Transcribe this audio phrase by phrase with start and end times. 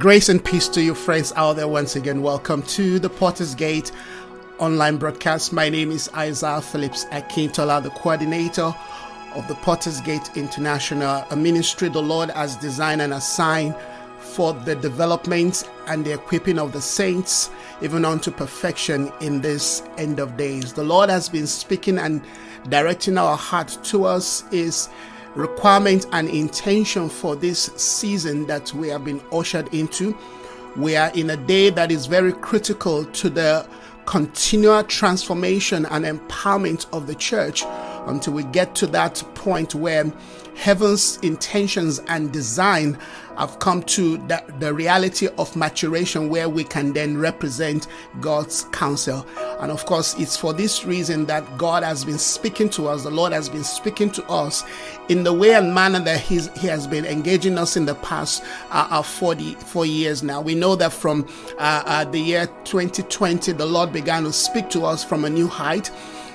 [0.00, 1.68] Grace and peace to you, friends out there.
[1.68, 3.92] Once again, welcome to the Potter's Gate
[4.58, 5.52] online broadcast.
[5.52, 8.74] My name is Isaiah Phillips Akintola, the coordinator
[9.34, 13.74] of the Potter's Gate International, a ministry the Lord has designed and assigned
[14.20, 17.50] for the development and the equipping of the saints,
[17.82, 20.72] even unto perfection in this end of days.
[20.72, 22.22] The Lord has been speaking and
[22.70, 24.88] directing our heart to us is
[25.34, 30.16] requirement and intention for this season that we have been ushered into.
[30.76, 33.66] We are in a day that is very critical to the
[34.06, 37.62] continual transformation and empowerment of the church
[38.06, 40.12] until we get to that point where
[40.54, 42.98] heaven's intentions and design
[43.38, 47.86] have come to the, the reality of maturation where we can then represent
[48.20, 49.26] God's counsel.
[49.60, 53.10] And of course, it's for this reason that God has been speaking to us, the
[53.10, 54.64] Lord has been speaking to us
[55.08, 58.88] in the way and manner that He has been engaging us in the past uh,
[58.90, 60.42] uh, 44 years now.
[60.42, 61.26] We know that from
[61.58, 65.48] uh, uh, the year 2020, the Lord began to speak to us from a new
[65.48, 65.90] height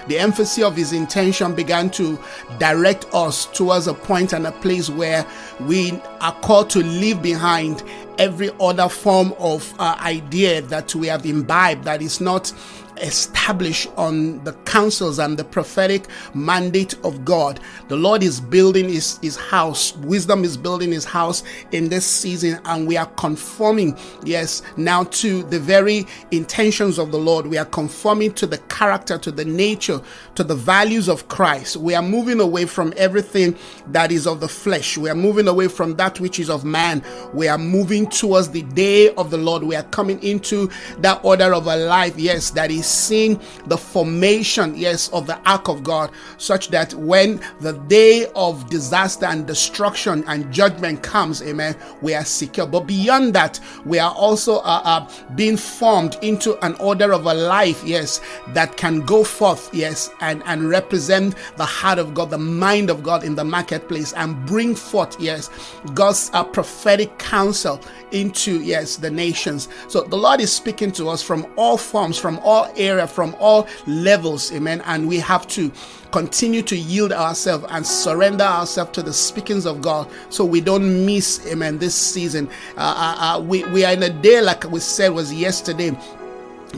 [0.08, 2.20] the emphasis of his intention began to
[2.60, 5.26] direct us towards a point and a place where
[5.62, 7.84] we are called to leave behind
[8.18, 12.52] every other form of uh, idea that we have imbibed that is not
[12.98, 17.60] established on the counsels and the prophetic mandate of God.
[17.88, 19.96] The Lord is building his, his house.
[19.98, 25.44] Wisdom is building his house in this season, and we are conforming, yes, now to
[25.44, 27.48] the very intentions of the Lord.
[27.48, 30.02] We are conforming to the character, to the nature,
[30.36, 31.78] to the values of Christ.
[31.78, 33.56] We are moving away from everything
[33.88, 34.98] that is of the flesh.
[34.98, 37.04] We are moving away from that which is of man.
[37.34, 39.64] We are moving towards the day of the Lord.
[39.64, 40.70] We are coming into
[41.00, 45.68] that order of a life, yes, that is seeing the formation, yes, of the ark
[45.68, 51.76] of God, such that when the day of disaster and destruction and judgment comes, amen,
[52.02, 52.68] we are secure.
[52.68, 57.34] But beyond that, we are also uh, uh, being formed into an order of a
[57.34, 62.38] life, yes, that can go forth, yes, and, and represent the heart of God, the
[62.38, 65.50] mind of God in the marketplace and bring forth, yes,
[65.94, 67.82] God's uh, prophetic counsel
[68.12, 69.68] into, yes, the nations.
[69.88, 73.68] So the Lord is speaking to us from all forms, from all area, from all
[73.88, 74.82] levels, amen.
[74.86, 75.72] And we have to
[76.12, 81.06] continue to yield ourselves and surrender ourselves to the speakings of God so we don't
[81.06, 82.48] miss, amen, this season.
[82.78, 85.98] Uh, uh, uh, we, we are in a day, like we said, was yesterday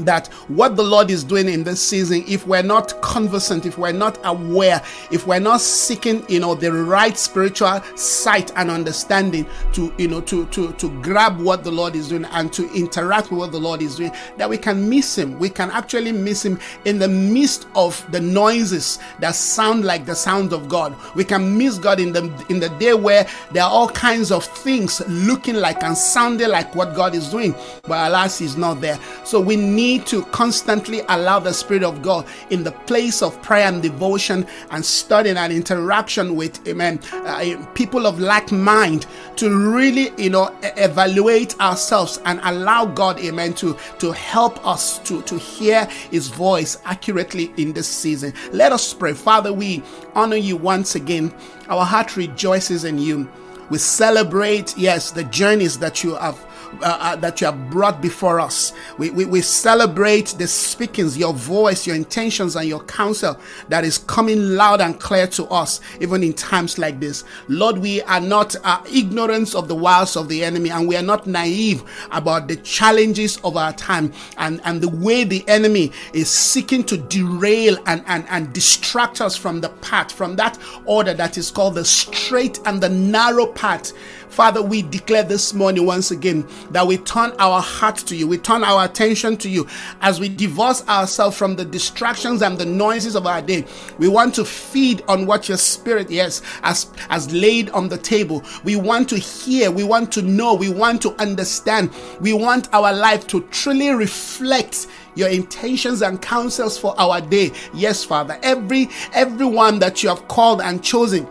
[0.05, 3.91] that what the Lord is doing in this season, if we're not conversant, if we're
[3.91, 4.81] not aware,
[5.11, 10.21] if we're not seeking, you know, the right spiritual sight and understanding to, you know,
[10.21, 13.59] to to to grab what the Lord is doing and to interact with what the
[13.59, 15.37] Lord is doing, that we can miss Him.
[15.39, 20.15] We can actually miss Him in the midst of the noises that sound like the
[20.15, 20.95] sound of God.
[21.15, 24.43] We can miss God in the in the day where there are all kinds of
[24.45, 28.99] things looking like and sounding like what God is doing, but alas, He's not there.
[29.23, 33.41] So we need need to constantly allow the Spirit of God in the place of
[33.41, 39.05] prayer and devotion and studying and interaction with, amen, uh, people of like mind
[39.37, 45.21] to really, you know, evaluate ourselves and allow God, amen, to, to help us to,
[45.21, 48.33] to hear His voice accurately in this season.
[48.51, 49.13] Let us pray.
[49.13, 49.83] Father, we
[50.15, 51.33] honor you once again.
[51.69, 53.29] Our heart rejoices in you.
[53.69, 56.46] We celebrate, yes, the journeys that you have
[56.81, 58.73] uh, uh, that you have brought before us.
[58.97, 63.39] We, we, we celebrate the speakings, your voice, your intentions, and your counsel
[63.69, 67.23] that is coming loud and clear to us, even in times like this.
[67.47, 71.03] Lord, we are not uh, ignorant of the wiles of the enemy, and we are
[71.03, 76.29] not naive about the challenges of our time and, and the way the enemy is
[76.29, 81.37] seeking to derail and, and, and distract us from the path, from that order that
[81.37, 83.93] is called the straight and the narrow path
[84.37, 88.37] Father, we declare this morning once again that we turn our heart to you, we
[88.37, 89.65] turn our attention to you
[90.01, 93.65] as we divorce ourselves from the distractions and the noises of our day.
[93.97, 98.43] We want to feed on what your spirit, yes, has, has laid on the table.
[98.63, 101.89] We want to hear, we want to know, we want to understand.
[102.21, 104.85] We want our life to truly reflect
[105.15, 107.53] your intentions and counsels for our day.
[107.73, 108.37] Yes, Father.
[108.43, 111.27] Every everyone that you have called and chosen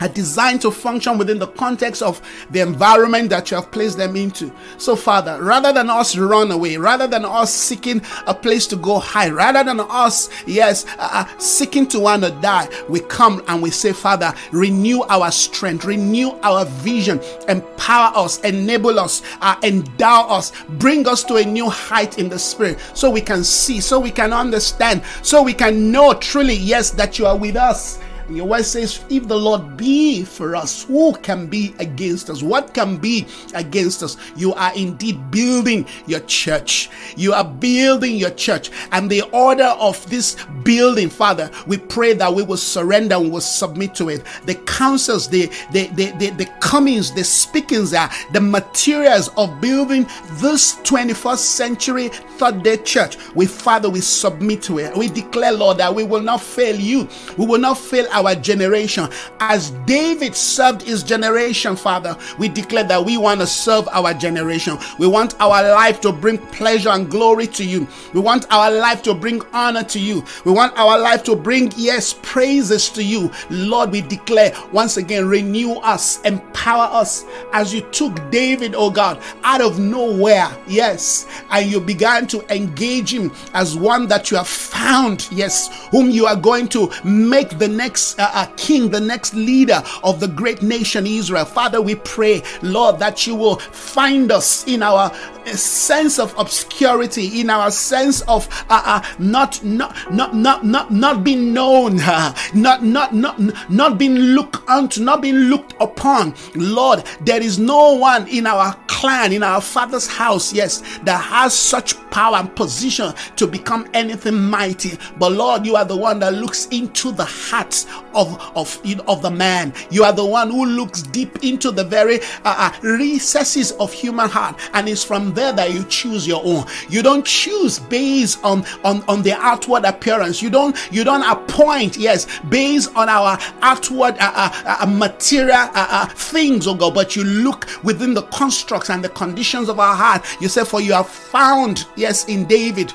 [0.00, 2.20] are designed to function within the context of
[2.50, 4.52] the environment that you have placed them into.
[4.78, 8.98] So, Father, rather than us run away, rather than us seeking a place to go
[8.98, 13.62] high, rather than us, yes, uh, uh seeking to want to die, we come and
[13.62, 20.26] we say, Father, renew our strength, renew our vision, empower us, enable us, uh, endow
[20.28, 23.98] us, bring us to a new height in the spirit so we can see, so
[23.98, 28.46] we can understand, so we can know truly, yes, that you are with us Your
[28.46, 32.42] word says, if the Lord be for us, who can be against us?
[32.42, 34.16] What can be against us?
[34.36, 36.90] You are indeed building your church.
[37.16, 38.70] You are building your church.
[38.92, 43.40] And the order of this building, Father, we pray that we will surrender and will
[43.40, 44.24] submit to it.
[44.44, 50.06] The counsels, the the the, the, the comings, the speakings are the materials of building
[50.34, 52.08] this 21st century
[52.38, 53.16] third day church.
[53.34, 54.96] We Father, we submit to it.
[54.96, 57.08] We declare, Lord, that we will not fail you.
[57.36, 59.08] We will not fail our generation.
[59.40, 64.78] As David served his generation, Father, we declare that we want to serve our generation.
[64.98, 67.86] We want our life to bring pleasure and glory to you.
[68.14, 70.24] We want our life to bring honor to you.
[70.44, 73.30] We want our life to bring, yes, praises to you.
[73.50, 79.22] Lord, we declare once again, renew us, empower us as you took David, oh God,
[79.44, 84.48] out of nowhere, yes, and you began to engage him as one that you have
[84.48, 89.34] found, yes, whom you are going to make the next uh, uh, king, the next
[89.34, 91.44] leader of the great nation Israel.
[91.44, 95.10] Father, we pray, Lord, that you will find us in our
[95.54, 101.24] sense of obscurity, in our sense of uh, uh, not, not, not, not, not, not
[101.24, 103.38] being known, uh, not, not, not,
[103.70, 106.34] not being looked unto, not being looked upon.
[106.54, 111.54] Lord, there is no one in our clan, in our father's house, yes, that has
[111.54, 114.98] such power and position to become anything mighty.
[115.18, 119.30] But Lord, you are the one that looks into the hearts of, of, of the
[119.30, 119.72] man.
[119.90, 124.28] You are the one who looks deep into the very uh, uh, recesses of human
[124.28, 124.58] heart.
[124.72, 126.66] And it's from there that you choose your own.
[126.88, 130.42] You don't choose based on, on, on the outward appearance.
[130.42, 136.06] You don't, you don't appoint, yes, based on our outward uh, uh, uh material uh,
[136.06, 140.24] things, oh God, but you look within the constructs and the conditions of our heart.
[140.40, 142.92] You say, For you have found, yes, in David,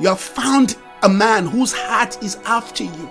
[0.00, 3.10] you have found a man whose heart is after you.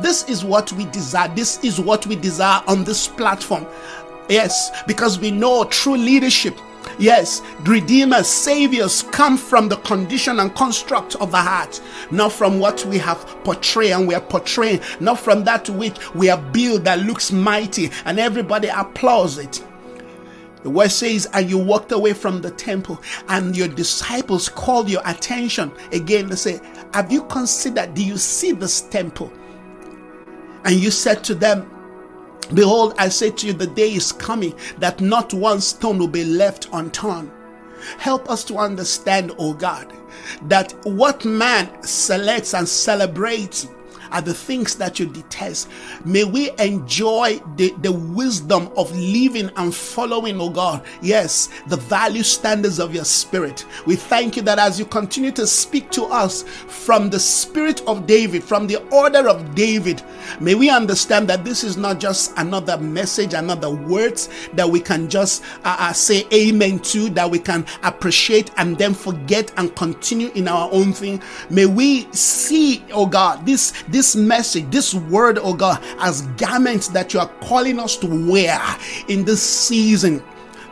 [0.00, 1.28] This is what we desire.
[1.34, 3.66] This is what we desire on this platform.
[4.28, 6.58] Yes, because we know true leadership
[6.98, 12.84] Yes, redeemers, saviors come from the condition and construct of the heart, not from what
[12.86, 17.00] we have portrayed and we are portraying, not from that which we have built that
[17.00, 19.62] looks mighty and everybody applauds it.
[20.62, 25.02] The word says, and you walked away from the temple, and your disciples called your
[25.04, 26.28] attention again.
[26.28, 26.60] They say,
[26.92, 27.94] Have you considered?
[27.94, 29.30] Do you see this temple?
[30.66, 31.70] And you said to them,
[32.52, 36.24] Behold, I say to you, the day is coming that not one stone will be
[36.24, 37.30] left unturned.
[37.98, 39.92] Help us to understand, O oh God,
[40.42, 43.68] that what man selects and celebrates
[44.10, 45.68] are the things that you detest.
[46.04, 50.84] May we enjoy the, the wisdom of living and following, oh God.
[51.02, 53.64] Yes, the value standards of your spirit.
[53.86, 58.06] We thank you that as you continue to speak to us from the spirit of
[58.06, 60.02] David, from the order of David,
[60.40, 65.08] may we understand that this is not just another message, another words that we can
[65.08, 70.30] just uh, uh, say amen to, that we can appreciate and then forget and continue
[70.34, 71.22] in our own thing.
[71.50, 77.14] May we see, oh God, this this message, this word, oh God, as garments that
[77.14, 78.60] you are calling us to wear
[79.08, 80.22] in this season.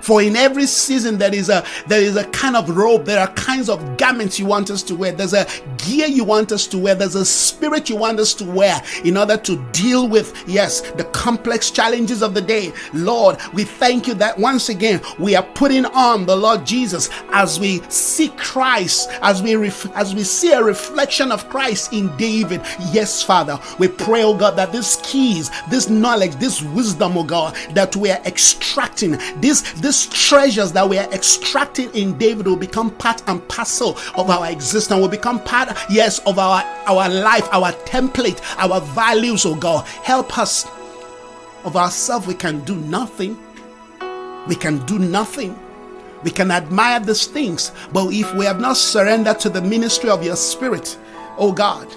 [0.05, 3.33] For in every season there is a there is a kind of robe, there are
[3.33, 5.13] kinds of garments you want us to wear.
[5.13, 5.47] There's a
[5.79, 6.95] gear you want us to wear.
[6.95, 11.05] There's a spirit you want us to wear in order to deal with yes, the
[11.05, 12.71] complex challenges of the day.
[12.93, 17.59] Lord, we thank you that once again we are putting on the Lord Jesus as
[17.59, 22.61] we see Christ, as we ref- as we see a reflection of Christ in David.
[22.93, 27.57] Yes, Father, we pray, oh God, that these keys, this knowledge, this wisdom, oh God,
[27.73, 32.57] that we are extracting, this this these treasures that we are extracting in David will
[32.57, 37.49] become part and parcel of our existence, will become part, yes, of our, our life,
[37.53, 39.87] our template, our values, oh God.
[39.87, 40.67] Help us.
[41.65, 43.39] Of ourselves, we can do nothing.
[44.49, 45.59] We can do nothing.
[46.25, 50.25] We can admire these things, but if we have not surrendered to the ministry of
[50.25, 50.99] your spirit,
[51.39, 51.95] oh God,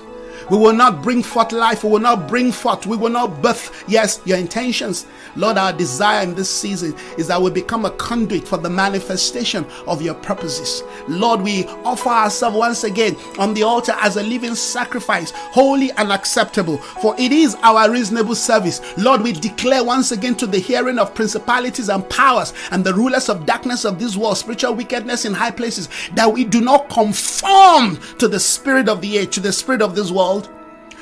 [0.49, 1.83] we will not bring forth life.
[1.83, 2.85] We will not bring forth.
[2.85, 5.05] We will not birth, yes, your intentions.
[5.35, 9.65] Lord, our desire in this season is that we become a conduit for the manifestation
[9.87, 10.83] of your purposes.
[11.07, 16.11] Lord, we offer ourselves once again on the altar as a living sacrifice, holy and
[16.11, 18.81] acceptable, for it is our reasonable service.
[18.97, 23.29] Lord, we declare once again to the hearing of principalities and powers and the rulers
[23.29, 27.97] of darkness of this world, spiritual wickedness in high places, that we do not conform
[28.17, 30.37] to the spirit of the age, to the spirit of this world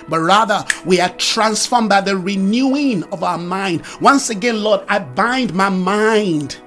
[0.09, 3.83] but rather we are transformed by the renewing of our mind.
[4.01, 6.59] Once again, Lord, I bind my mind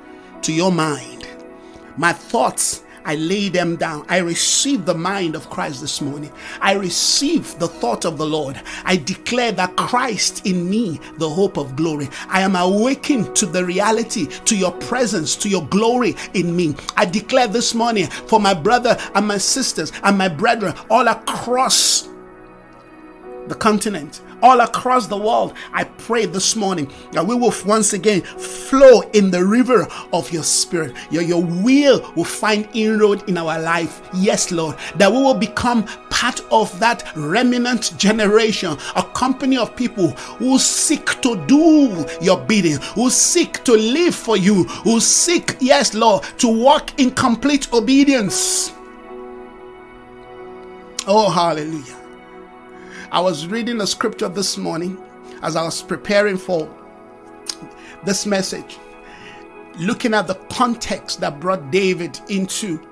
[0.42, 1.26] to your mind,
[1.96, 4.04] my thoughts I lay them down.
[4.10, 6.30] I receive the mind of Christ this morning.
[6.60, 8.60] I receive the thought of the Lord.
[8.84, 12.10] I declare that Christ in me, the hope of glory.
[12.28, 16.76] I am awakened to the reality, to your presence, to your glory in me.
[16.98, 22.10] I declare this morning for my brother and my sisters and my brethren all across
[23.48, 25.54] the continent all across the world.
[25.72, 30.42] I pray this morning that we will once again flow in the river of your
[30.42, 30.94] spirit.
[31.10, 34.00] Your, your will will find inroad in our life.
[34.14, 40.10] Yes, Lord, that we will become part of that remnant generation, a company of people
[40.38, 45.94] who seek to do your bidding, who seek to live for you, who seek, yes,
[45.94, 48.72] Lord, to walk in complete obedience.
[51.06, 51.97] Oh, hallelujah.
[53.10, 55.02] I was reading a scripture this morning
[55.42, 56.68] as I was preparing for
[58.04, 58.78] this message,
[59.78, 62.86] looking at the context that brought David into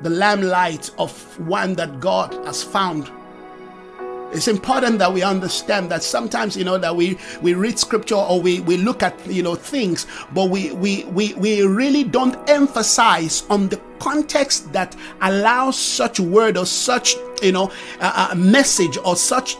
[0.00, 3.10] the limelight of one that God has found
[4.32, 8.40] it's important that we understand that sometimes you know that we we read scripture or
[8.40, 13.44] we we look at you know things but we we we, we really don't emphasize
[13.48, 19.56] on the context that allows such word or such you know a, message or such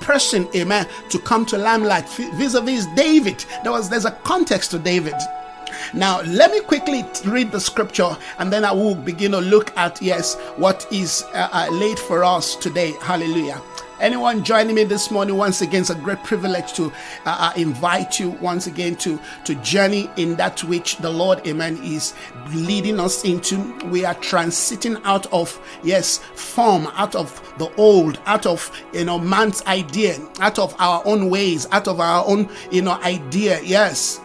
[0.00, 5.14] person amen to come to limelight vis-a-vis david there was there's a context to david
[5.92, 10.00] now, let me quickly read the scripture and then I will begin to look at,
[10.00, 12.92] yes, what is uh, uh, laid for us today.
[13.00, 13.60] Hallelujah.
[14.00, 16.90] Anyone joining me this morning, once again, it's a great privilege to uh,
[17.26, 22.12] uh, invite you once again to, to journey in that which the Lord, amen, is
[22.52, 23.56] leading us into.
[23.86, 29.18] We are transiting out of, yes, form, out of the old, out of, you know,
[29.18, 33.60] man's idea, out of our own ways, out of our own, you know, idea.
[33.62, 34.20] Yes,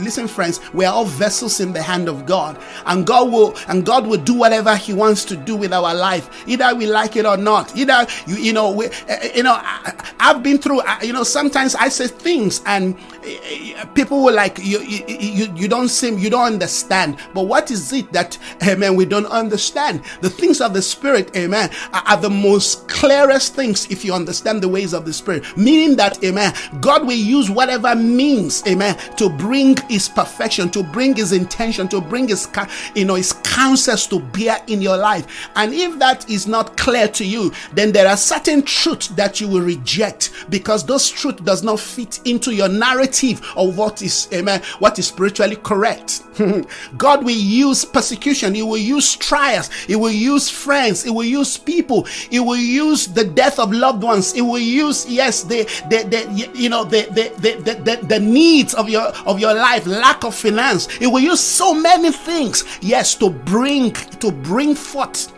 [0.00, 3.84] listen friends we are all vessels in the hand of god and god will and
[3.84, 7.26] god will do whatever he wants to do with our life either we like it
[7.26, 7.76] or not.
[7.76, 11.74] Either you you know we, uh, you know I, have been through you know sometimes
[11.74, 16.30] i say things and uh, people will like you, you you you don't seem you
[16.30, 17.18] don't understand.
[17.34, 20.02] But what is it that amen we don't understand?
[20.20, 24.62] The things of the spirit amen are, are the most clearest things if you understand
[24.62, 25.44] the ways of the spirit.
[25.56, 31.14] Meaning that amen god will use whatever means amen to bring his perfection, to bring
[31.14, 32.48] his intention, to bring his
[32.94, 35.50] you know his counsels to bear in your life.
[35.56, 39.48] And if that is not clear to you, then there are certain truths that you
[39.48, 44.62] will reject because those truth does not fit into your narrative of what is amen,
[44.78, 46.22] what is spiritually correct.
[46.96, 51.56] God will use persecution, He will use trials, He will use friends, He will use
[51.56, 56.04] people, He will use the death of loved ones, He will use, yes, the the,
[56.08, 60.24] the you know the the, the the the needs of your of your life, lack
[60.24, 60.88] of finance.
[60.88, 65.31] He will use so many things, yes, to bring to bring forth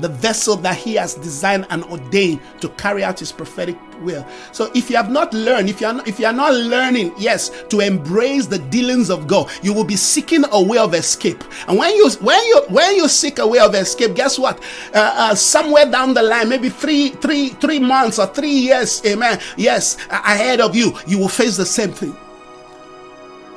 [0.00, 4.26] the vessel that he has designed and ordained to carry out his prophetic will.
[4.52, 7.12] So if you have not learned, if you are not, if you are not learning,
[7.18, 11.42] yes, to embrace the dealings of God, you will be seeking a way of escape.
[11.66, 14.60] And when you when you when you seek a way of escape, guess what?
[14.94, 19.40] Uh, uh, somewhere down the line, maybe three three three months or three years, amen.
[19.56, 22.16] Yes, ahead of you, you will face the same thing.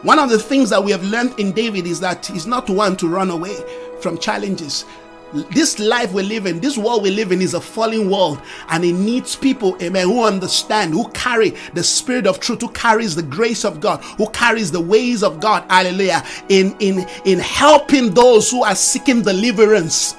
[0.04, 2.98] One of the things that we have learned in David is that he's not one
[2.98, 3.56] to run away
[4.02, 4.86] from challenges.
[5.52, 8.84] This life we live in, this world we live in is a falling world and
[8.84, 13.24] it needs people, amen, who understand, who carry the spirit of truth, who carries the
[13.24, 18.52] grace of God, who carries the ways of God, hallelujah, in, in, in helping those
[18.52, 20.16] who are seeking deliverance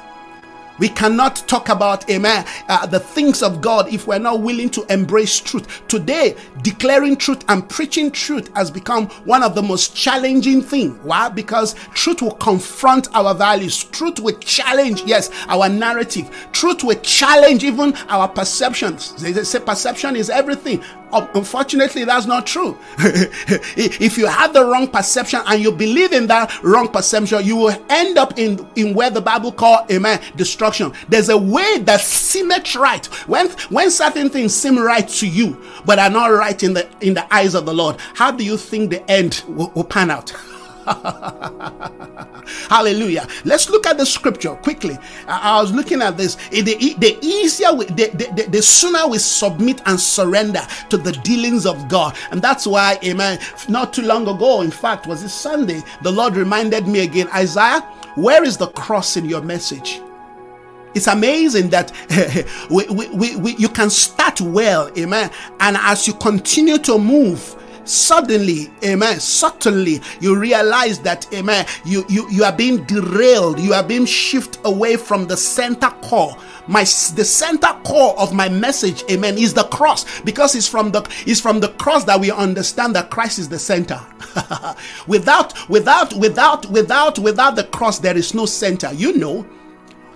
[0.83, 4.85] we cannot talk about, amen, uh, the things of God if we're not willing to
[4.93, 5.87] embrace truth.
[5.87, 10.99] Today, declaring truth and preaching truth has become one of the most challenging things.
[11.05, 11.29] Why?
[11.29, 13.85] Because truth will confront our values.
[13.85, 16.29] Truth will challenge, yes, our narrative.
[16.51, 19.13] Truth will challenge even our perceptions.
[19.23, 20.83] They say perception is everything.
[21.13, 22.77] Unfortunately, that's not true.
[22.99, 27.85] if you have the wrong perception and you believe in that wrong perception, you will
[27.91, 30.72] end up in, in where the Bible call amen destruction.
[31.09, 33.05] There's a way that seemeth right.
[33.29, 37.15] When when certain things seem right to you, but are not right in the in
[37.15, 40.33] the eyes of the Lord, how do you think the end will, will pan out?
[42.69, 43.29] Hallelujah.
[43.45, 44.99] Let's look at the scripture quickly.
[45.29, 46.35] I, was looking at this.
[46.51, 46.63] The,
[46.99, 51.89] the easier, we, the, the, the sooner we submit and surrender to the dealings of
[51.89, 52.17] God.
[52.31, 53.39] And that's why, amen,
[53.69, 57.81] not too long ago, in fact, was this Sunday, the Lord reminded me again, Isaiah,
[58.17, 60.01] where is the cross in your message?
[60.95, 61.93] It's amazing that
[62.71, 65.31] we, we, we, you can start well, amen.
[65.61, 72.29] And as you continue to move, suddenly, amen, suddenly you realize that, amen, you, you,
[72.31, 76.37] you are being derailed, you are being shifted away from the center core.
[76.69, 80.21] My the center core of my message amen is the cross.
[80.21, 83.59] Because it's from the it's from the cross that we understand that christ is the
[83.59, 84.01] center.
[85.09, 88.93] Without without without without without the cross there is no center.
[88.93, 89.45] You know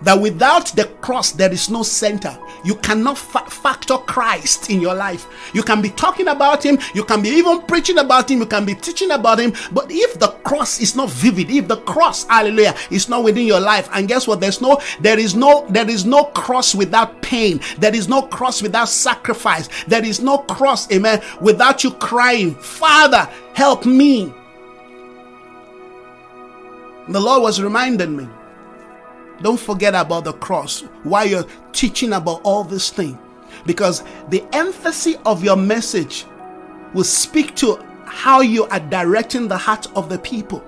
[0.02, 2.36] that without the cross there is no center.
[2.64, 5.26] You cannot fa- factor christ in your life.
[5.54, 8.64] You can be talking about him you can be even preaching about him you can
[8.64, 12.74] be teaching about him but if the cross is not vivid if the cross hallelujah
[12.90, 14.40] is not within your life and guess what?
[14.40, 17.60] There's no there is no there is no cross without pain.
[17.78, 19.68] There is no cross without sacrifice.
[19.84, 24.32] There is no cross amen without you crying father help me.
[27.08, 28.28] The lord was reminding me
[29.42, 33.18] don't forget about the cross while you're teaching about all this thing.
[33.64, 36.24] Because the emphasis of your message
[36.94, 40.64] will speak to how you are directing the heart of the people.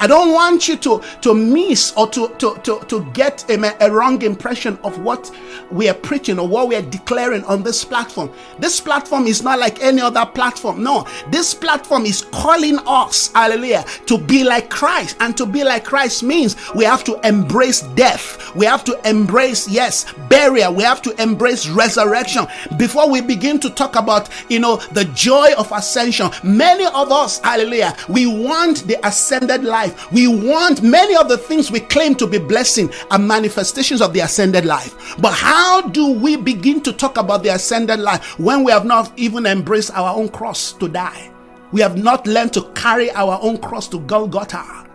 [0.00, 3.90] I don't want you to, to miss or to, to, to, to get a, a
[3.92, 5.30] wrong impression of what
[5.70, 8.32] we are preaching or what we are declaring on this platform.
[8.58, 10.82] This platform is not like any other platform.
[10.82, 15.18] No, this platform is calling us, hallelujah, to be like Christ.
[15.20, 18.54] And to be like Christ means we have to embrace death.
[18.56, 20.72] We have to embrace, yes, burial.
[20.72, 22.46] We have to embrace resurrection.
[22.78, 27.38] Before we begin to talk about, you know, the joy of ascension, many of us,
[27.40, 30.12] hallelujah, we want the ascended life life.
[30.12, 34.20] We want many of the things we claim to be blessing are manifestations of the
[34.20, 35.16] ascended life.
[35.18, 39.12] But how do we begin to talk about the ascended life when we have not
[39.18, 41.30] even embraced our own cross to die?
[41.72, 44.88] We have not learned to carry our own cross to Golgotha.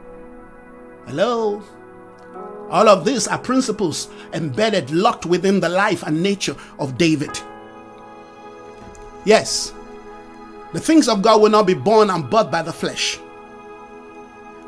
[1.07, 1.63] Hello?
[2.69, 7.39] All of these are principles embedded, locked within the life and nature of David.
[9.23, 9.73] Yes,
[10.73, 13.19] the things of God will not be born and bought by the flesh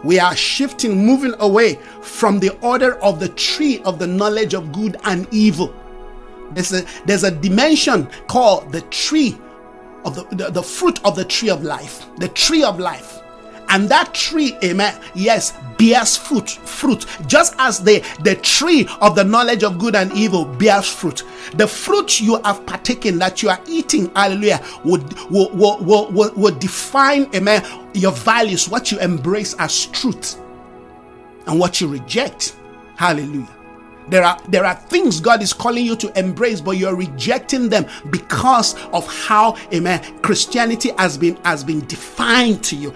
[0.08, 4.72] we are shifting, moving away from the order of the tree of the knowledge of
[4.72, 5.76] good and evil.
[6.54, 9.38] There's a, there's a dimension called the tree
[10.06, 13.20] of the, the, the fruit of the tree of life, the tree of life.
[13.70, 19.24] And that tree, amen, yes, bears fruit, fruit, just as the, the tree of the
[19.24, 21.24] knowledge of good and evil bears fruit.
[21.54, 26.56] The fruit you have partaken that you are eating, hallelujah, would, will, will, will, will,
[26.56, 30.40] define, amen, your values, what you embrace as truth
[31.46, 32.56] and what you reject.
[32.96, 33.48] Hallelujah.
[34.10, 37.86] There are there are things God is calling you to embrace, but you're rejecting them
[38.10, 42.94] because of how, amen, Christianity has been has been defined to you.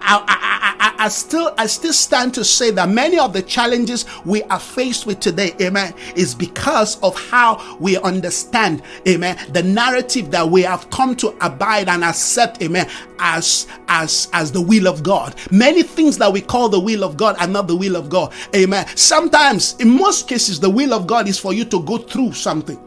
[0.00, 4.04] I, I, I, I, still I still stand to say that many of the challenges
[4.24, 10.30] we are faced with today, amen, is because of how we understand, amen, the narrative
[10.30, 15.02] that we have come to abide and accept, amen, as as as the will of
[15.02, 15.34] God.
[15.50, 18.32] Many things that we call the will of God are not the will of God,
[18.54, 18.86] amen.
[18.96, 22.78] Sometimes, in most cases, the will of God is for you to go through something,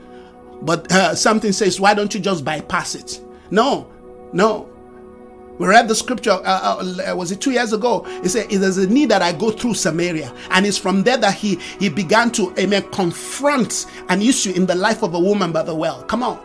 [0.62, 3.22] but uh, something says, why don't you just bypass it?
[3.52, 3.92] No,
[4.34, 4.71] no.
[5.62, 8.02] We read the scripture, uh, uh, was it two years ago?
[8.24, 10.34] He said, There's a need that I go through Samaria.
[10.50, 14.74] And it's from there that he, he began to, amen, confront an issue in the
[14.74, 16.02] life of a woman by the well.
[16.06, 16.40] Come on.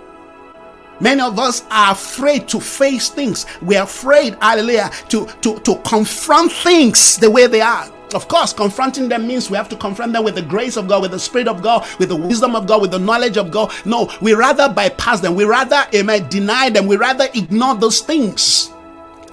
[1.00, 3.46] Many of us are afraid to face things.
[3.62, 7.90] We're afraid, hallelujah, to, to, to confront things the way they are.
[8.12, 11.00] Of course, confronting them means we have to confront them with the grace of God,
[11.00, 13.72] with the Spirit of God, with the wisdom of God, with the knowledge of God.
[13.86, 15.34] No, we rather bypass them.
[15.34, 16.86] We rather, amen, deny them.
[16.86, 18.74] We rather ignore those things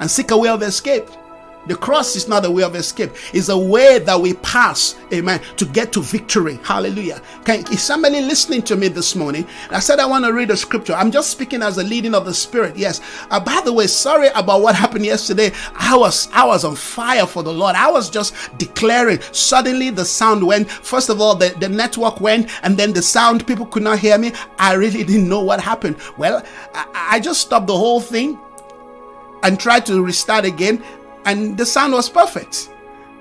[0.04, 1.08] and seek a way of escape.
[1.68, 3.12] The cross is not a way of escape.
[3.34, 6.60] It's a way that we pass, amen, to get to victory.
[6.62, 7.22] Hallelujah.
[7.46, 9.48] Can, is somebody listening to me this morning?
[9.70, 10.94] I said I want to read a scripture.
[10.94, 12.76] I'm just speaking as a leading of the Spirit.
[12.76, 13.00] Yes.
[13.32, 15.52] Uh, by the way, sorry about what happened yesterday.
[15.74, 17.78] I was I was on fire for the Lord.
[17.78, 19.22] I was just declaring.
[19.32, 20.70] Suddenly the sound went.
[20.70, 24.18] First of all, the, the network went, and then the sound, people could not hear
[24.18, 24.34] me.
[24.60, 25.96] I really didn't know what happened.
[26.18, 28.38] Well, I, I just stopped the whole thing
[29.44, 30.84] and tried to restart again,
[31.26, 32.70] and the sound was perfect.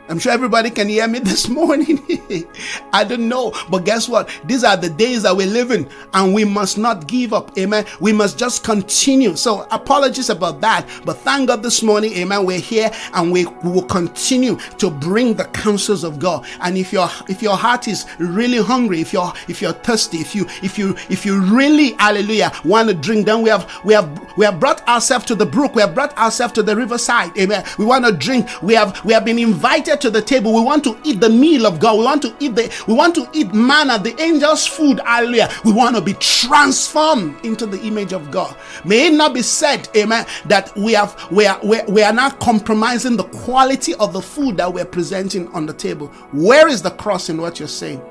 [0.08, 2.00] I'm sure everybody can hear me this morning.
[2.92, 3.52] I don't know.
[3.70, 4.28] But guess what?
[4.44, 7.56] These are the days that we're living and we must not give up.
[7.58, 7.86] Amen.
[8.00, 9.36] We must just continue.
[9.36, 10.86] So apologies about that.
[11.04, 12.44] But thank God this morning, amen.
[12.44, 16.46] We're here and we, we will continue to bring the counsels of God.
[16.60, 20.34] And if your if your heart is really hungry, if you're if you're thirsty, if
[20.34, 24.36] you if you if you really hallelujah want to drink, then we have we have
[24.36, 27.36] we have brought ourselves to the brook, we have brought ourselves to the riverside.
[27.38, 27.64] Amen.
[27.78, 28.48] We want to drink.
[28.62, 30.54] We have we have been invited to the table.
[30.54, 31.98] We want to eat the meal of God.
[31.98, 35.00] We want to eat the we want to eat manna, the angels' food.
[35.04, 35.50] Hallelujah.
[35.64, 38.56] We want to be transformed into the image of God.
[38.84, 42.40] May it not be said, amen, that we have we are we, we are not
[42.40, 46.08] compromising the quality of the food that we're presenting on the table.
[46.32, 48.02] Where is the cross in what you're saying?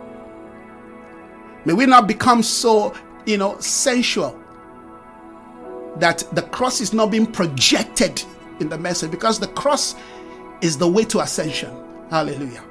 [1.65, 2.93] May we not become so,
[3.25, 4.37] you know, sensual
[5.97, 8.23] that the cross is not being projected
[8.59, 9.95] in the message because the cross
[10.61, 11.71] is the way to ascension.
[12.09, 12.63] Hallelujah.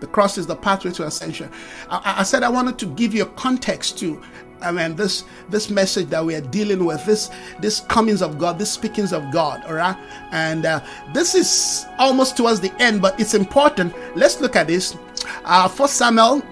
[0.00, 1.50] The cross is the pathway to ascension.
[1.90, 4.20] I, I, said I wanted to give you a context to,
[4.62, 8.58] I mean, this this message that we are dealing with, this this comings of God,
[8.58, 9.62] this speakings of God.
[9.66, 9.96] All right,
[10.32, 10.80] and uh,
[11.12, 13.94] this is almost towards the end, but it's important.
[14.16, 14.96] Let's look at this.
[15.44, 16.42] Uh, First Samuel,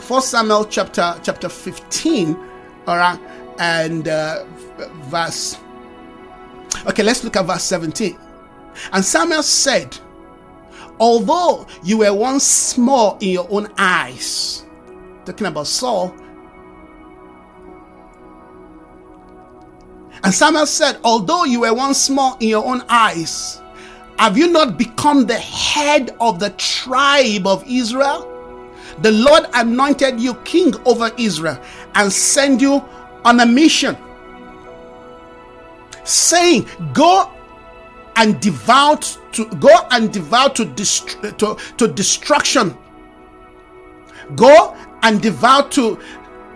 [0.00, 2.36] First Samuel chapter chapter fifteen.
[2.86, 3.18] All right,
[3.58, 4.44] and uh,
[5.04, 5.58] verse.
[6.86, 8.18] Okay, let's look at verse seventeen.
[8.92, 9.96] And Samuel said,
[10.98, 14.64] Although you were once small in your own eyes,
[15.24, 16.14] talking about Saul.
[20.22, 23.60] And Samuel said, Although you were once small in your own eyes,
[24.18, 28.28] have you not become the head of the tribe of Israel?
[29.00, 31.60] The Lord anointed you king over Israel
[31.94, 32.84] and sent you
[33.24, 33.96] on a mission,
[36.04, 37.32] saying, Go
[38.16, 42.76] and devout to go and devout to, to, to destruction.
[44.36, 45.98] Go and devout to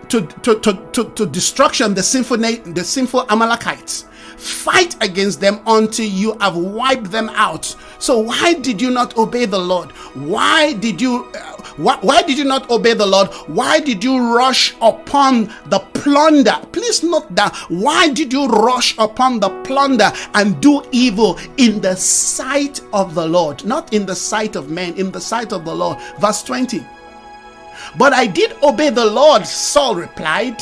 [0.09, 4.05] to, to, to, to, to destruction the sinful the sinful Amalekites.
[4.37, 7.75] Fight against them until you have wiped them out.
[7.99, 9.91] So why did you not obey the Lord?
[10.13, 13.27] Why did you uh, why, why did you not obey the Lord?
[13.47, 16.59] Why did you rush upon the plunder?
[16.71, 17.55] Please note that.
[17.69, 23.25] Why did you rush upon the plunder and do evil in the sight of the
[23.25, 23.63] Lord?
[23.63, 25.99] Not in the sight of men, in the sight of the Lord.
[26.19, 26.83] Verse 20.
[27.97, 30.57] But I did obey the Lord, Saul replied.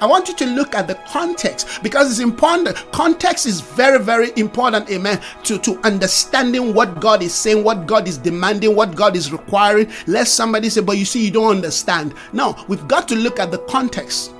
[0.00, 2.76] I want you to look at the context because it's important.
[2.92, 8.06] Context is very, very important, amen, to, to understanding what God is saying, what God
[8.06, 9.90] is demanding, what God is requiring.
[10.06, 12.14] Let somebody say, but you see, you don't understand.
[12.32, 14.34] No, we've got to look at the context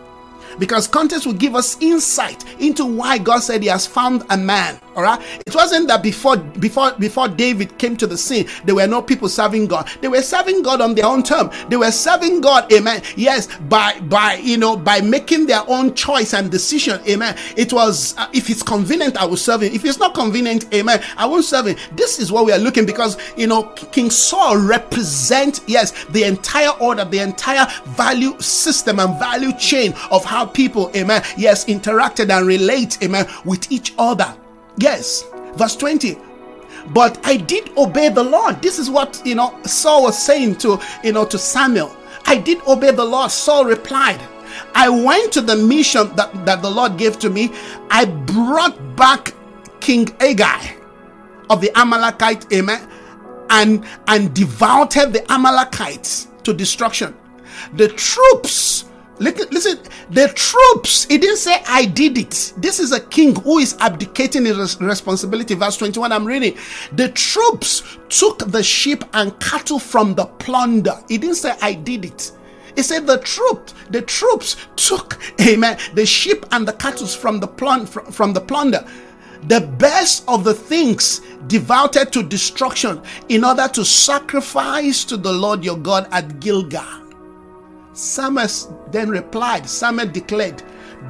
[0.58, 4.80] because context will give us insight into why God said he has found a man.
[4.98, 5.20] All right.
[5.46, 9.28] It wasn't that before before before David came to the scene, there were no people
[9.28, 9.88] serving God.
[10.00, 11.50] They were serving God on their own term.
[11.68, 13.02] They were serving God, amen.
[13.14, 17.36] Yes, by by you know by making their own choice and decision, amen.
[17.56, 19.72] It was uh, if it's convenient, I will serve him.
[19.72, 21.76] If it's not convenient, amen, I won't serve him.
[21.92, 26.70] This is what we are looking because you know King Saul represent yes the entire
[26.80, 32.46] order, the entire value system and value chain of how people, amen, yes, interacted and
[32.46, 34.34] relate, amen, with each other.
[34.78, 35.24] Yes.
[35.54, 36.18] Verse 20
[36.90, 38.62] but I did obey the Lord.
[38.62, 41.94] This is what you know Saul was saying to you know to Samuel.
[42.26, 43.30] I did obey the Lord.
[43.30, 44.20] Saul replied,
[44.74, 47.50] I went to the mission that, that the Lord gave to me.
[47.90, 49.32] I brought back
[49.80, 50.76] King Agag
[51.50, 52.88] of the Amalekite, amen,
[53.50, 57.14] and and devoted the Amalekites to destruction.
[57.74, 58.84] The troops
[59.20, 59.78] Listen,
[60.10, 62.52] the troops, he didn't say, I did it.
[62.56, 65.54] This is a king who is abdicating his responsibility.
[65.54, 66.56] Verse 21, I'm reading.
[66.92, 71.02] The troops took the sheep and cattle from the plunder.
[71.08, 72.32] He didn't say, I did it.
[72.76, 77.48] He said the troops, the troops took, amen, the sheep and the cattle from the
[78.12, 78.86] from the plunder.
[79.48, 85.64] The best of the things devoted to destruction in order to sacrifice to the Lord
[85.64, 87.07] your God at Gilgal.
[87.98, 88.48] Samuel
[88.92, 90.62] then replied, Samuel declared,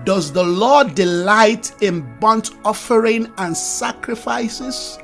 [0.05, 4.98] Does the Lord delight in burnt offering and sacrifices?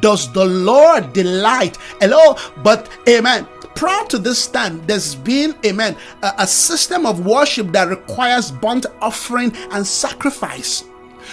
[0.00, 1.76] Does the Lord delight?
[2.00, 3.46] Hello, but amen.
[3.74, 8.86] Prior to this time, there's been, amen, a, a system of worship that requires burnt
[9.02, 10.84] offering and sacrifice.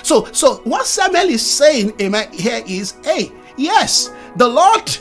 [0.01, 4.97] So, so what Samuel is saying, amen, here is, hey, yes, the Lord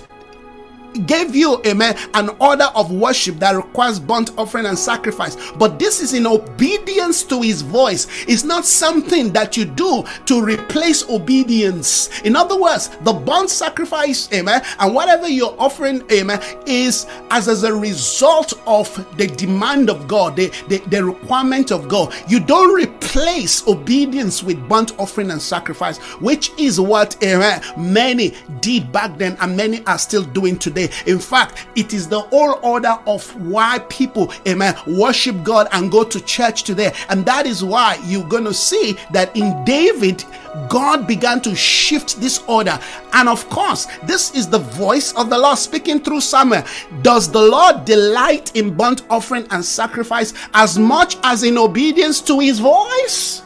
[1.06, 5.36] gave you, amen, an order of worship that requires burnt offering and sacrifice.
[5.52, 8.06] But this is in obedience to his voice.
[8.28, 12.22] It's not something that you do to replace obedience.
[12.22, 17.64] In other words, the burnt sacrifice, amen, and whatever you're offering, amen, is as, as
[17.64, 22.14] a result of the demand of God, the, the, the requirement of God.
[22.28, 28.90] You don't replace obedience with burnt offering and sacrifice, which is what, amen, many did
[28.92, 32.98] back then and many are still doing today in fact, it is the whole order
[33.06, 36.92] of why people, amen, worship God and go to church today.
[37.08, 40.24] And that is why you're going to see that in David,
[40.68, 42.78] God began to shift this order.
[43.12, 46.64] And of course, this is the voice of the Lord speaking through Samuel.
[47.02, 52.38] Does the Lord delight in burnt offering and sacrifice as much as in obedience to
[52.38, 53.42] his voice?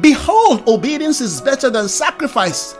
[0.00, 2.76] Behold, obedience is better than sacrifice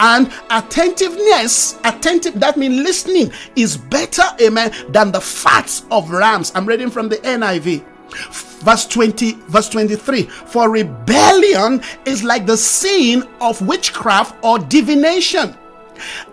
[0.00, 6.52] and attentiveness attentive that means listening is better amen than the fats of rams.
[6.54, 7.84] I'm reading from the niv
[8.62, 15.56] verse 20 verse 23 for rebellion is like the sin of witchcraft or divination.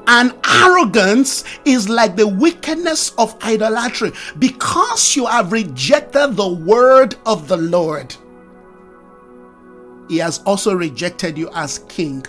[0.08, 4.14] And arrogance is like the wickedness of idolatry.
[4.40, 8.16] Because you have rejected the word of the lord
[10.08, 12.26] he has also rejected you as king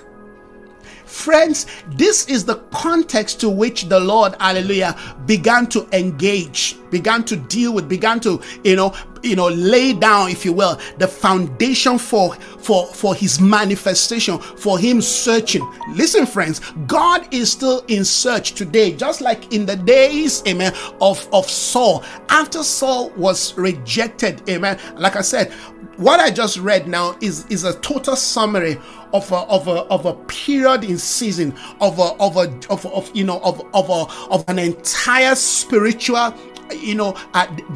[1.08, 4.94] Friends, this is the context to which the Lord, hallelujah,
[5.24, 10.30] began to engage, began to deal with, began to, you know, you know, lay down,
[10.30, 15.66] if you will, the foundation for for for his manifestation, for him searching.
[15.94, 21.26] Listen, friends, God is still in search today, just like in the days, amen, of,
[21.32, 22.04] of Saul.
[22.28, 24.78] After Saul was rejected, amen.
[24.96, 25.52] Like I said,
[25.98, 28.78] what I just read now is, is a total summary
[29.12, 33.10] of a, of a, of a period in season of a, of a, of, of
[33.14, 36.34] you know, of, of a, of an entire spiritual
[36.74, 37.16] you know,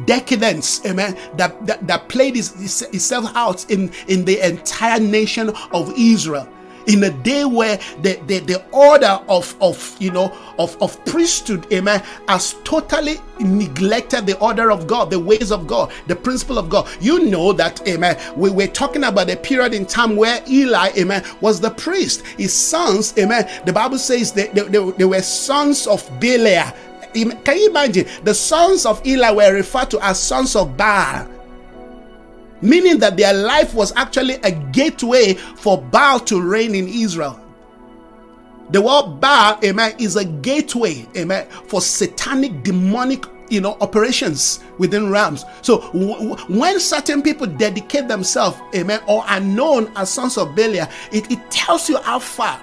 [0.05, 6.47] decadence, amen, that, that, that played itself out in, in the entire nation of Israel
[6.87, 11.71] in a day where the, the, the order of, of you know of, of priesthood
[11.71, 16.69] amen has totally neglected the order of god the ways of god the principle of
[16.69, 16.87] god.
[16.99, 21.23] You know that amen we were talking about a period in time where eli amen
[21.41, 22.25] was the priest.
[22.37, 26.71] His sons amen the bible says they, they, they, they were sons of belial.
[27.13, 28.07] Can you imagine?
[28.23, 31.27] The sons of eli were referred to as sons of baal
[32.63, 37.39] meaning that their life was actually a gateway for Baal to reign in Israel.
[38.71, 45.11] The word Baal, amen, is a gateway, amen, for satanic, demonic, you know, operations within
[45.11, 45.45] realms.
[45.61, 50.87] So w- when certain people dedicate themselves, amen, or are known as sons of Belial,
[51.11, 52.59] it, it tells you how far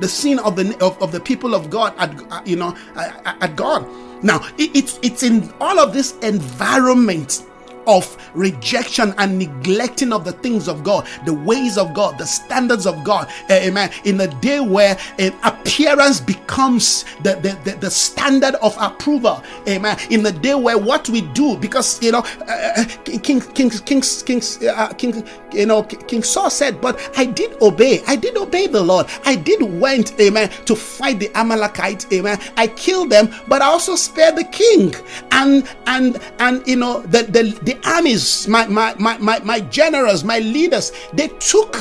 [0.00, 3.12] the sin of the of, of the people of God at uh, you know uh,
[3.24, 3.86] uh, at God.
[4.24, 7.44] Now it, it's it's in all of this environment
[7.86, 12.86] of rejection and neglecting of the things of God, the ways of God, the standards
[12.86, 13.28] of God.
[13.48, 13.90] Eh, amen.
[14.04, 19.42] In a day where an appearance becomes the, the, the, the, standard of approval.
[19.68, 19.96] Amen.
[20.10, 24.42] In the day where what we do, because you know, uh, King King King King
[24.68, 28.02] uh, King you know King Saul said, but I did obey.
[28.06, 29.06] I did obey the Lord.
[29.24, 32.06] I did went, amen, to fight the Amalekites.
[32.12, 32.38] Amen.
[32.56, 34.94] I killed them, but I also spared the king.
[35.32, 39.60] And and and you know the the, the the armies, my, my, my, my, my
[39.60, 41.72] generals, my leaders, they took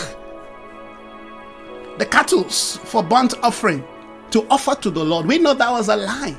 [1.98, 3.84] the cattle for burnt offering
[4.32, 5.26] to offer to the Lord.
[5.26, 6.36] We know that was a lie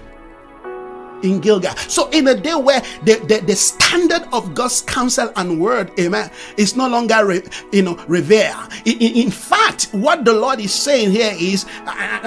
[1.23, 1.75] in Gilgal.
[1.77, 6.31] So in a day where the, the, the, standard of God's counsel and word, amen,
[6.57, 8.55] is no longer, re, you know, revere.
[8.85, 11.65] In, in, fact, what the Lord is saying here is,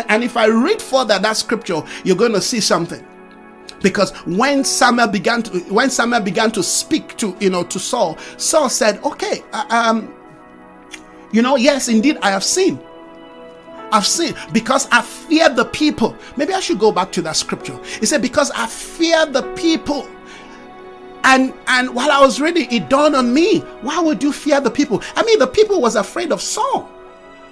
[0.07, 3.05] and if I read further that scripture, you're going to see something
[3.81, 8.17] because when Samuel began to when Samuel began to speak to you know to Saul,
[8.37, 10.13] Saul said, "Okay, uh, um,
[11.31, 12.79] you know, yes, indeed, I have seen."
[13.91, 16.15] I've seen because I fear the people.
[16.35, 17.79] Maybe I should go back to that scripture.
[17.99, 20.07] He said, Because I fear the people.
[21.23, 24.71] And and while I was reading, it dawned on me, why would you fear the
[24.71, 25.01] people?
[25.15, 26.89] I mean, the people was afraid of Saul.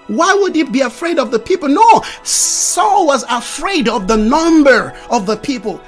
[0.08, 1.68] Why would he be afraid of the people?
[1.68, 5.82] No, Saul was afraid of the number of the people.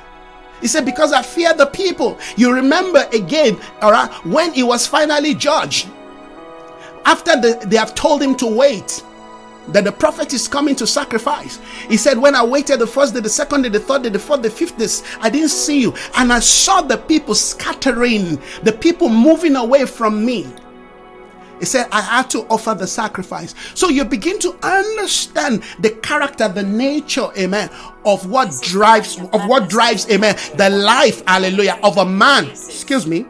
[0.62, 2.17] He said, Because I fear the people.
[2.36, 5.88] You remember again, all right, when he was finally judged,
[7.06, 9.04] after the, they have told him to wait,
[9.70, 11.60] that the prophet is coming to sacrifice.
[11.89, 14.20] He said, When I waited the first day, the second day, the third day, the
[14.20, 14.88] fourth, the fifth day,
[15.22, 15.93] I didn't see you.
[16.15, 20.48] And I saw the people scattering, the people moving away from me.
[21.60, 23.56] He said, I had to offer the sacrifice.
[23.74, 27.70] So you begin to understand the character, the nature, amen,
[28.06, 32.46] of what drives, of what drives, amen, the life, hallelujah, of a man.
[32.46, 33.26] Excuse me.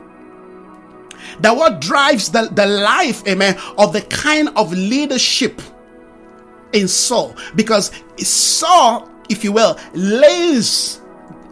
[1.40, 5.62] That what drives the, the life, amen, of the kind of leadership
[6.74, 7.36] in Saul.
[7.56, 11.02] Because Saul, if you will, lays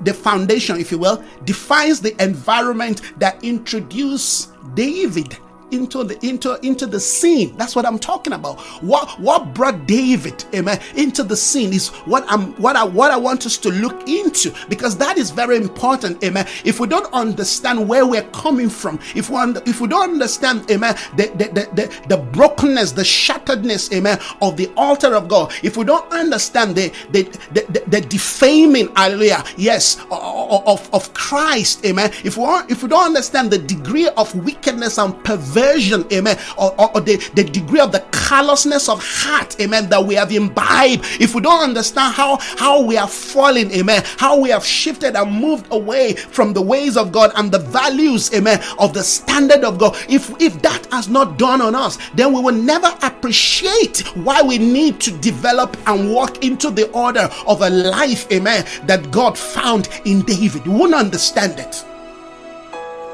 [0.01, 5.37] the foundation, if you will, defines the environment that introduced David
[5.71, 7.55] into the into into the scene.
[7.57, 8.59] That's what I'm talking about.
[8.81, 13.17] What what brought David, amen, into the scene is what I'm what I what I
[13.17, 16.47] want us to look into because that is very important, amen.
[16.63, 20.95] If we don't understand where we're coming from, if we if we don't understand, amen,
[21.17, 25.77] the the, the, the, the brokenness, the shatteredness, amen, of the altar of God, if
[25.77, 32.11] we don't understand the the the, the, defaming, hallelujah, yes, of, of Christ, amen.
[32.23, 36.95] If we if we don't understand the degree of wickedness and perversion, amen, or, or,
[36.95, 41.35] or the, the degree of the callousness of heart, amen, that we have imbibed, if
[41.35, 45.71] we don't understand how how we are falling, amen, how we have shifted and moved
[45.71, 49.95] away from the ways of God and the values, amen, of the standard of God,
[50.09, 54.57] if if that has not done on us, then we will never appreciate why we
[54.57, 59.89] need to develop and walk into the order of a life, amen, that God found
[60.05, 60.65] in David.
[60.65, 61.85] We won't understand it.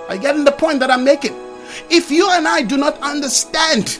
[0.07, 1.50] Are you getting the point that I'm making?
[1.89, 3.99] If you and I do not understand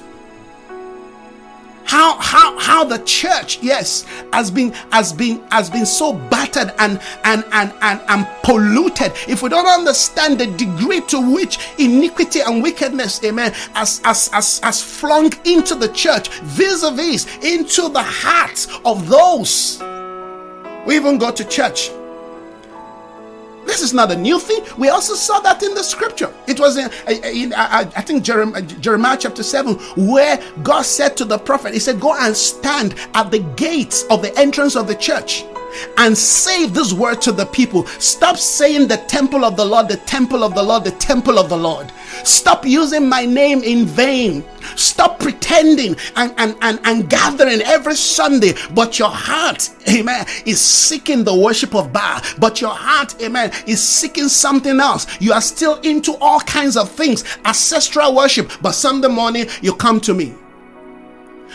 [1.92, 7.02] how how how the church yes has been has been has been so battered and
[7.26, 12.64] and and and, and polluted if we don't understand the degree to which iniquity and
[12.64, 19.10] wickedness amen has has has, has flung into the church vis-a-vis into the hearts of
[19.10, 19.82] those
[20.86, 21.90] we even go to church
[23.66, 24.64] this is not a new thing.
[24.78, 26.34] We also saw that in the scripture.
[26.48, 29.76] It was in, uh, uh, in I, I think Jeremiah, Jeremiah chapter 7,
[30.08, 34.22] where God said to the prophet, He said, Go and stand at the gates of
[34.22, 35.46] the entrance of the church
[35.98, 37.86] and say this word to the people.
[37.86, 41.50] Stop saying the temple of the Lord, the temple of the Lord, the temple of
[41.50, 41.92] the Lord.
[42.24, 44.44] Stop using my name in vain.
[44.76, 51.24] Stop pretending and, and, and, and gathering every Sunday, but your heart, amen, is seeking
[51.24, 52.22] the worship of Baal.
[52.40, 55.08] But your heart, amen, is seeking something else.
[55.22, 60.00] You are still into all kinds of things, ancestral worship, but Sunday morning you come
[60.02, 60.36] to me.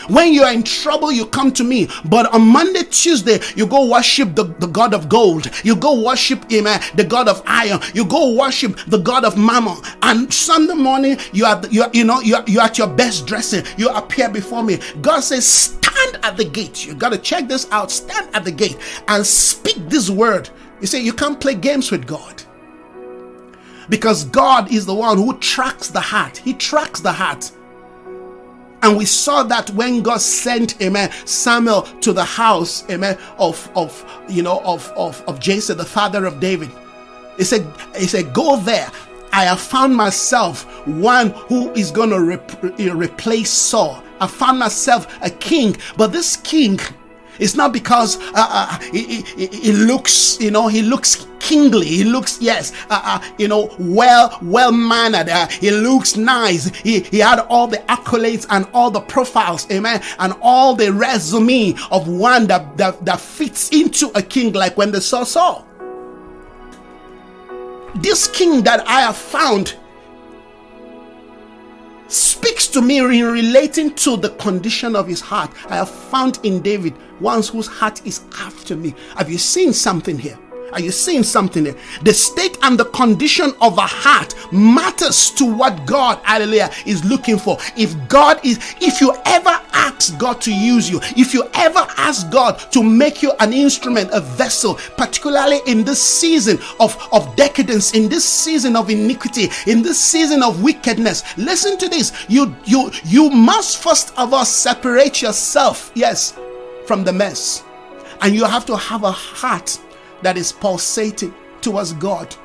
[0.09, 1.89] When you are in trouble, you come to me.
[2.05, 5.49] But on Monday, Tuesday, you go worship the, the God of gold.
[5.65, 7.79] You go worship him, uh, the God of iron.
[7.93, 9.77] You go worship the God of mammon.
[10.03, 12.87] And Sunday morning, you are you are, you know you are, you are at your
[12.87, 13.65] best dressing.
[13.77, 14.79] You appear before me.
[15.01, 16.85] God says, stand at the gate.
[16.85, 17.91] You got to check this out.
[17.91, 20.49] Stand at the gate and speak this word.
[20.79, 22.43] You say you can't play games with God
[23.89, 26.37] because God is the one who tracks the heart.
[26.37, 27.51] He tracks the heart.
[28.83, 34.05] And we saw that when God sent, amen, Samuel to the house, amen, of, of
[34.29, 36.69] you know, of, of, of Jesse, the father of David.
[37.37, 38.91] He said, he said, go there.
[39.33, 44.03] I have found myself one who is going to rep- replace Saul.
[44.19, 46.79] I found myself a king, but this king
[47.39, 51.85] it's not because uh, uh, he, he, he, looks, you know, he looks kingly.
[51.85, 55.29] He looks, yes, uh, uh, you know, well, well mannered.
[55.29, 56.65] Uh, he looks nice.
[56.75, 61.75] He, he had all the accolades and all the profiles, amen, and all the resume
[61.91, 65.65] of one that, that, that fits into a king, like when they saw Saul.
[67.95, 69.75] This king that I have found
[72.07, 75.51] speaks to me in relating to the condition of his heart.
[75.69, 78.95] I have found in David one whose heart is after me.
[79.15, 80.37] Have you seen something here?
[80.73, 81.75] Are you seeing something there?
[82.03, 87.37] The state and the condition of a heart matters to what God, hallelujah, is looking
[87.37, 87.57] for.
[87.77, 92.29] If God is, if you ever ask God to use you, if you ever ask
[92.29, 97.93] God to make you an instrument, a vessel, particularly in this season of, of decadence,
[97.93, 102.11] in this season of iniquity, in this season of wickedness, listen to this.
[102.27, 106.37] You you you must first of all separate yourself, yes,
[106.85, 107.63] from the mess.
[108.21, 109.79] And you have to have a heart
[110.21, 112.35] that is pulsating towards God.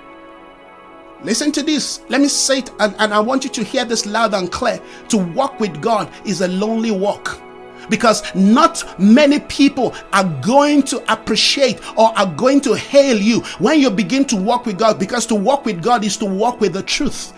[1.23, 2.03] Listen to this.
[2.09, 4.81] Let me say it, and, and I want you to hear this loud and clear.
[5.09, 7.41] To walk with God is a lonely walk
[7.89, 13.81] because not many people are going to appreciate or are going to hail you when
[13.81, 16.73] you begin to walk with God because to walk with God is to walk with
[16.73, 17.33] the truth.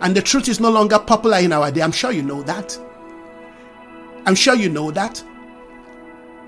[0.00, 1.82] And the truth is no longer popular in our day.
[1.82, 2.76] I'm sure you know that.
[4.26, 5.22] I'm sure you know that.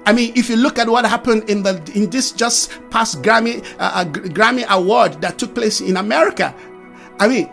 [0.06, 3.64] I mean, if you look at what happened in the in this just past Grammy
[3.78, 6.54] uh, uh, Grammy award that took place in America,
[7.18, 7.50] I mean,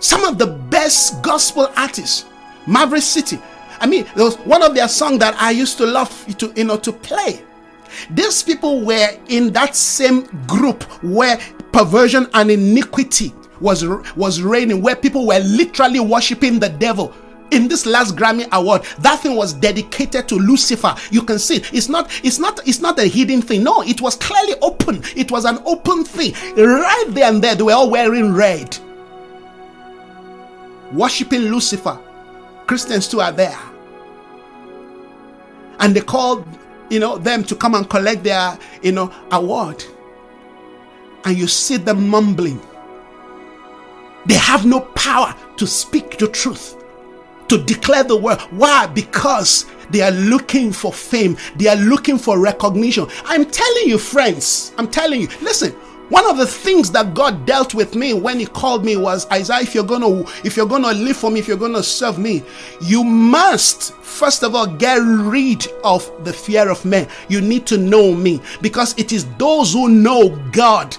[0.00, 2.24] some of the best gospel artists,
[2.66, 3.38] Maverick City.
[3.80, 6.64] I mean, there was one of their songs that I used to love to you
[6.64, 7.44] know to play.
[8.10, 11.38] These people were in that same group where
[11.72, 13.84] perversion and iniquity was
[14.16, 17.14] was reigning, where people were literally worshiping the devil
[17.50, 20.94] in this last Grammy award, that thing was dedicated to Lucifer.
[21.10, 23.62] You can see it's not it's not it's not a hidden thing.
[23.62, 25.02] No, it was clearly open.
[25.16, 26.34] It was an open thing.
[26.56, 28.78] Right there and there, they were all wearing red.
[30.92, 31.98] worshiping Lucifer.
[32.66, 33.58] Christians too are there.
[35.80, 36.46] And they called,
[36.90, 39.84] you know, them to come and collect their, you know, award.
[41.24, 42.60] And you see them mumbling.
[44.26, 46.77] They have no power to speak the truth,
[47.48, 48.40] to declare the word.
[48.50, 48.86] Why?
[48.86, 51.36] Because they are looking for fame.
[51.56, 53.06] They are looking for recognition.
[53.24, 55.74] I'm telling you, friends, I'm telling you, listen,
[56.10, 59.60] one of the things that God dealt with me when He called me was Isaiah,
[59.60, 62.42] if you're gonna if you're gonna live for me, if you're gonna serve me,
[62.80, 67.08] you must first of all get rid of the fear of men.
[67.28, 70.96] You need to know me because it is those who know God,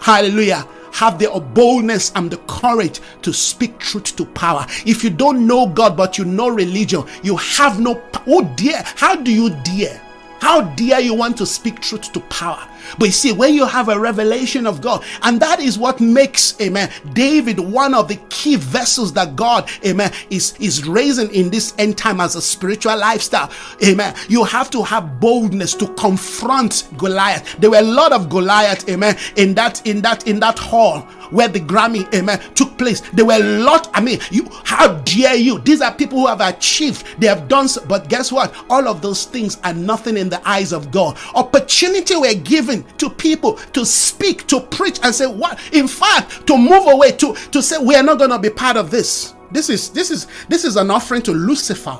[0.00, 4.64] hallelujah, have the boldness and the courage to speak truth to power.
[4.86, 8.02] If you don't know God but you know religion, you have no.
[8.26, 10.00] Oh dear, how do you dare?
[10.44, 12.68] How dare you want to speak truth to power?
[12.98, 16.60] But you see, when you have a revelation of God, and that is what makes,
[16.60, 21.72] amen, David one of the key vessels that God, amen, is, is raising in this
[21.78, 23.50] end time as a spiritual lifestyle.
[23.82, 24.14] Amen.
[24.28, 27.56] You have to have boldness to confront Goliath.
[27.58, 31.48] There were a lot of Goliath, amen, in that, in that, in that hall where
[31.48, 33.00] the Grammy, amen, took place.
[33.12, 33.90] There were a lot.
[33.94, 35.58] I mean, you, how dare you?
[35.60, 38.54] These are people who have achieved, they have done, so, but guess what?
[38.70, 41.18] All of those things are nothing in the eyes of God.
[41.34, 45.58] Opportunity were given to people to speak, to preach, and say, what?
[45.72, 48.76] In fact, to move away, to, to say, we are not going to be part
[48.76, 49.34] of this.
[49.50, 51.96] This is this is this is an offering to Lucifer.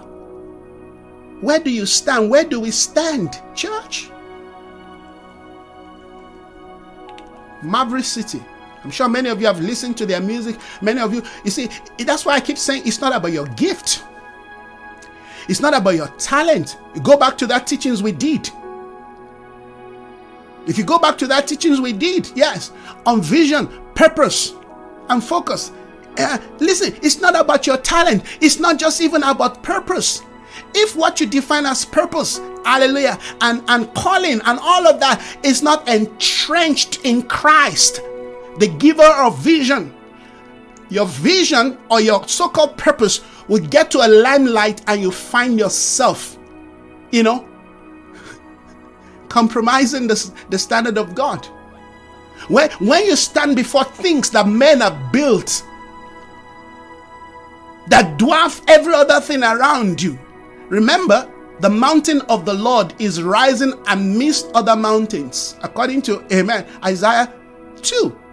[1.41, 2.28] Where do you stand?
[2.28, 4.11] Where do we stand, church?
[7.62, 8.43] Maverick City.
[8.82, 10.57] I'm sure many of you have listened to their music.
[10.82, 14.05] Many of you, you see, that's why I keep saying it's not about your gift.
[15.49, 16.78] It's not about your talent.
[16.95, 18.51] You go back to that teachings we did.
[20.66, 22.72] If you go back to that teachings we did, yes,
[23.05, 24.55] on vision, purpose,
[25.11, 25.72] and focus.
[26.18, 28.24] Uh, listen, it's not about your talent.
[28.40, 30.22] It's not just even about purpose.
[30.74, 35.62] If what you define as purpose, hallelujah, and, and calling and all of that is
[35.62, 38.01] not entrenched in Christ,
[38.59, 39.92] the giver of vision,
[40.88, 45.59] your vision or your so called purpose will get to a limelight and you find
[45.59, 46.38] yourself,
[47.11, 47.49] you know,
[49.28, 51.47] compromising the, the standard of God.
[52.49, 55.64] When, when you stand before things that men have built
[57.88, 60.18] that dwarf every other thing around you,
[60.68, 61.30] remember
[61.61, 67.32] the mountain of the Lord is rising amidst other mountains, according to Amen Isaiah
[67.82, 68.24] 2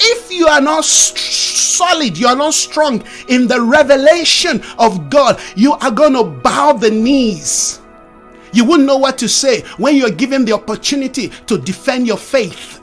[0.00, 5.72] if you are not solid, you are not strong in the revelation of God, you
[5.74, 7.80] are going to bow the knees.
[8.52, 12.80] You wouldn't know what to say when you're given the opportunity to defend your faith.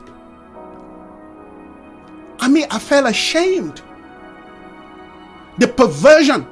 [2.40, 3.82] I mean, I felt ashamed.
[5.58, 6.46] The perversion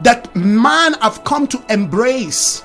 [0.00, 2.64] that man have come to embrace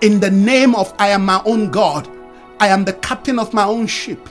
[0.00, 2.08] in the name of I am my own God.
[2.58, 4.28] I am the captain of my own ship.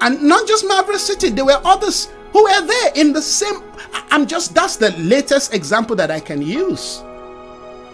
[0.00, 3.62] And not just Maverick City, there were others who were there in the same.
[4.10, 7.02] I'm just, that's the latest example that I can use.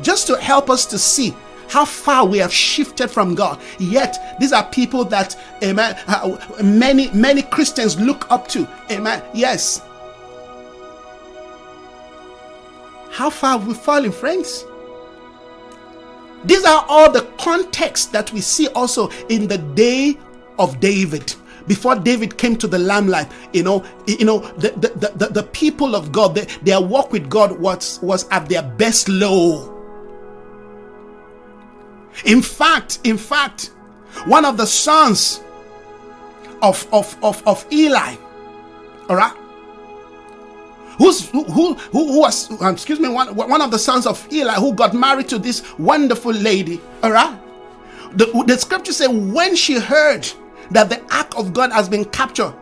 [0.03, 1.35] Just to help us to see
[1.69, 3.61] how far we have shifted from God.
[3.79, 8.69] Yet, these are people that, amen, uh, many, many Christians look up to.
[8.91, 9.23] Amen.
[9.33, 9.83] Yes.
[13.11, 14.65] How far have we fallen, friends?
[16.45, 20.19] These are all the context that we see also in the day
[20.59, 21.35] of David
[21.67, 25.95] before David came to the limelight, you know, you know, the, the, the, the people
[25.95, 29.71] of God, the, their walk with God was, was at their best low.
[32.25, 33.73] In fact, in fact,
[34.27, 35.43] one of the sons
[36.63, 38.15] of, of, of, of Eli,
[39.09, 39.35] all right,
[40.99, 44.55] who's who who who was um, excuse me one one of the sons of Eli
[44.55, 47.37] who got married to this wonderful lady all right
[48.13, 50.31] the, the scripture said when she heard
[50.71, 52.55] that the ark of God has been captured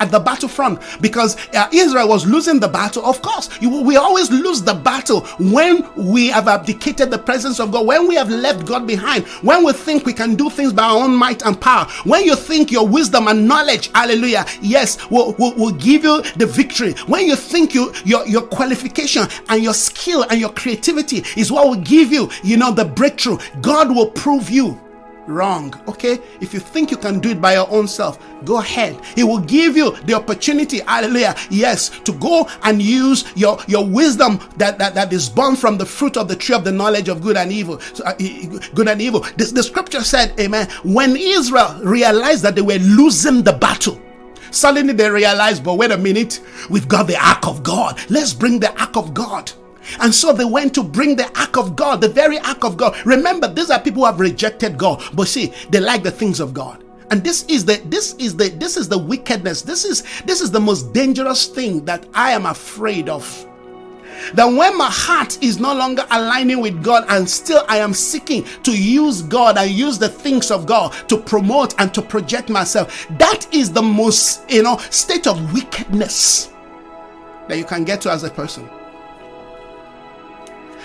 [0.00, 3.04] at the battlefront because uh, Israel was losing the battle.
[3.04, 7.70] Of course, you, we always lose the battle when we have abdicated the presence of
[7.70, 10.84] God, when we have left God behind, when we think we can do things by
[10.84, 15.34] our own might and power, when you think your wisdom and knowledge, hallelujah, yes, will,
[15.38, 19.74] will, will give you the victory, when you think you, your, your qualification and your
[19.74, 24.10] skill and your creativity is what will give you, you know, the breakthrough, God will
[24.10, 24.80] prove you
[25.26, 25.74] wrong.
[25.88, 26.18] Okay?
[26.40, 29.00] If you think you can do it by your own self, go ahead.
[29.14, 34.40] He will give you the opportunity, hallelujah, yes, to go and use your, your wisdom
[34.56, 37.22] that, that, that is born from the fruit of the tree of the knowledge of
[37.22, 37.80] good and evil.
[37.80, 38.14] So, uh,
[38.74, 39.20] good and evil.
[39.36, 40.68] The, the scripture said, Amen.
[40.84, 44.00] When Israel realized that they were losing the battle,
[44.50, 48.00] Suddenly they realized, but wait a minute, we've got the ark of God.
[48.10, 49.52] Let's bring the ark of God.
[50.00, 52.96] And so they went to bring the ark of God, the very ark of God.
[53.06, 56.54] Remember, these are people who have rejected God, but see, they like the things of
[56.54, 56.84] God.
[57.10, 59.62] And this is the this is the this is the wickedness.
[59.62, 63.46] This is this is the most dangerous thing that I am afraid of
[64.34, 68.44] that when my heart is no longer aligning with God and still I am seeking
[68.62, 73.06] to use God and use the things of God to promote and to project myself,
[73.18, 76.52] that is the most, you know, state of wickedness
[77.48, 78.68] that you can get to as a person.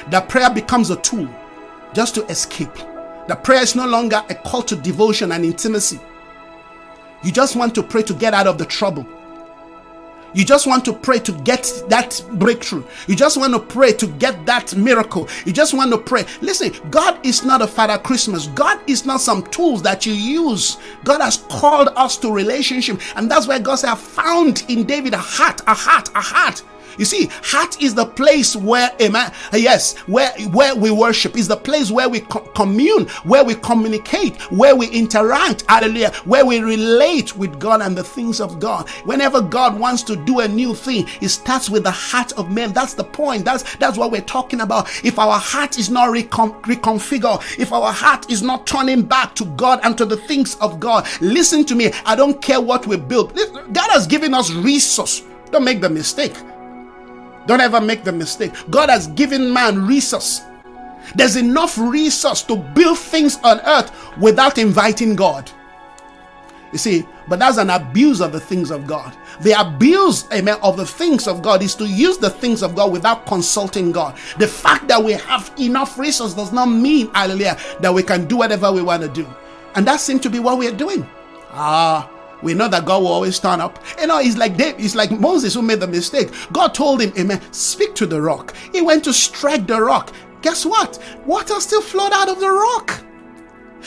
[0.10, 1.28] That prayer becomes a tool
[1.94, 2.76] just to escape.
[3.28, 6.00] The prayer is no longer a call to devotion and intimacy.
[7.24, 9.06] You just want to pray to get out of the trouble.
[10.36, 12.84] You just want to pray to get that breakthrough.
[13.08, 15.30] You just want to pray to get that miracle.
[15.46, 16.26] You just want to pray.
[16.42, 18.48] Listen, God is not a Father Christmas.
[18.48, 20.78] God is not some tools that you use.
[21.06, 23.00] God has called us to relationship.
[23.16, 26.64] And that's why God said, I found in David a heart, a heart, a heart
[26.98, 31.58] you see, heart is the place where, amen, yes, where, where we worship, is the
[31.58, 37.36] place where we co- commune, where we communicate, where we interact, hallelujah, where we relate
[37.36, 38.90] with God and the things of God.
[39.06, 42.74] Whenever God wants to do a new thing, it starts with the heart of man.
[42.74, 43.46] That's the point.
[43.46, 44.90] That's, that's what we're talking about.
[45.04, 49.46] If our heart is not recon- reconfigured, if our heart is not turning back to
[49.46, 51.92] God and to the things of God, listen to me.
[52.06, 53.36] I don't care what we build.
[53.36, 55.24] God has given us resource.
[55.52, 56.34] Don't make the mistake.
[57.46, 58.54] Don't ever make the mistake.
[58.70, 60.42] God has given man resource.
[61.14, 65.52] There's enough resource to build things on earth without inviting God.
[66.72, 69.16] You see, but that's an abuse of the things of God.
[69.42, 72.92] The abuse, amen, of the things of God is to use the things of God
[72.92, 74.18] without consulting God.
[74.40, 78.38] The fact that we have enough resource does not mean, hallelujah, that we can do
[78.38, 79.28] whatever we want to do.
[79.76, 81.08] And that seems to be what we are doing.
[81.52, 82.10] Ah,
[82.46, 83.84] we know that God will always turn up.
[84.00, 86.30] You know, it's like David, it's like Moses who made the mistake.
[86.54, 88.56] God told him, Amen, speak to the rock.
[88.72, 90.14] He went to strike the rock.
[90.44, 91.00] Guess what?
[91.26, 93.04] Water still flowed out of the rock.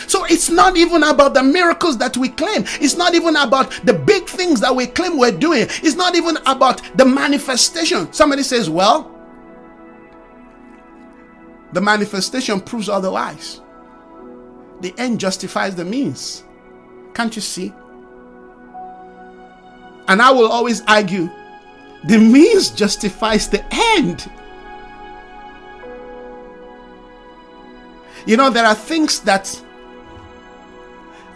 [0.09, 2.65] So it's not even about the miracles that we claim.
[2.81, 5.67] It's not even about the big things that we claim we're doing.
[5.69, 8.13] It's not even about the manifestation.
[8.13, 9.15] Somebody says, well,
[11.73, 13.61] the manifestation proves otherwise.
[14.81, 16.43] The end justifies the means.
[17.15, 17.73] Can't you see?
[20.09, 21.31] And I will always argue
[22.05, 24.31] the means justifies the end.
[28.27, 29.63] You know, there are things that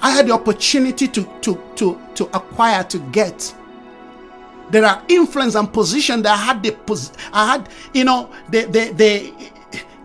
[0.01, 3.55] I had the opportunity to, to, to, to acquire, to get.
[4.71, 6.77] There are influence and position that I had the
[7.33, 9.33] I had, you know, the the the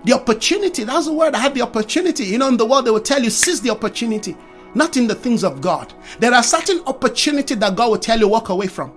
[0.04, 0.84] the opportunity.
[0.84, 1.36] That's the word.
[1.36, 2.26] I had the opportunity.
[2.26, 4.36] You know, in the world they will tell you, seize the opportunity
[4.78, 5.94] not in the things of God.
[6.20, 8.92] There are certain opportunities that God will tell you walk away from.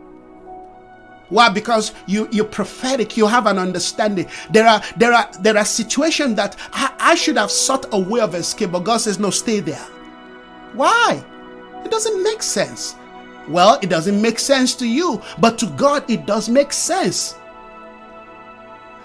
[1.31, 1.49] Why?
[1.49, 4.29] Because you you're prophetic, you have an understanding.
[4.51, 8.21] There are there are there are situations that I, I should have sought a way
[8.21, 9.87] of escape, but God says, No, stay there.
[10.75, 11.25] Why?
[11.85, 12.97] It doesn't make sense.
[13.49, 17.37] Well, it doesn't make sense to you, but to God it does make sense.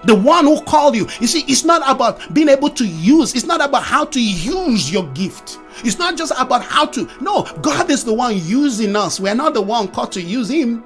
[0.05, 1.07] The one who called you.
[1.19, 4.91] You see, it's not about being able to use, it's not about how to use
[4.91, 5.59] your gift.
[5.83, 7.09] It's not just about how to.
[7.21, 9.19] No, God is the one using us.
[9.19, 10.83] We're not the one called to use Him.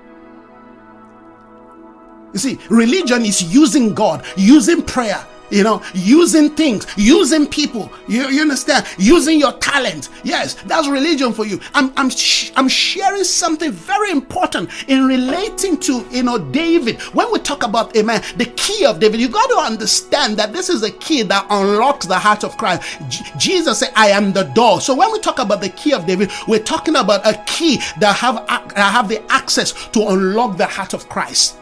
[2.34, 7.91] You see, religion is using God, using prayer, you know, using things, using people.
[8.08, 8.86] You, you understand?
[8.97, 10.10] Using your talent.
[10.24, 11.60] Yes, that's religion for you.
[11.74, 17.02] I'm I'm sh- I'm sharing something very important in relating to you know David.
[17.14, 20.70] When we talk about amen, the key of David, you got to understand that this
[20.70, 22.84] is a key that unlocks the heart of Christ.
[23.10, 26.06] J- Jesus said, "I am the door." So when we talk about the key of
[26.06, 30.66] David, we're talking about a key that have that have the access to unlock the
[30.66, 31.58] heart of Christ.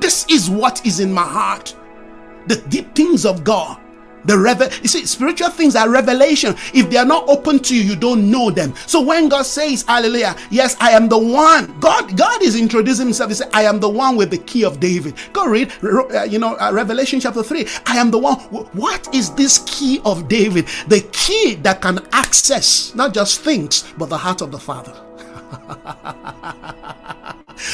[0.00, 1.74] This is what is in my heart
[2.46, 3.80] the deep things of God.
[4.24, 6.54] The revel you see, spiritual things are revelation.
[6.74, 8.74] If they are not open to you, you don't know them.
[8.86, 11.78] So when God says, Hallelujah, yes, I am the one.
[11.80, 13.30] God, God is introducing Himself.
[13.30, 15.14] He said, I am the one with the key of David.
[15.32, 17.66] Go read, uh, you know, uh, Revelation chapter three.
[17.86, 18.36] I am the one.
[18.72, 20.66] What is this key of David?
[20.88, 25.09] The key that can access not just things, but the heart of the Father.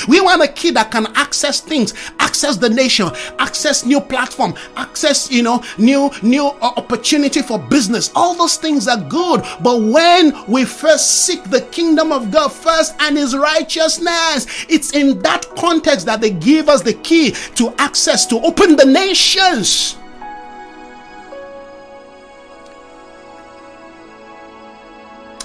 [0.08, 5.30] We want a kid that can access things, access the nation, access new platform, access,
[5.30, 8.10] you know, new new uh, opportunity for business.
[8.14, 12.94] All those things are good, but when we first seek the kingdom of God first
[13.00, 18.26] and his righteousness, it's in that context that they give us the key to access
[18.26, 19.96] to open the nations.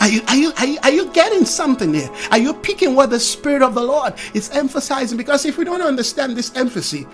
[0.02, 2.10] Are you, are, you, are, you, are you getting something here?
[2.32, 5.16] Are you picking what the Spirit of the Lord is emphasizing?
[5.16, 7.06] Because if we don't understand this emphasis,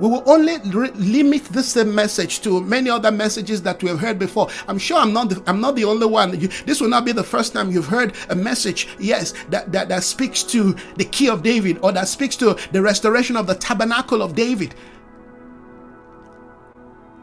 [0.00, 4.00] we will only re- limit this same message to many other messages that we have
[4.00, 4.48] heard before.
[4.66, 6.40] I'm sure I'm not the, I'm not the only one.
[6.40, 9.90] You, this will not be the first time you've heard a message, yes, that, that,
[9.90, 13.54] that speaks to the key of David or that speaks to the restoration of the
[13.56, 14.74] tabernacle of David.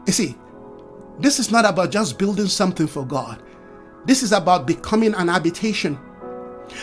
[0.06, 0.36] You see,
[1.18, 3.42] this is not about just building something for God.
[4.04, 5.98] This is about becoming an habitation,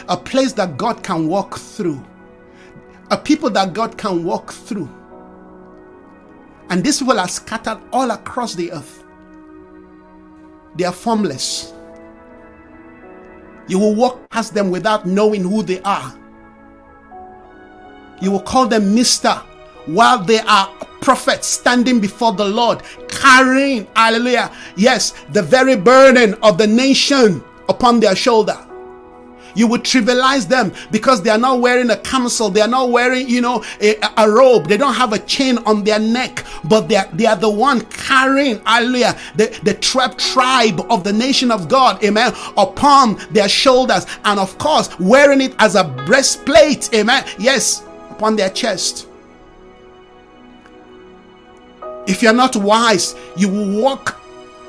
[0.08, 2.04] a place that God can walk through,
[3.12, 4.90] a people that God can walk through.
[6.70, 9.04] And these people are scattered all across the earth.
[10.76, 11.74] They are formless.
[13.68, 16.16] You will walk past them without knowing who they are.
[18.22, 19.42] You will call them Mister
[19.94, 20.68] while they are
[21.02, 28.00] prophets standing before the Lord, carrying, hallelujah, yes, the very burden of the nation upon
[28.00, 28.58] their shoulder.
[29.56, 33.28] You would trivialize them because they are not wearing a camisole, they are not wearing,
[33.28, 36.96] you know, a, a robe, they don't have a chain on their neck, but they
[36.96, 41.68] are, they are the one carrying, hallelujah, the, the tribe, tribe of the nation of
[41.68, 47.84] God, amen, upon their shoulders, and of course, wearing it as a breastplate, amen, yes,
[48.12, 49.09] upon their chest.
[52.10, 54.20] If you're not wise, you will walk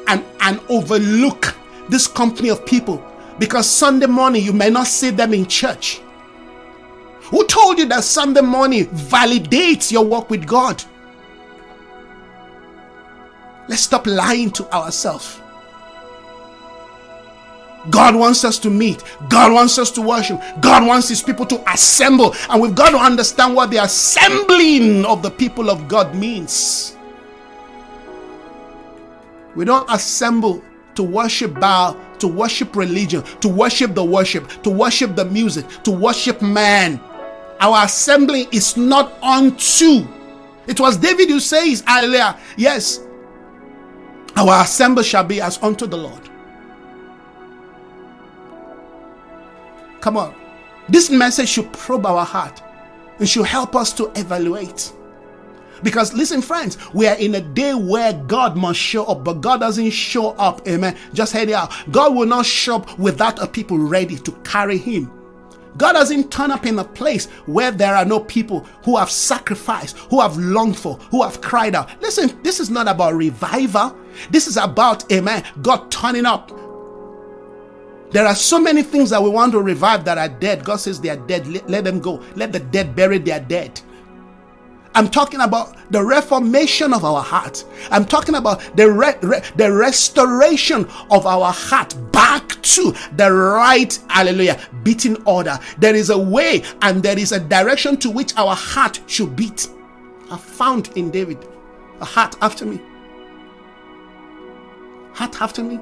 [0.07, 1.57] and, and overlook
[1.89, 3.03] this company of people
[3.39, 6.03] because Sunday morning you may not see them in church.
[7.31, 10.85] Who told you that Sunday morning validates your walk with God?
[13.69, 15.41] Let's stop lying to ourselves.
[17.89, 19.03] God wants us to meet.
[19.31, 20.39] God wants us to worship.
[20.61, 22.35] God wants His people to assemble.
[22.51, 26.99] And we've got to understand what the assembling of the people of God means.
[29.57, 30.63] We don't assemble
[30.95, 35.91] to worship Baal, to worship religion, to worship the worship, to worship the music, to
[35.91, 37.01] worship man.
[37.61, 40.07] Our assembly is not unto.
[40.67, 42.39] It was David who says, Hallelujah.
[42.57, 43.01] Yes,
[44.37, 46.29] our assembly shall be as unto the Lord.
[50.01, 50.35] Come on.
[50.89, 52.63] This message should probe our heart
[53.19, 54.93] and should help us to evaluate.
[55.83, 59.61] Because listen, friends, we are in a day where God must show up, but God
[59.61, 60.67] doesn't show up.
[60.69, 60.97] Amen.
[61.13, 61.73] Just head out.
[61.91, 65.11] God will not show up without a people ready to carry Him.
[65.77, 69.97] God doesn't turn up in a place where there are no people who have sacrificed,
[70.11, 71.91] who have longed for, who have cried out.
[72.03, 73.97] Listen, this is not about revival.
[74.31, 76.51] This is about, amen, God turning up.
[78.11, 80.65] There are so many things that we want to revive that are dead.
[80.65, 81.47] God says they are dead.
[81.47, 82.23] Let, let them go.
[82.35, 83.81] Let the dead bury their dead.
[84.95, 87.65] I'm talking about the reformation of our heart.
[87.91, 93.97] I'm talking about the, re- re- the restoration of our heart back to the right,
[94.09, 95.59] hallelujah, beating order.
[95.79, 99.69] There is a way and there is a direction to which our heart should beat.
[100.31, 101.39] I found in David
[102.01, 102.81] a heart after me.
[105.13, 105.79] Heart after me.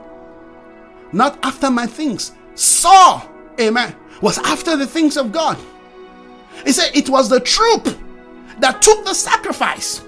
[1.13, 2.33] Not after my things.
[2.55, 3.27] Saul,
[3.59, 5.57] amen, was after the things of God.
[6.65, 7.89] He said it was the troop
[8.61, 10.03] that took the sacrifice,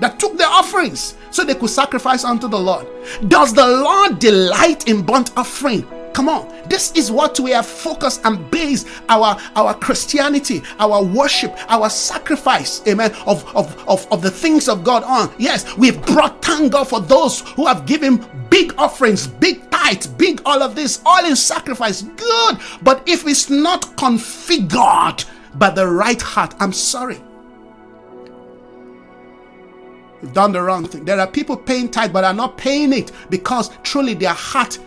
[0.00, 2.86] that took the offerings, so they could sacrifice unto the Lord.
[3.28, 5.86] Does the Lord delight in burnt offering?
[6.14, 11.56] Come on, this is what we have focused and based our, our Christianity, our worship,
[11.68, 15.34] our sacrifice, amen, of, of, of, of the things of God on.
[15.38, 20.40] Yes, we've brought thank God for those who have given big offerings, big tithes, big
[20.46, 22.02] all of this, all in sacrifice.
[22.02, 22.58] Good.
[22.82, 25.24] But if it's not configured
[25.56, 27.20] by the right heart, I'm sorry
[30.32, 31.04] done the wrong thing.
[31.04, 34.78] There are people paying tithe but are not paying it because truly their heart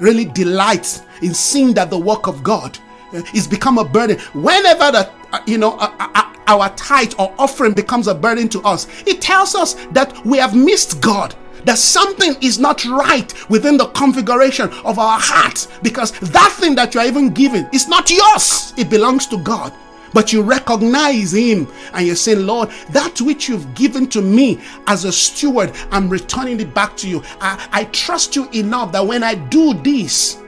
[0.00, 2.78] really delights in seeing that the work of God
[3.12, 4.18] uh, is become a burden.
[4.34, 8.60] Whenever the uh, you know uh, uh, our tithe or offering becomes a burden to
[8.62, 11.34] us, it tells us that we have missed God
[11.64, 16.94] that something is not right within the configuration of our heart because that thing that
[16.94, 19.72] you are even giving is not yours, it belongs to God
[20.12, 25.04] but you recognize him and you're saying, Lord, that which you've given to me as
[25.04, 27.22] a steward, I'm returning it back to you.
[27.40, 30.42] I, I trust you enough that when I do this,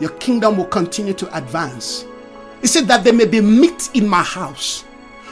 [0.00, 2.04] your kingdom will continue to advance.
[2.60, 4.84] He said that there may be meat in my house.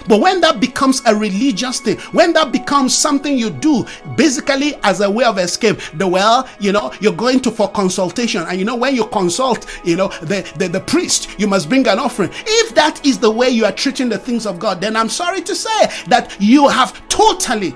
[0.08, 3.86] But when that becomes a religious thing, when that becomes something you do
[4.16, 8.42] basically as a way of escape, the well, you know, you're going to for consultation.
[8.42, 11.86] And you know, when you consult, you know, the, the, the priest, you must bring
[11.86, 12.30] an offering.
[12.32, 15.42] If that is the way you are treating the things of God, then I'm sorry
[15.42, 17.74] to say that you have totally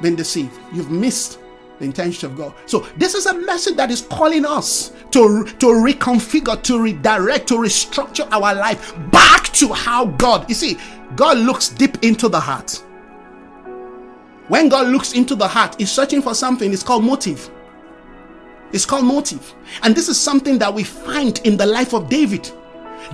[0.00, 0.52] been deceived.
[0.72, 1.38] You've missed
[1.84, 2.54] the intentions of God.
[2.66, 7.54] So this is a message that is calling us to, to reconfigure, to redirect, to
[7.54, 10.48] restructure our life back to how God.
[10.48, 10.78] You see,
[11.14, 12.82] God looks deep into the heart.
[14.48, 16.72] When God looks into the heart, He's searching for something.
[16.72, 17.50] It's called motive.
[18.72, 19.54] It's called motive.
[19.82, 22.50] And this is something that we find in the life of David.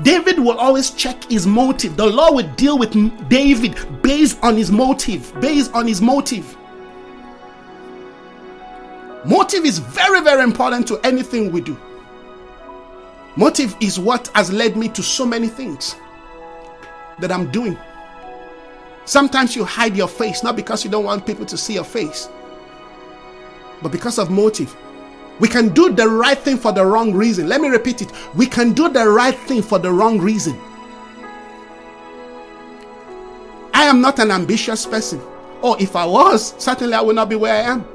[0.03, 1.97] David will always check his motive.
[1.97, 2.93] The Lord will deal with
[3.29, 5.39] David based on his motive.
[5.41, 6.57] Based on his motive.
[9.25, 11.79] Motive is very, very important to anything we do.
[13.37, 15.95] Motive is what has led me to so many things
[17.19, 17.77] that I'm doing.
[19.05, 22.29] Sometimes you hide your face, not because you don't want people to see your face,
[23.83, 24.75] but because of motive.
[25.39, 27.49] We can do the right thing for the wrong reason.
[27.49, 28.13] Let me repeat it.
[28.35, 30.59] We can do the right thing for the wrong reason.
[33.73, 35.19] I am not an ambitious person.
[35.63, 37.87] Or oh, if I was, certainly I would not be where I am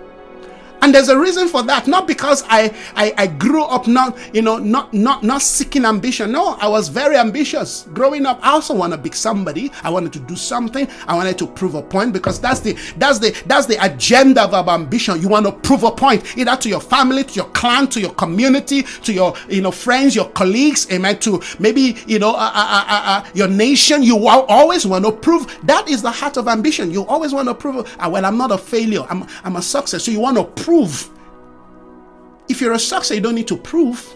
[0.82, 1.88] and there's a reason for that.
[1.88, 6.32] Not because I, I i grew up not you know not not not seeking ambition.
[6.32, 7.88] No i was very ambitious.
[7.93, 9.71] Growing up i also want to be somebody.
[9.84, 10.88] I wanted to do something.
[11.07, 14.67] I wanted to prove a point because that's the that's the that's the agenda of
[14.67, 15.21] ambition.
[15.21, 18.13] You want to prove a point either to your family to your clan to your
[18.13, 22.86] community to your you know friends your colleagues amen to maybe you know uh, uh,
[22.88, 24.03] uh, uh your nation.
[24.03, 25.57] You always want to prove.
[25.63, 26.91] That is the heart of ambition.
[26.91, 27.76] You always want to prove.
[27.99, 29.03] Uh, well i'm not a failure.
[29.09, 30.03] I'm, I'm a success.
[30.03, 31.09] So you want to prove prove.
[32.47, 34.15] If you're a success, you don't need to prove,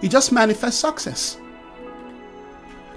[0.00, 1.38] you just manifest success.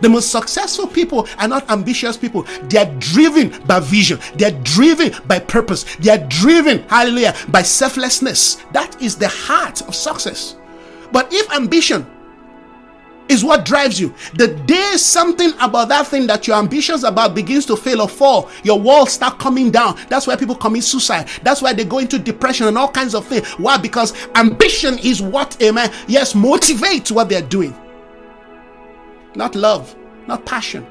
[0.01, 2.43] The most successful people are not ambitious people.
[2.63, 4.19] They are driven by vision.
[4.35, 5.83] They are driven by purpose.
[5.97, 8.55] They are driven, hallelujah, by selflessness.
[8.71, 10.55] That is the heart of success.
[11.11, 12.05] But if ambition
[13.29, 14.13] is what drives you.
[14.35, 18.49] The day something about that thing that you're ambitious about begins to fail or fall,
[18.63, 19.97] your walls start coming down.
[20.09, 21.27] That's why people commit suicide.
[21.41, 23.47] That's why they go into depression and all kinds of things.
[23.53, 23.77] Why?
[23.77, 27.75] Because ambition is what, amen, yes, motivates what they're doing.
[29.35, 29.95] Not love,
[30.27, 30.85] not passion.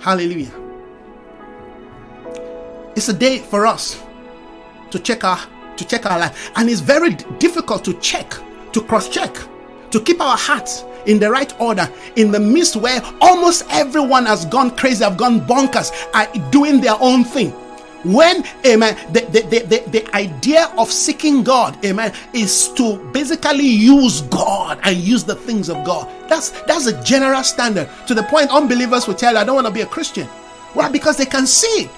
[0.00, 0.50] Hallelujah.
[2.96, 4.02] It's a day for us
[4.90, 5.38] to check our
[5.82, 6.50] to check our life.
[6.56, 8.34] And it's very difficult to check,
[8.72, 9.34] to cross check,
[9.90, 14.44] to keep our hearts in the right order in the midst where almost everyone has
[14.46, 17.52] gone crazy, have gone bonkers, are doing their own thing.
[18.04, 24.22] When, amen, the, the, the, the, idea of seeking God, amen, is to basically use
[24.22, 26.08] God and use the things of God.
[26.28, 27.88] That's that's a general standard.
[28.08, 30.26] To the point unbelievers will tell you, I don't want to be a Christian.
[30.74, 30.88] Why?
[30.88, 31.88] Because they can see.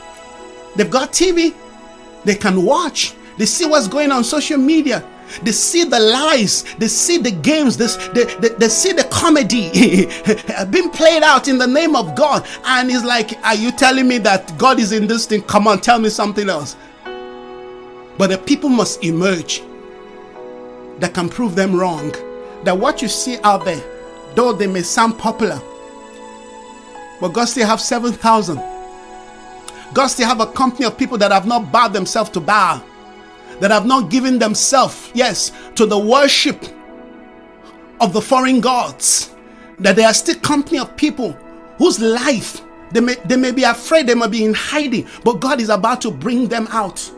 [0.76, 1.54] They've got TV,
[2.24, 5.04] they can watch, they see what's going on social media.
[5.42, 10.06] They see the lies, they see the games, they, they, they, they see the comedy
[10.70, 12.46] being played out in the name of God.
[12.64, 15.42] And it's like, Are you telling me that God is in this thing?
[15.42, 16.76] Come on, tell me something else.
[18.16, 19.62] But the people must emerge
[20.98, 22.14] that can prove them wrong.
[22.62, 23.82] That what you see out there,
[24.34, 25.60] though they may sound popular,
[27.20, 28.56] but God still have 7,000.
[29.92, 32.84] God still have a company of people that have not bowed themselves to Baal
[33.60, 36.64] that have not given themselves, yes, to the worship
[38.00, 39.34] of the foreign gods,
[39.78, 41.32] that they are still company of people
[41.78, 42.62] whose life
[42.94, 46.00] they may, they may be afraid, they may be in hiding, but God is about
[46.02, 47.10] to bring them out.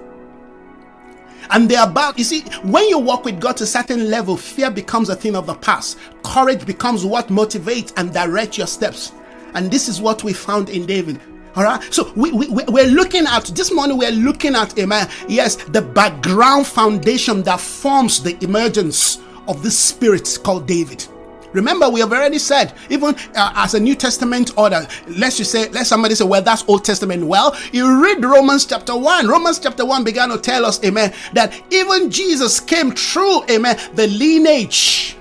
[1.50, 4.70] And they're about, you see, when you walk with God to a certain level, fear
[4.70, 5.98] becomes a thing of the past.
[6.24, 9.12] Courage becomes what motivates and directs your steps.
[9.54, 11.20] And this is what we found in David.
[11.56, 11.82] All right.
[11.92, 15.08] So we, we, we're looking at this morning, we're looking at, amen.
[15.26, 21.06] Yes, the background foundation that forms the emergence of this spirit called David.
[21.54, 25.70] Remember, we have already said, even uh, as a New Testament order, let's just say,
[25.70, 27.24] let somebody say, well, that's Old Testament.
[27.24, 29.26] Well, you read Romans chapter 1.
[29.26, 34.08] Romans chapter 1 began to tell us, amen, that even Jesus came through, amen, the
[34.08, 35.16] lineage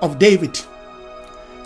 [0.00, 0.58] of David.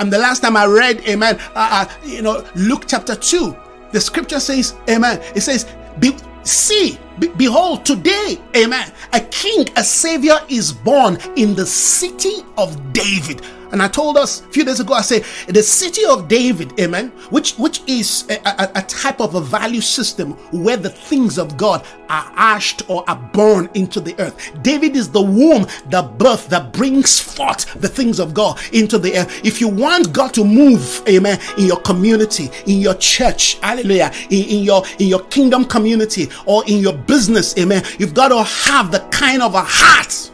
[0.02, 3.56] And the last time I read, amen, uh, uh, you know, Luke chapter 2,
[3.92, 5.64] the scripture says, amen, it says,
[6.00, 12.42] Be, see, be, behold, today, amen, a king, a savior is born in the city
[12.58, 13.42] of David.
[13.72, 17.08] And I told us a few days ago, I said the city of David, amen,
[17.30, 21.56] which which is a, a, a, type of a value system where the things of
[21.56, 24.62] God are ashed or are born into the earth.
[24.62, 29.16] David is the womb, the birth that brings forth the things of God into the
[29.16, 29.44] earth.
[29.44, 34.44] If you want God to move, amen, in your community, in your church, hallelujah, in,
[34.44, 38.92] in your in your kingdom community or in your business, amen, you've got to have
[38.92, 40.30] the kind of a heart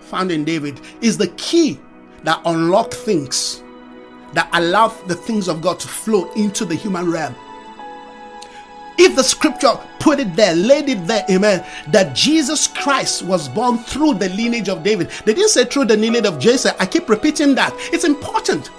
[0.00, 1.80] found in David is the key
[2.24, 3.62] that unlock things,
[4.32, 7.34] that allow the things of God to flow into the human realm.
[8.96, 13.78] if the scripture put it there, laid it there, amen, that Jesus Christ was born
[13.78, 15.10] through the lineage of David.
[15.24, 16.70] They didn't say through the lineage of Jesse.
[16.78, 17.72] I keep repeating that.
[17.92, 18.70] It's important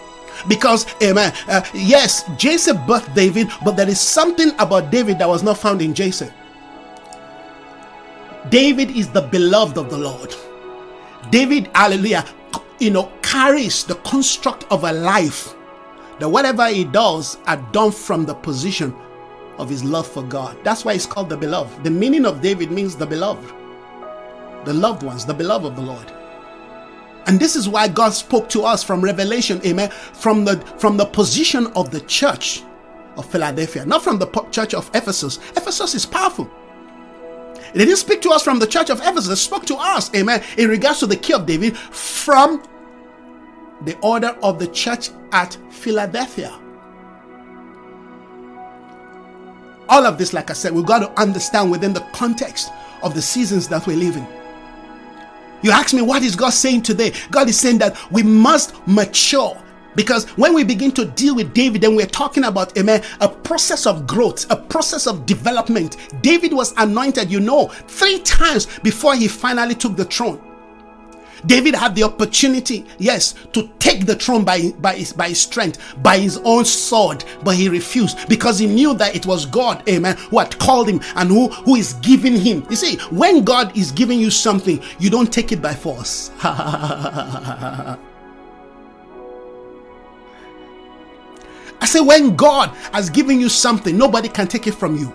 [0.48, 5.44] because amen uh, yes jesse birthed david but there is something about david that was
[5.44, 6.30] not found in jesse
[8.50, 10.36] david is the beloved of the lord
[11.32, 12.26] david hallelujah
[12.80, 15.56] you know carries the construct of a life
[16.20, 18.96] that whatever he does are done from the position
[19.58, 20.58] of his love for God.
[20.64, 21.84] That's why it's called the beloved.
[21.84, 23.54] The meaning of David means the beloved,
[24.66, 26.12] the loved ones, the beloved of the Lord.
[27.28, 31.06] And this is why God spoke to us from Revelation, amen, from the from the
[31.06, 32.64] position of the church
[33.18, 35.40] of Philadelphia, not from the church of Ephesus.
[35.56, 36.50] Ephesus is powerful.
[37.76, 40.42] He didn't speak to us from the church of Ephesus, They spoke to us, amen,
[40.58, 42.64] in regards to the key of David from
[43.82, 46.58] the order of the church at Philadelphia.
[49.90, 52.72] All of this, like I said, we've got to understand within the context
[53.04, 54.26] of the seasons that we're living.
[55.62, 57.12] You ask me, what is God saying today?
[57.30, 59.62] God is saying that we must mature.
[59.96, 63.86] Because when we begin to deal with David, then we're talking about amen, a process
[63.86, 65.98] of growth, a process of development.
[66.22, 70.42] David was anointed, you know, three times before he finally took the throne.
[71.46, 75.80] David had the opportunity, yes, to take the throne by, by, his, by his strength,
[76.02, 80.18] by his own sword, but he refused because he knew that it was God, amen,
[80.18, 82.66] who had called him and who, who is giving him.
[82.70, 86.32] You see, when God is giving you something, you don't take it by force.
[91.82, 95.14] I say, when God has given you something, nobody can take it from you.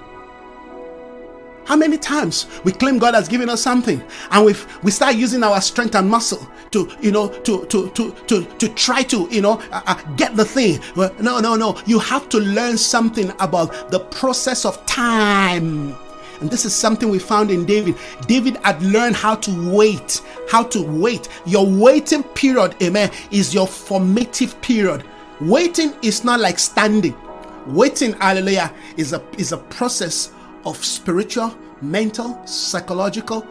[1.64, 4.02] How many times we claim God has given us something
[4.32, 8.10] and we we start using our strength and muscle to you know to to to
[8.26, 10.80] to to try to you know uh, uh, get the thing.
[10.96, 11.80] No, no, no.
[11.86, 15.94] You have to learn something about the process of time.
[16.40, 17.96] And this is something we found in David.
[18.26, 21.28] David had learned how to wait, how to wait.
[21.46, 25.04] Your waiting period, amen, is your formative period.
[25.40, 27.16] Waiting is not like standing.
[27.66, 30.32] Waiting, hallelujah, is a is a process
[30.64, 33.46] of spiritual, mental, psychological,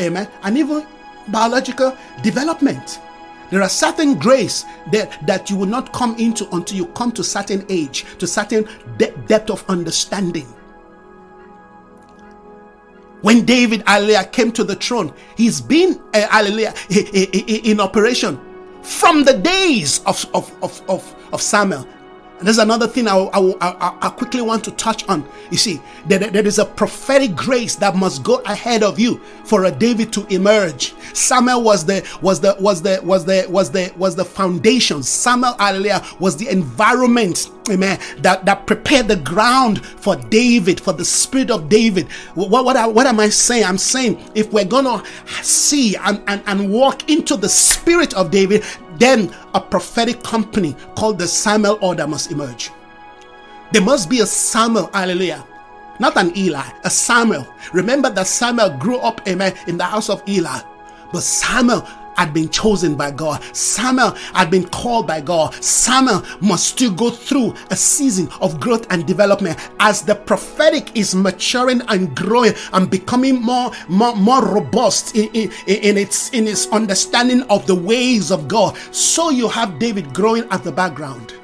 [0.00, 0.86] amen, and even
[1.28, 3.00] biological development.
[3.50, 7.22] There are certain grace that, that you will not come into until you come to
[7.22, 10.46] certain age, to certain de- depth of understanding.
[13.20, 16.44] When David, hallelujah, came to the throne, he's been, uh,
[16.90, 18.40] in operation
[18.84, 21.86] from the days of, of, of, of, of Samuel
[22.40, 25.26] there's another thing I, I, I, I, quickly want to touch on.
[25.50, 29.64] You see, there, there is a prophetic grace that must go ahead of you for
[29.64, 30.94] a David to emerge.
[31.14, 35.02] Samuel was the was the was the was the was the was the foundation.
[35.02, 41.04] Samuel, hallelujah, was the environment, amen, that, that prepared the ground for David, for the
[41.04, 42.10] spirit of David.
[42.34, 43.64] What what, what am I saying?
[43.64, 45.02] I'm saying if we're gonna
[45.42, 48.64] see and, and, and walk into the spirit of David,
[48.98, 52.70] then a prophetic company called the Samuel order must emerge.
[53.72, 55.44] There must be a Samuel, hallelujah.
[56.00, 57.46] Not an Eli, a Samuel.
[57.72, 60.60] Remember that Samuel grew up, amen, in the house of Eli.
[61.12, 61.86] But Samuel
[62.16, 63.42] had been chosen by God.
[63.54, 65.54] Samuel had been called by God.
[65.62, 71.14] Samuel must still go through a season of growth and development as the prophetic is
[71.14, 76.66] maturing and growing and becoming more, more, more robust in, in, in its in its
[76.68, 78.76] understanding of the ways of God.
[78.92, 81.34] So you have David growing at the background.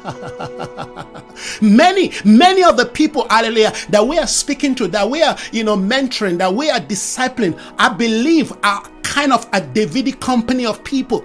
[1.62, 5.64] many, many of the people, hallelujah, that we are speaking to, that we are, you
[5.64, 10.82] know, mentoring, that we are discipling, I believe are kind of a Davidic company of
[10.84, 11.24] people.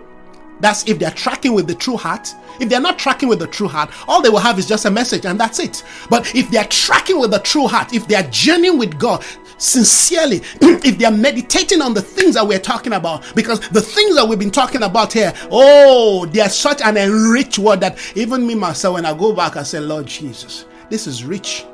[0.60, 2.34] That's if they're tracking with the true heart.
[2.60, 4.92] If they're not tracking with the true heart, all they will have is just a
[4.92, 5.84] message and that's it.
[6.10, 9.26] But if they're tracking with the true heart, if they're journeying with God,
[9.58, 14.16] sincerely, if they are meditating on the things that we're talking about, because the things
[14.16, 18.46] that we've been talking about here, oh, they are such an enriched word that even
[18.46, 21.66] me myself, when I go back, I say, Lord Jesus, this is rich.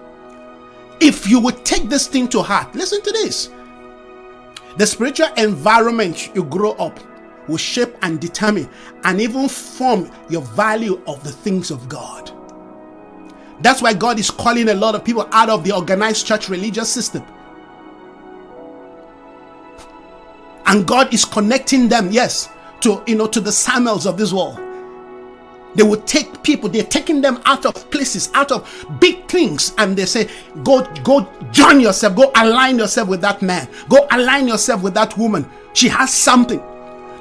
[0.99, 3.49] If you would take this thing to heart, listen to this.
[4.77, 6.99] The spiritual environment you grow up
[7.51, 8.67] will shape and determine
[9.03, 12.31] and even form your value of the things of God.
[13.61, 16.89] That's why God is calling a lot of people out of the organized church religious
[16.89, 17.23] system
[20.71, 22.47] and God is connecting them, yes,
[22.79, 24.57] to you know to the Samuels of this world.
[25.75, 29.97] They will take people, they're taking them out of places, out of big things, and
[29.97, 30.29] they say,
[30.63, 35.17] Go, go join yourself, go align yourself with that man, go align yourself with that
[35.17, 35.49] woman.
[35.73, 36.61] She has something.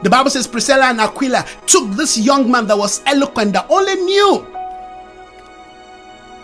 [0.03, 3.97] The Bible says Priscilla and Aquila took this young man that was eloquent, that only
[3.97, 4.47] knew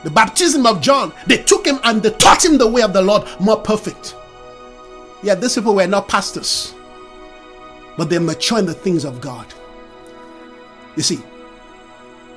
[0.07, 3.03] The baptism of John, they took him and they taught him the way of the
[3.03, 4.15] Lord more perfect.
[5.21, 6.75] Yeah, these people were not pastors,
[7.97, 9.53] but they're mature in the things of God.
[10.95, 11.19] You see,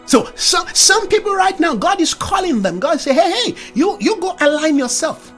[0.08, 2.80] so some some people right now, God is calling them.
[2.80, 5.30] God say, hey, hey, you you go align yourself.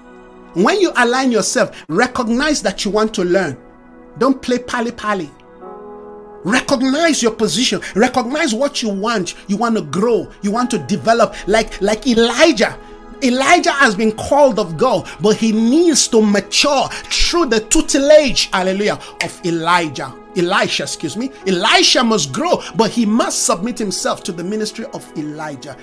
[0.53, 3.57] When you align yourself, recognize that you want to learn.
[4.19, 5.29] Don't play pally pally.
[6.43, 7.81] Recognize your position.
[7.95, 9.35] Recognize what you want.
[9.47, 10.31] You want to grow.
[10.41, 11.35] You want to develop.
[11.47, 12.77] Like like Elijah.
[13.23, 18.99] Elijah has been called of God, but he needs to mature through the tutelage, hallelujah,
[19.23, 20.11] of Elijah.
[20.35, 21.29] Elisha, excuse me.
[21.45, 25.77] Elisha must grow, but he must submit himself to the ministry of Elijah.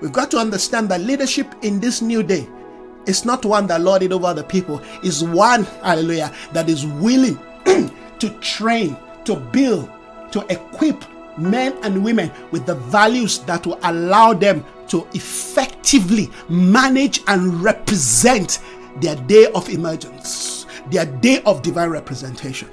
[0.00, 2.48] We've got to understand that leadership in this new day
[3.06, 7.38] is not one that lorded over the people, is one, hallelujah, that is willing
[8.18, 9.90] to train, to build,
[10.32, 11.04] to equip
[11.38, 18.60] men and women with the values that will allow them to effectively manage and represent
[19.00, 22.68] their day of emergence, their day of divine representation.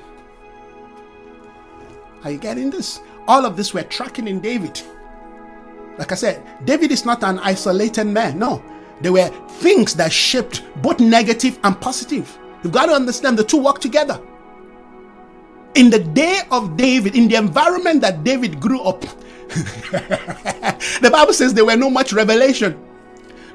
[2.24, 3.00] Are you getting this?
[3.28, 4.82] All of this we're tracking in David.
[5.98, 8.40] Like I said, David is not an isolated man.
[8.40, 8.64] No,
[9.02, 9.30] there were
[9.60, 12.38] things that shaped both negative and positive.
[12.64, 14.22] You've got to understand the two work together.
[15.76, 19.02] In the day of David, in the environment that David grew up,
[19.50, 22.78] the Bible says there were no much revelation.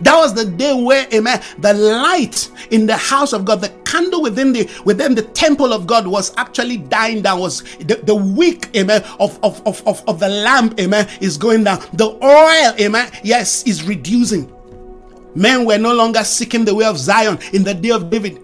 [0.01, 4.23] That was the day where, amen, the light in the house of God, the candle
[4.23, 7.41] within the within the temple of God was actually dying down.
[7.41, 11.65] Was the, the wick, amen, of, of, of, of, of the lamp, amen, is going
[11.65, 11.81] down.
[11.93, 14.53] The oil, amen, yes, is reducing.
[15.35, 18.44] Men were no longer seeking the way of Zion in the day of David.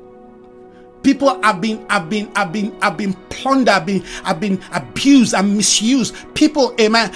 [1.02, 5.34] People have been have been have been have been plundered, have been have been abused
[5.34, 6.14] and misused.
[6.34, 7.10] People, amen,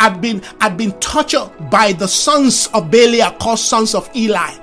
[0.00, 4.54] have been have been tortured by the sons of Belial, called sons of Eli.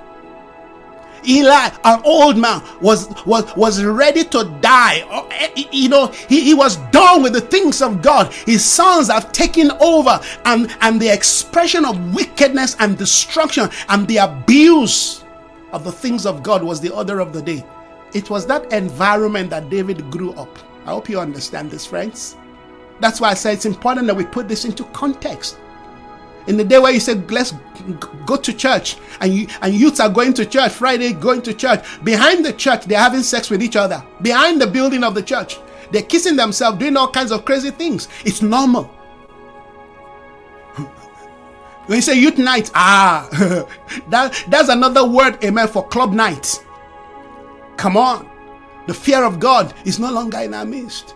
[1.28, 5.06] Eli, an old man, was was was ready to die.
[5.10, 8.34] Oh, eh, you know, he, he was done with the things of God.
[8.34, 14.18] His sons have taken over, and and the expression of wickedness and destruction and the
[14.18, 15.24] abuse
[15.72, 17.64] of the things of God was the order of the day.
[18.14, 20.58] It was that environment that David grew up.
[20.86, 22.36] I hope you understand this, friends.
[23.00, 25.58] That's why I say it's important that we put this into context.
[26.48, 27.54] In the day where you say, let's
[28.26, 31.86] go to church, and you and youths are going to church, Friday going to church,
[32.04, 34.04] behind the church, they're having sex with each other.
[34.22, 35.58] Behind the building of the church,
[35.92, 38.08] they're kissing themselves, doing all kinds of crazy things.
[38.26, 38.86] It's normal.
[41.86, 43.28] when you say youth night, ah,
[44.10, 46.66] that, that's another word, amen, for club night.
[47.82, 48.30] Come on.
[48.86, 51.16] The fear of God is no longer in our midst.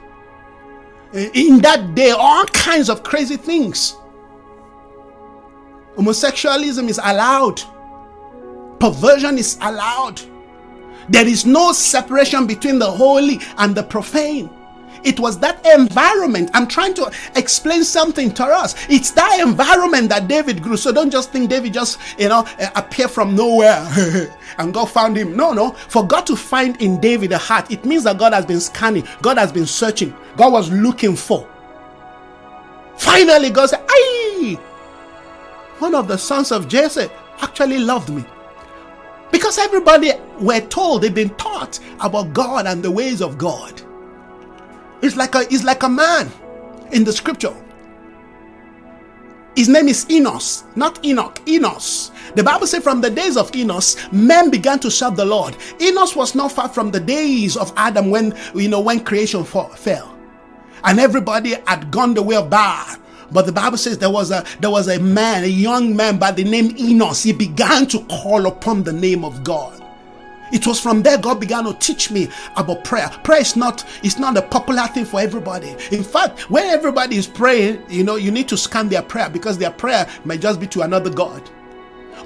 [1.13, 3.95] Eh, in that day, all kinds of crazy things.
[5.95, 7.61] Homosexualism is allowed,
[8.79, 10.19] perversion is allowed.
[11.07, 14.49] There is no separation between the holy and the profane.
[15.05, 16.49] It was that environment.
[16.53, 18.75] I'm trying to explain something to us.
[18.89, 20.77] It's that environment that David grew.
[20.77, 23.87] So don't just think David just, you know, uh, appear from nowhere
[24.57, 25.37] and God found him.
[25.37, 25.71] No, no.
[25.71, 29.07] For God to find in David a heart, it means that God has been scanning,
[29.21, 31.47] God has been searching, God was looking for.
[32.97, 34.57] Finally, God said, Aye,
[35.79, 37.09] one of the sons of Jesse
[37.41, 38.25] actually loved me.
[39.31, 43.81] Because everybody were told, they've been taught about God and the ways of God.
[45.01, 46.31] It's like a, it's like a man
[46.91, 47.53] in the scripture.
[49.55, 52.11] His name is Enos, not Enoch, Enos.
[52.35, 55.55] The Bible says from the days of Enos, men began to serve the Lord.
[55.79, 60.13] Enos was not far from the days of Adam when, you know, when creation fell.
[60.83, 62.97] And everybody had gone the way of Baal.
[63.31, 66.31] But the Bible says there was a there was a man, a young man by
[66.31, 67.23] the name Enos.
[67.23, 69.81] He began to call upon the name of God.
[70.55, 73.09] It was from there God began to teach me about prayer.
[73.25, 75.75] Prayer is not it's not a popular thing for everybody.
[75.91, 79.57] In fact, when everybody is praying, you know, you need to scan their prayer because
[79.57, 81.43] their prayer might just be to another God.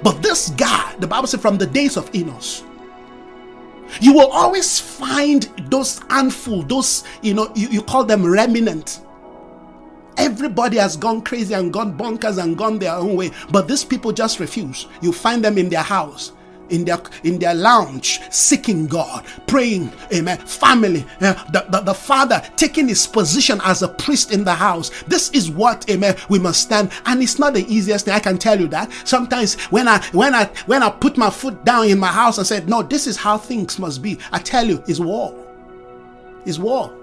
[0.04, 2.62] But this guy, the Bible said from the days of Enos,
[4.00, 9.00] you will always find those handful, those, you know, you, you call them remnant.
[10.18, 14.12] Everybody has gone crazy and gone bonkers and gone their own way, but these people
[14.12, 14.86] just refuse.
[15.02, 16.30] You find them in their house
[16.70, 20.38] in their in their lounge seeking god praying amen.
[20.38, 24.90] Family uh, the, the, the father taking his position as a priest in the house.
[25.04, 26.90] This is what amen we must stand.
[27.06, 28.90] And it's not the easiest thing i can tell you that.
[29.04, 32.46] Sometimes when i when i when i put my foot down in my house and
[32.46, 35.34] said no this is how things must be i tell you it's war.
[36.46, 36.99] It's war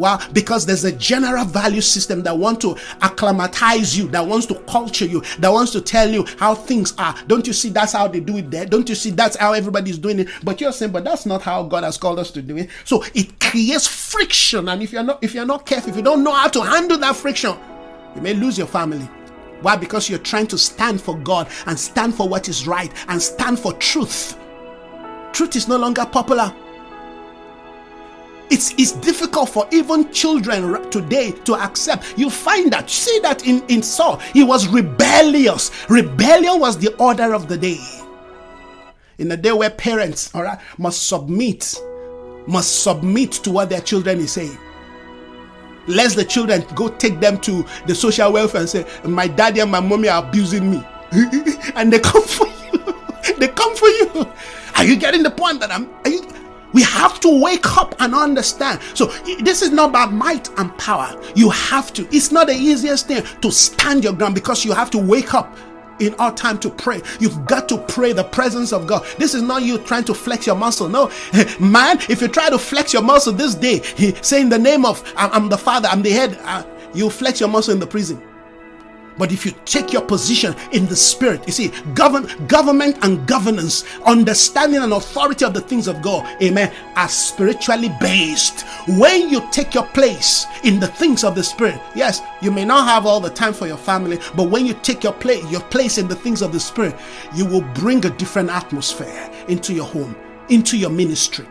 [0.00, 4.54] Well, because there's a general value system that want to acclimatize you, that wants to
[4.60, 7.14] culture you, that wants to tell you how things are.
[7.26, 8.64] Don't you see that's how they do it there?
[8.64, 10.28] Don't you see that's how everybody's doing it?
[10.42, 12.70] But you're saying, but that's not how God has called us to do it.
[12.86, 14.70] So it creates friction.
[14.70, 16.96] And if you're not if you're not careful, if you don't know how to handle
[16.96, 17.54] that friction,
[18.16, 19.04] you may lose your family.
[19.60, 19.76] Why?
[19.76, 23.58] Because you're trying to stand for God and stand for what is right and stand
[23.58, 24.38] for truth.
[25.34, 26.54] Truth is no longer popular.
[28.50, 32.18] It's, it's difficult for even children today to accept.
[32.18, 35.70] You find that, see that in, in Saul, he was rebellious.
[35.88, 37.78] Rebellion was the order of the day.
[39.18, 41.80] In a day where parents, all right, must submit,
[42.46, 44.58] must submit to what their children is saying.
[45.86, 49.70] Lest the children go take them to the social welfare and say, My daddy and
[49.70, 50.82] my mommy are abusing me.
[51.74, 52.94] and they come for you.
[53.38, 54.28] they come for you.
[54.76, 55.88] Are you getting the point that I'm?
[56.04, 56.26] You,
[56.72, 58.80] we have to wake up and understand.
[58.94, 59.06] So,
[59.42, 61.20] this is not about might and power.
[61.34, 62.06] You have to.
[62.14, 65.56] It's not the easiest thing to stand your ground because you have to wake up
[66.00, 67.00] in our time to pray.
[67.20, 69.06] You've got to pray the presence of God.
[69.18, 70.88] This is not you trying to flex your muscle.
[70.88, 71.10] No,
[71.60, 73.80] man, if you try to flex your muscle this day,
[74.22, 76.64] say in the name of I'm the father, I'm the head, uh,
[76.94, 78.20] you flex your muscle in the prison.
[79.20, 83.84] But if you take your position in the spirit, you see, govern, government and governance,
[84.06, 88.62] understanding and authority of the things of God, amen, are spiritually based.
[88.88, 92.88] When you take your place in the things of the spirit, yes, you may not
[92.88, 95.98] have all the time for your family, but when you take your place, your place
[95.98, 96.96] in the things of the spirit,
[97.34, 100.16] you will bring a different atmosphere into your home,
[100.48, 101.46] into your ministry.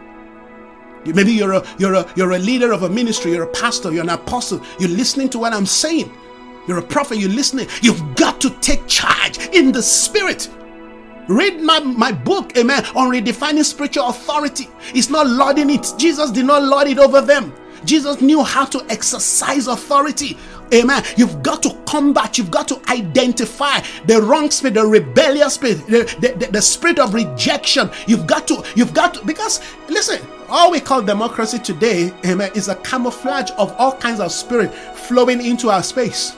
[1.06, 4.04] Maybe you're a you're a you're a leader of a ministry, you're a pastor, you're
[4.04, 6.12] an apostle, you're listening to what I'm saying.
[6.70, 7.68] You're a prophet, you're listening.
[7.82, 10.50] You've got to take charge in the spirit.
[11.28, 14.68] Read my, my book, amen, on redefining spiritual authority.
[14.94, 15.92] It's not lording it.
[15.98, 17.56] Jesus did not lord it over them.
[17.86, 20.38] Jesus knew how to exercise authority.
[20.72, 21.04] Amen.
[21.18, 26.04] You've got to combat, you've got to identify the wrong spirit, the rebellious spirit, the,
[26.22, 27.90] the, the, the spirit of rejection.
[28.06, 32.68] You've got to, you've got to, because listen, all we call democracy today, amen, is
[32.68, 36.36] a camouflage of all kinds of spirit flowing into our space.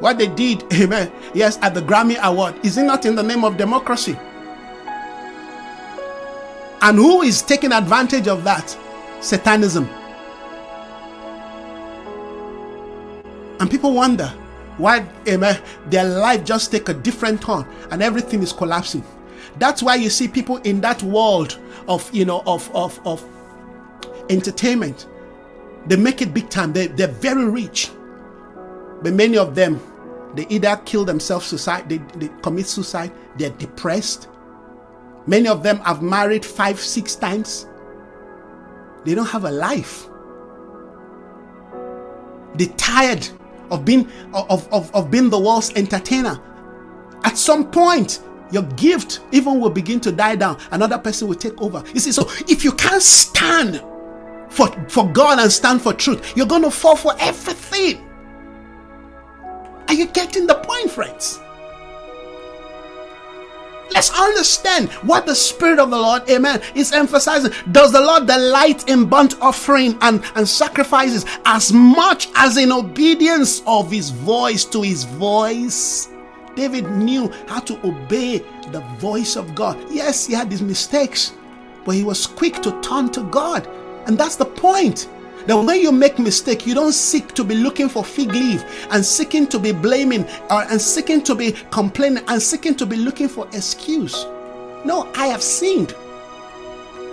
[0.00, 3.44] What they did, amen, yes, at the Grammy Award, is it not in the name
[3.44, 4.16] of democracy?
[6.80, 8.76] And who is taking advantage of that?
[9.20, 9.88] Satanism.
[13.60, 14.28] And people wonder
[14.76, 19.02] why, amen, their life just take a different turn and everything is collapsing.
[19.58, 23.24] That's why you see people in that world of, you know, of, of, of
[24.30, 25.08] entertainment.
[25.86, 26.72] They make it big time.
[26.72, 27.90] They, they're very rich.
[29.02, 29.80] But many of them,
[30.34, 34.28] they either kill themselves, suicide, they, they commit suicide, they're depressed.
[35.26, 37.66] Many of them have married five, six times.
[39.04, 40.08] They don't have a life.
[42.54, 43.28] They're tired
[43.70, 46.40] of being of, of, of being the world's entertainer.
[47.24, 48.20] At some point,
[48.50, 50.58] your gift even will begin to die down.
[50.70, 51.84] Another person will take over.
[51.92, 53.82] You see, so if you can't stand
[54.48, 58.07] for, for God and stand for truth, you're going to fall for everything.
[59.88, 61.40] Are you getting the point, friends?
[63.90, 67.52] Let's understand what the Spirit of the Lord, amen, is emphasizing.
[67.72, 73.62] Does the Lord delight in burnt offering and, and sacrifices as much as in obedience
[73.66, 76.10] of his voice to his voice?
[76.54, 79.78] David knew how to obey the voice of God.
[79.90, 81.32] Yes, he had his mistakes,
[81.84, 83.66] but he was quick to turn to God.
[84.06, 85.08] And that's the point
[85.48, 89.04] that when you make mistake, you don't seek to be looking for fig leaf and
[89.04, 93.28] seeking to be blaming or and seeking to be complaining and seeking to be looking
[93.28, 94.26] for excuse.
[94.84, 95.94] No, I have sinned.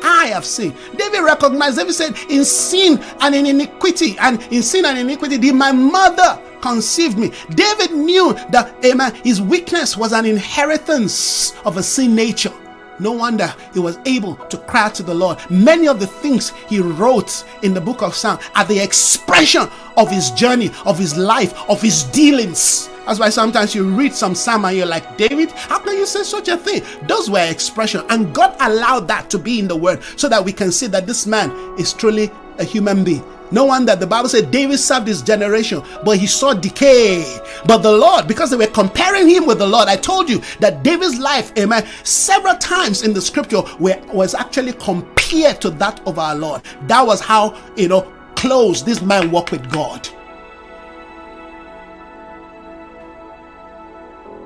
[0.04, 0.76] I have sinned.
[0.98, 5.56] David recognized, David said, In sin and in iniquity, and in sin and iniquity did
[5.56, 7.32] my mother conceive me.
[7.52, 12.54] David knew that, amen, his weakness was an inheritance of a sin nature.
[13.00, 15.40] No wonder he was able to cry to the Lord.
[15.50, 19.68] Many of the things he wrote in the book of Psalm are the expression
[19.98, 22.90] of his journey, of his life, of his dealings.
[23.06, 26.24] That's why sometimes you read some psalm and you're like, David, how can you say
[26.24, 26.82] such a thing?
[27.08, 30.52] Those were expression, and God allowed that to be in the word so that we
[30.52, 33.24] can see that this man is truly a human being.
[33.52, 37.40] No wonder that the Bible said David served his generation, but he saw decay.
[37.66, 40.84] But the Lord, because they were comparing him with the Lord, I told you that
[40.84, 46.18] David's life, amen, several times in the scripture were, was actually compared to that of
[46.18, 46.64] our Lord.
[46.88, 50.08] That was how, you know, close this man walked with God.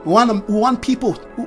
[0.05, 1.45] We want, we want people who,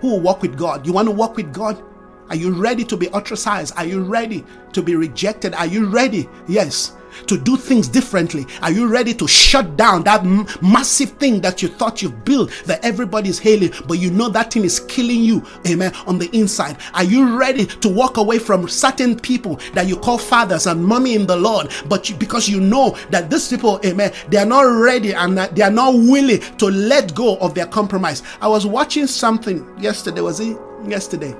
[0.00, 0.86] who walk with God.
[0.86, 1.82] You want to walk with God?
[2.30, 3.74] Are you ready to be ostracized?
[3.76, 5.54] Are you ready to be rejected?
[5.54, 6.28] Are you ready?
[6.48, 6.94] Yes.
[7.26, 8.44] To do things differently?
[8.60, 12.50] Are you ready to shut down that m- massive thing that you thought you've built
[12.66, 16.76] that everybody's hailing, but you know that thing is killing you, amen, on the inside?
[16.92, 21.14] Are you ready to walk away from certain people that you call fathers and mommy
[21.14, 24.62] in the Lord, but you, because you know that these people, amen, they are not
[24.62, 28.24] ready and they are not willing to let go of their compromise?
[28.40, 31.36] I was watching something yesterday, was it yesterday?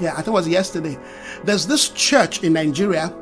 [0.00, 0.98] Yeah, I think it was yesterday.
[1.44, 3.14] There's this church in Nigeria.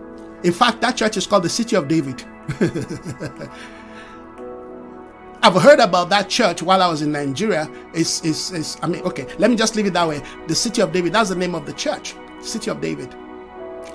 [0.44, 2.22] In fact, that church is called the City of David.
[5.40, 7.70] I've heard about that church while I was in Nigeria.
[7.94, 10.20] It's, it's, it's, I mean, okay, let me just leave it that way.
[10.46, 13.14] The City of David, that's the name of the church, City of David.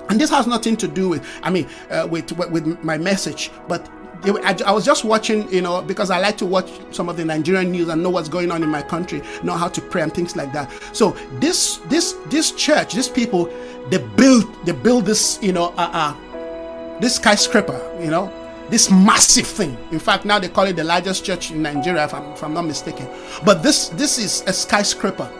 [0.08, 3.88] And this has nothing to do with, I mean, uh, with, with my message, but
[4.24, 7.24] I, I, was just watching, you know, because I like to watch some of the
[7.24, 10.12] Nigerian news and know what's going on in my country, know how to pray and
[10.12, 10.70] things like that.
[10.92, 11.10] So
[11.40, 13.46] this this this church, these people,
[13.90, 18.32] they build they build this, you know, uh, uh this skyscraper, you know,
[18.70, 19.76] this massive thing.
[19.90, 22.54] In fact, now they call it the largest church in Nigeria, if I'm, if I'm
[22.54, 23.08] not mistaken.
[23.44, 25.30] But this this is a skyscraper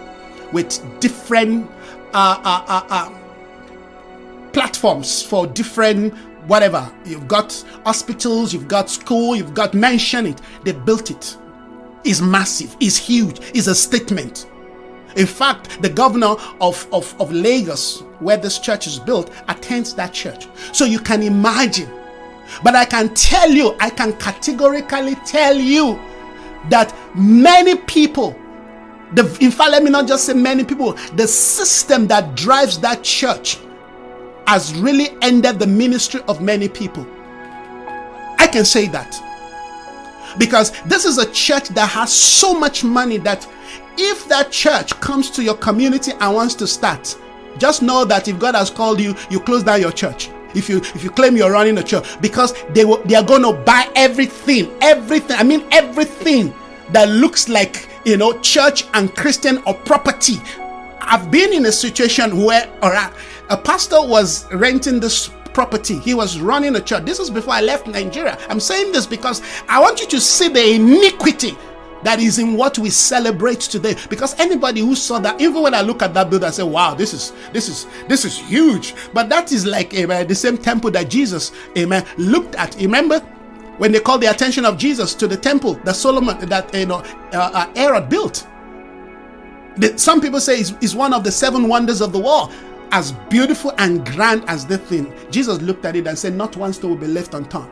[0.53, 1.71] with different
[2.13, 3.21] uh, uh, uh, uh
[4.53, 6.15] platforms for different
[6.47, 6.91] whatever.
[7.05, 7.53] You've got
[7.85, 10.41] hospitals, you've got school, you've got mention it.
[10.65, 11.37] They built it.
[12.05, 14.47] It's massive, it's huge, it's a statement.
[15.17, 20.13] In fact, the governor of, of, of Lagos, where this church is built, attends that
[20.13, 20.49] church.
[20.73, 21.89] So you can imagine.
[22.63, 25.99] But I can tell you, I can categorically tell you
[26.69, 28.37] that many people,
[29.13, 33.03] the, in fact, let me not just say many people, the system that drives that
[33.03, 33.59] church
[34.47, 37.07] has really ended the ministry of many people.
[38.39, 39.21] I can say that.
[40.39, 43.49] Because this is a church that has so much money that
[43.97, 47.17] if that church comes to your community and wants to start,
[47.59, 50.31] just know that if God has called you, you close down your church.
[50.55, 53.43] If you if you claim you're running a church, because they will they are going
[53.43, 55.37] to buy everything, everything.
[55.37, 56.55] I mean everything
[56.91, 60.41] that looks like you know church and Christian or property.
[61.01, 63.13] I've been in a situation where, all right
[63.51, 65.99] a pastor was renting this property.
[65.99, 67.05] He was running a church.
[67.05, 68.39] This is before I left Nigeria.
[68.49, 71.57] I'm saying this because I want you to see the iniquity
[72.03, 75.81] that is in what we celebrate today because anybody who saw that even when i
[75.81, 79.31] look at that building i say wow this is this is this is huge but
[79.31, 83.21] that is like amen, the same temple that jesus amen looked at remember
[83.79, 86.99] when they called the attention of jesus to the temple that solomon that you know
[87.33, 88.47] uh, uh, herod built
[89.97, 92.53] some people say it's one of the seven wonders of the world
[92.95, 96.73] as beautiful and grand as the thing, Jesus looked at it and said, Not one
[96.73, 97.69] stone will be left unturned.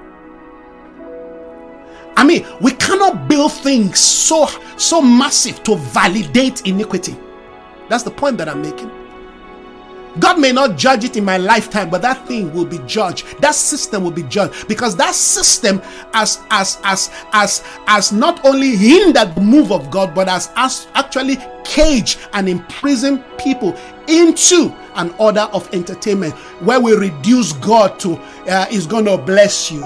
[2.16, 7.16] I mean, we cannot build things so so massive to validate iniquity.
[7.89, 8.90] That's the point that I'm making.
[10.19, 13.40] God may not judge it in my lifetime, but that thing will be judged.
[13.40, 15.78] That system will be judged because that system
[16.12, 20.89] has as as as as not only hindered the move of God, but has, has
[20.94, 23.77] actually caged and imprisoned people
[24.08, 28.16] into an order of entertainment where we reduce God to
[28.48, 29.84] uh, is going to bless you,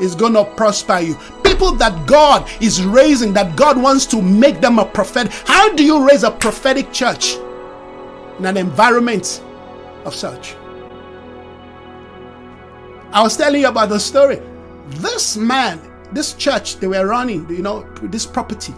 [0.00, 1.16] is going to prosper you.
[1.42, 5.28] People that God is raising, that God wants to make them a prophet.
[5.46, 7.36] How do you raise a prophetic church?
[8.38, 9.42] in an environment
[10.04, 10.56] of such.
[13.12, 14.40] I was telling you about the story.
[14.96, 15.80] This man,
[16.12, 18.74] this church, they were running, you know, this property.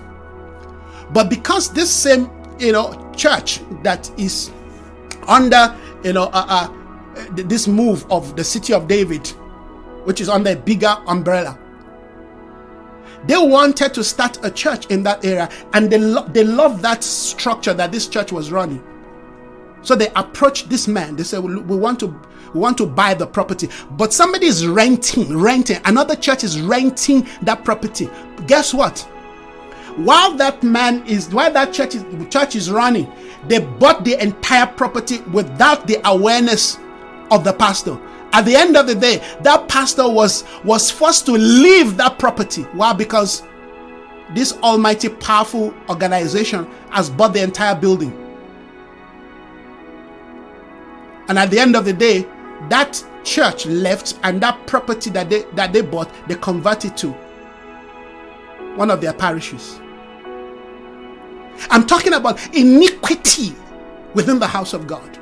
[1.13, 4.51] But because this same, you know, church that is
[5.27, 9.27] under, you know, uh, uh, this move of the city of David,
[10.05, 11.59] which is under a bigger umbrella,
[13.27, 17.03] they wanted to start a church in that area, and they lo- they loved that
[17.03, 18.83] structure that this church was running.
[19.83, 21.17] So they approached this man.
[21.17, 22.07] They said, "We want to,
[22.53, 25.79] we want to buy the property, but somebody is renting, renting.
[25.87, 28.11] Another church is renting that property.
[28.47, 29.09] Guess what?
[29.97, 33.11] While that man is, while that church is, church is running,
[33.47, 36.79] they bought the entire property without the awareness
[37.31, 38.01] of the pastor.
[38.33, 42.63] At the end of the day, that pastor was was forced to leave that property.
[42.73, 42.93] Why?
[42.93, 43.45] Because
[44.35, 48.13] this almighty powerful organization has bought the entire building.
[51.29, 52.27] And at the end of the day,
[52.69, 57.13] that church left and that property that they that they bought, they converted to
[58.75, 59.81] one of their parishes.
[61.71, 63.55] I'm talking about iniquity
[64.15, 65.13] within the house of God.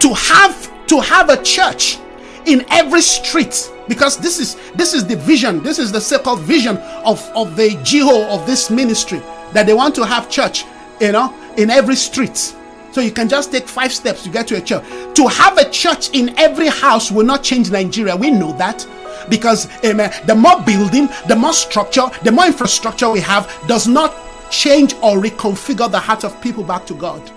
[0.00, 1.98] To have to have a church
[2.46, 6.78] in every street because this is this is the vision this is the so-called vision
[7.04, 9.18] of of the GO of this ministry
[9.52, 10.64] that they want to have church
[11.00, 12.54] you know in every street
[12.92, 14.84] so you can just take five steps to get to a church
[15.14, 18.86] to have a church in every house will not change nigeria we know that
[19.28, 24.14] because amen the more building the more structure the more infrastructure we have does not
[24.50, 27.30] change or reconfigure the heart of people back to god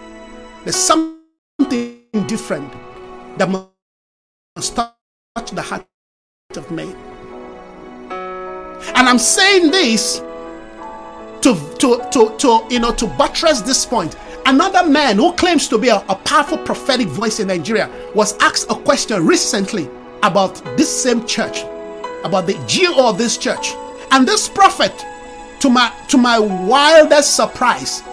[0.63, 1.97] there's something
[2.27, 2.71] different
[3.37, 5.85] that must touch the heart
[6.57, 6.95] of men.
[8.95, 10.19] And I'm saying this
[11.41, 14.15] to, to, to, to, you know, to buttress this point.
[14.45, 18.69] Another man who claims to be a, a powerful prophetic voice in Nigeria was asked
[18.69, 19.89] a question recently
[20.23, 21.61] about this same church,
[22.23, 23.73] about the GO of this church.
[24.11, 24.93] And this prophet,
[25.61, 28.03] to my to my wildest surprise,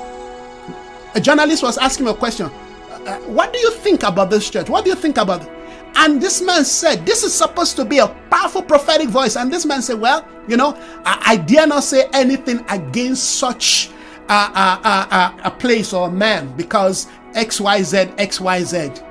[1.15, 2.47] a journalist was asking a question.
[2.47, 4.69] Uh, what do you think about this church?
[4.69, 5.51] What do you think about it?
[5.97, 9.37] And this man said, This is supposed to be a powerful prophetic voice.
[9.37, 13.91] And this man said, Well, you know, I, I dare not say anything against such
[14.29, 19.05] uh, uh, uh, a place or a man because XYZ, XYZ.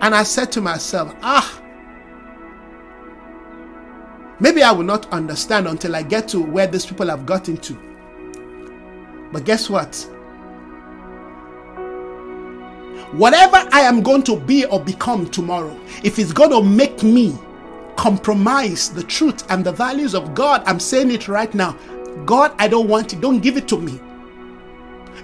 [0.00, 1.62] And I said to myself, Ah,
[4.40, 7.74] maybe I will not understand until I get to where these people have gotten to.
[9.32, 9.96] But guess what?
[13.12, 17.36] Whatever I am going to be or become tomorrow, if it's going to make me
[17.96, 21.76] compromise the truth and the values of God, I'm saying it right now.
[22.24, 23.20] God, I don't want it.
[23.20, 24.00] Don't give it to me.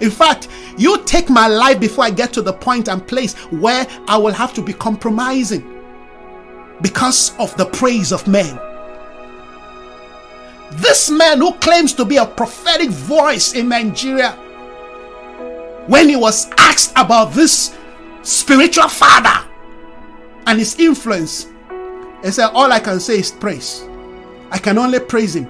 [0.01, 0.47] In fact,
[0.77, 4.33] you take my life before I get to the point and place where I will
[4.33, 5.81] have to be compromising
[6.81, 8.59] because of the praise of men.
[10.71, 14.31] This man who claims to be a prophetic voice in Nigeria,
[15.87, 17.75] when he was asked about this
[18.21, 19.47] spiritual father
[20.45, 21.47] and his influence.
[22.23, 23.85] He said, All I can say is praise.
[24.51, 25.47] I can only praise him.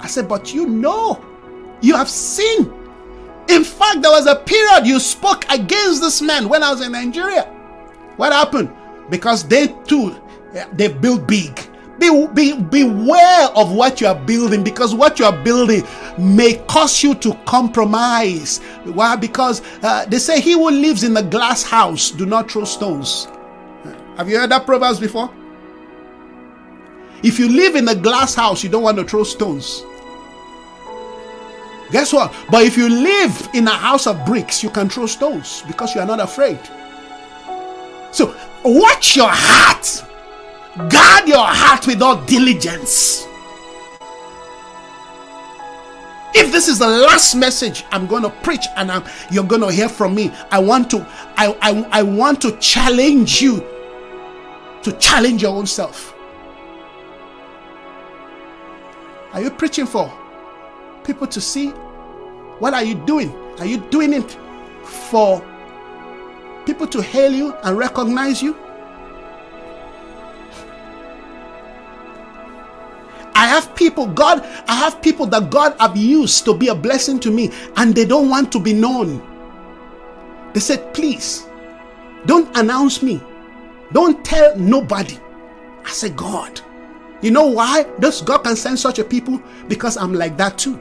[0.00, 1.24] I said, But you know,
[1.80, 2.72] you have seen.
[3.48, 6.92] In fact, there was a period you spoke against this man when I was in
[6.92, 7.44] Nigeria.
[8.16, 8.70] What happened?
[9.10, 10.20] Because they too,
[10.72, 11.60] they built big.
[11.98, 15.84] Be, be, beware of what you are building because what you are building
[16.18, 18.58] may cause you to compromise.
[18.84, 19.14] Why?
[19.14, 23.28] Because uh, they say, He who lives in the glass house, do not throw stones.
[24.16, 25.32] Have you heard that Proverbs before?
[27.22, 29.84] If you live in a glass house, you don't want to throw stones.
[31.94, 32.34] Guess what?
[32.50, 36.00] But if you live in a house of bricks, you can throw stones because you
[36.00, 36.58] are not afraid.
[38.10, 38.34] So,
[38.64, 40.04] watch your heart
[40.76, 43.28] Guard your heart with all diligence.
[46.36, 49.70] If this is the last message I'm going to preach and I'm, you're going to
[49.70, 51.06] hear from me, I want to
[51.36, 53.64] I, I, I want to challenge you
[54.82, 56.12] to challenge your own self.
[59.32, 60.12] Are you preaching for
[61.04, 61.72] people to see?
[62.64, 63.30] What are you doing?
[63.58, 64.38] Are you doing it
[64.82, 65.44] for
[66.64, 68.56] people to hail you and recognize you?
[73.34, 77.20] I have people, God, I have people that God have used to be a blessing
[77.20, 79.20] to me, and they don't want to be known.
[80.54, 81.46] They said, please,
[82.24, 83.20] don't announce me.
[83.92, 85.18] Don't tell nobody.
[85.84, 86.62] I said, God.
[87.20, 87.82] You know why?
[88.00, 89.42] Does God can send such a people?
[89.68, 90.80] Because I'm like that too.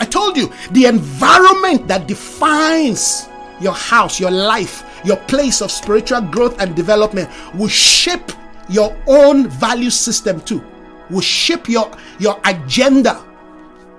[0.00, 3.28] I told you, the environment that defines
[3.60, 8.32] your house, your life, your place of spiritual growth and development will shape
[8.68, 10.64] your own value system too
[11.10, 13.24] will shape your, your agenda.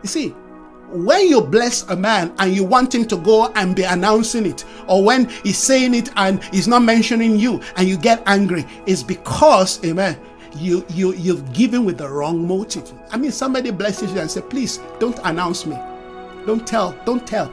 [0.03, 0.29] You see,
[0.89, 4.65] when you bless a man and you want him to go and be announcing it,
[4.87, 9.03] or when he's saying it and he's not mentioning you and you get angry, it's
[9.03, 10.19] because, amen,
[10.55, 12.91] you you you've given with the wrong motive.
[13.11, 15.75] I mean, somebody blesses you and say, please don't announce me.
[16.45, 17.47] Don't tell, don't tell.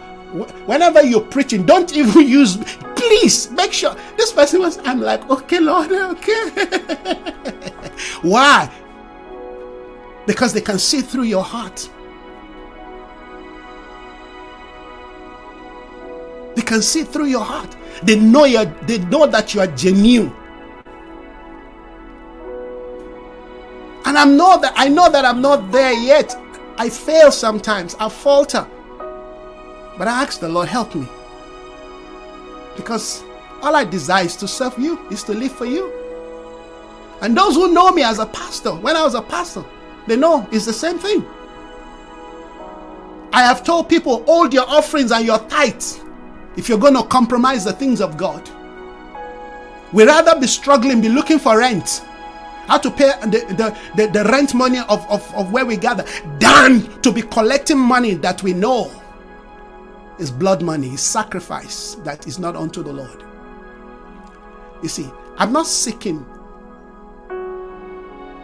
[0.66, 2.57] Whenever you're preaching, don't even use
[2.95, 6.51] please make sure this person was I'm like, okay, Lord, okay.
[8.23, 8.70] Why?
[10.27, 11.89] because they can see through your heart.
[16.55, 17.77] They can see through your heart.
[18.03, 20.35] They know you they know that you are genuine.
[24.12, 26.36] And I'm not that I know that I'm not there yet.
[26.76, 27.94] I fail sometimes.
[27.98, 28.68] I falter.
[29.97, 31.09] But I ask the Lord, help me.
[32.76, 33.24] Because
[33.62, 35.90] all I desire is to serve you, is to live for you.
[37.22, 39.64] And those who know me as a pastor, when I was a pastor,
[40.06, 41.24] they know it's the same thing.
[43.32, 46.05] I have told people, hold your offerings and your tithes
[46.59, 48.47] if you're going to compromise the things of God.
[49.90, 52.02] We rather be struggling, be looking for rent,
[52.66, 56.05] how to pay the, the, the, the rent money of, of, of where we gather,
[56.39, 58.90] than to be collecting money that we know
[60.18, 63.24] is blood money, is sacrifice that is not unto the Lord.
[64.82, 66.24] You see, I'm not seeking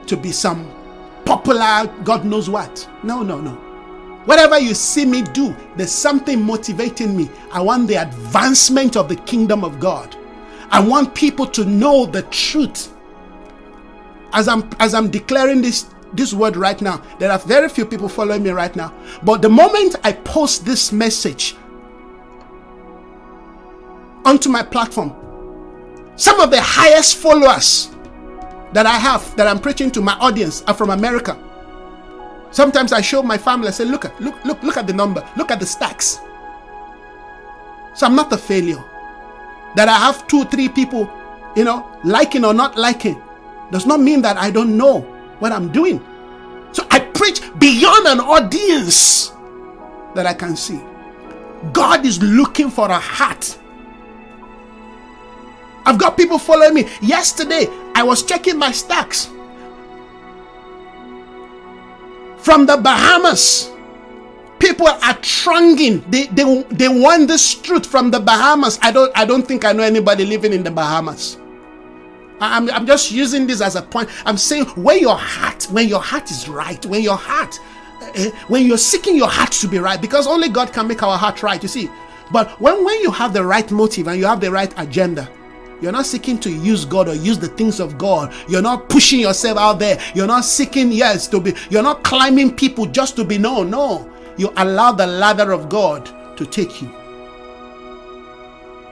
[0.07, 0.71] to be some
[1.25, 2.89] popular God knows what.
[3.03, 3.53] No, no, no.
[4.25, 7.31] Whatever you see me do, there's something motivating me.
[7.53, 10.17] I want the advancement of the kingdom of God.
[10.71, 12.95] I want people to know the truth.
[14.33, 18.09] As I'm as I'm declaring this this word right now, there are very few people
[18.09, 18.95] following me right now.
[19.23, 21.57] But the moment I post this message
[24.25, 25.15] onto my platform,
[26.17, 27.91] some of the highest followers
[28.73, 31.39] that I have that I'm preaching to my audience are from America.
[32.51, 35.27] Sometimes I show my family, I say, look at look, look, look at the number,
[35.37, 36.21] look at the stacks.
[37.95, 38.83] So I'm not a failure.
[39.75, 41.11] That I have two, three people,
[41.55, 43.21] you know, liking or not liking,
[43.71, 45.01] does not mean that I don't know
[45.41, 46.01] what I'm doing.
[46.73, 49.33] So I preach beyond an audience
[50.15, 50.81] that I can see.
[51.73, 53.59] God is looking for a heart
[55.89, 56.85] I've got people following me.
[57.01, 59.31] Yesterday, I was checking my stacks
[62.37, 63.71] from the Bahamas.
[64.59, 66.05] People are thronging.
[66.11, 68.79] They, they, they want this truth from the Bahamas.
[68.83, 71.39] I don't I don't think I know anybody living in the Bahamas.
[72.41, 74.09] I'm, I'm just using this as a point.
[74.25, 77.59] I'm saying when your heart, when your heart is right, when your heart,
[78.03, 81.19] uh, when you're seeking your heart to be right, because only God can make our
[81.19, 81.91] heart right, you see.
[82.31, 85.31] But when, when you have the right motive and you have the right agenda,
[85.81, 88.35] you're not seeking to use God or use the things of God.
[88.49, 90.01] You're not pushing yourself out there.
[90.15, 93.71] You're not seeking, yes, to be, you're not climbing people just to be known.
[93.71, 94.13] No.
[94.37, 96.93] You allow the ladder of God to take you.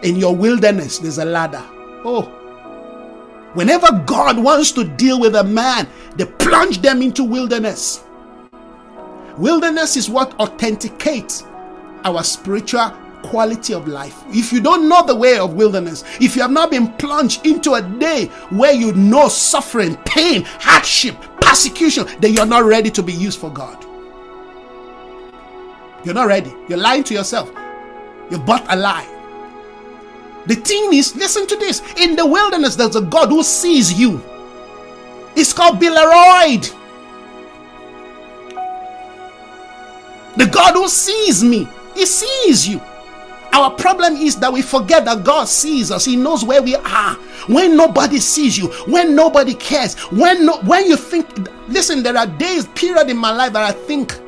[0.03, 1.63] In your wilderness, there's a ladder.
[2.05, 2.36] Oh.
[3.57, 8.05] Whenever God wants to deal with a man, they plunge them into wilderness.
[9.39, 11.43] Wilderness is what authenticates
[12.05, 12.91] our spiritual
[13.23, 14.23] quality of life.
[14.29, 17.73] If you don't know the way of wilderness, if you have not been plunged into
[17.73, 23.15] a day where you know suffering, pain, hardship, persecution, then you're not ready to be
[23.15, 23.83] used for God.
[26.05, 26.55] You're not ready.
[26.69, 27.51] You're lying to yourself.
[28.31, 29.16] You bought a lie.
[30.47, 31.83] The thing is, listen to this.
[31.97, 34.23] In the wilderness, there's a God who sees you.
[35.35, 36.61] It's called Beer-lahai-roi.
[40.37, 42.81] The God who sees me, He sees you.
[43.53, 46.05] Our problem is that we forget that God sees us.
[46.05, 47.15] He knows where we are.
[47.49, 51.27] When nobody sees you, when nobody cares, when no, when you think,
[51.69, 54.19] listen, there are days, period in my life that I think,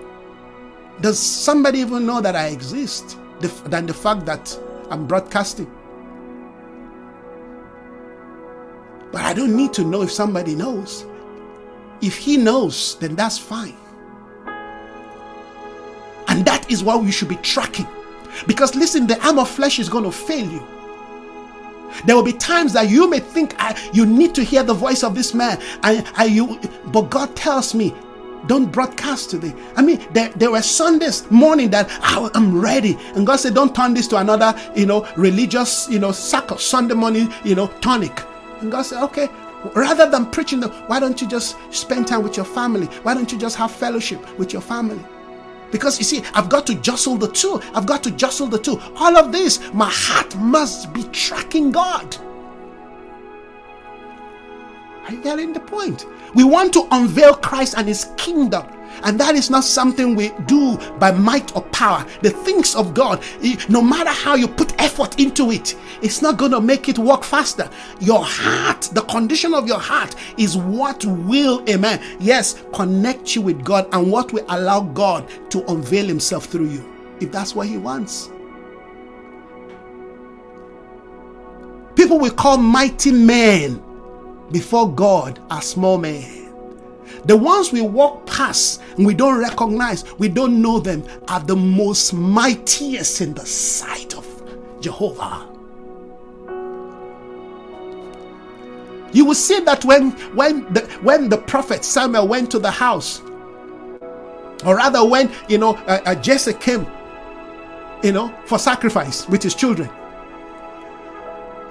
[1.00, 3.18] does somebody even know that I exist?
[3.40, 4.58] The, than the fact that
[4.90, 5.70] I'm broadcasting.
[9.10, 11.06] But I don't need to know if somebody knows.
[12.00, 13.76] If he knows, then that's fine.
[16.28, 17.88] And that is what we should be tracking.
[18.46, 20.62] Because listen, the arm of flesh is going to fail you.
[22.04, 23.56] There will be times that you may think
[23.92, 26.60] you need to hear the voice of this man, and, and you,
[26.92, 27.94] but God tells me,
[28.46, 29.54] don't broadcast today.
[29.74, 33.94] I mean, there, there were Sundays morning that I'm ready, and God said, don't turn
[33.94, 38.22] this to another, you know, religious, you know, circle Sunday morning, you know, tonic.
[38.60, 39.28] And God said, okay,
[39.74, 42.86] rather than preaching, the, why don't you just spend time with your family?
[43.02, 45.04] Why don't you just have fellowship with your family?
[45.70, 47.60] Because you see, I've got to jostle the two.
[47.74, 48.80] I've got to jostle the two.
[48.96, 52.16] All of this, my heart must be tracking God.
[55.04, 56.06] Are you getting the point?
[56.34, 58.66] We want to unveil Christ and his kingdom.
[59.02, 62.06] And that is not something we do by might or power.
[62.22, 63.22] The things of God,
[63.68, 67.24] no matter how you put effort into it, it's not going to make it work
[67.24, 67.68] faster.
[68.00, 73.64] Your heart, the condition of your heart, is what will, amen, yes, connect you with
[73.64, 77.78] God and what will allow God to unveil Himself through you, if that's what He
[77.78, 78.30] wants.
[81.94, 83.82] People will call mighty men
[84.52, 86.47] before God are small men.
[87.24, 91.56] The ones we walk past and we don't recognize, we don't know them, are the
[91.56, 94.26] most mightiest in the sight of
[94.80, 95.46] Jehovah.
[99.12, 103.22] You will see that when when the when the prophet Samuel went to the house,
[104.64, 106.86] or rather when you know uh, uh, Jesse came,
[108.02, 109.88] you know, for sacrifice with his children,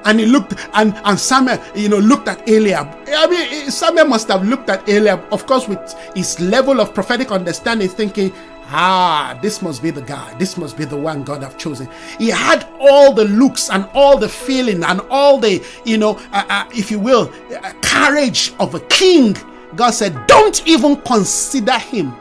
[0.07, 2.87] and he looked and and Samuel, you know, looked at Eliab.
[3.07, 5.79] I mean, Samuel must have looked at Eliab, of course, with
[6.15, 8.33] his level of prophetic understanding, thinking,
[8.69, 10.33] ah, this must be the guy.
[10.37, 11.89] This must be the one God have chosen.
[12.17, 16.45] He had all the looks and all the feeling and all the, you know, uh,
[16.49, 17.31] uh, if you will,
[17.63, 19.35] uh, courage of a king.
[19.75, 22.15] God said, don't even consider him.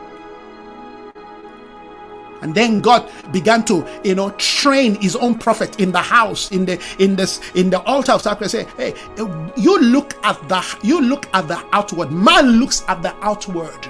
[2.42, 6.64] And then God began to, you know, train his own prophet in the house, in
[6.64, 8.52] the in this in the altar of sacrifice.
[8.52, 8.94] Say, hey,
[9.56, 12.12] you look at the you look at the outward.
[12.12, 13.88] Man looks at the outward.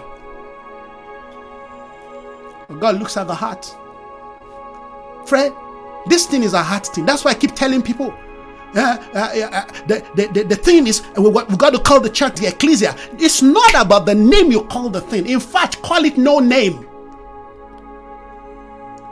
[2.80, 3.74] God looks at the heart.
[5.26, 5.54] Friend,
[6.06, 7.06] this thing is a heart thing.
[7.06, 8.14] That's why I keep telling people.
[8.74, 9.18] Uh, uh,
[9.52, 12.46] uh, the, the, the, the thing is, we, we got to call the church the
[12.48, 12.94] ecclesia.
[13.12, 15.26] It's not about the name you call the thing.
[15.26, 16.85] In fact, call it no name.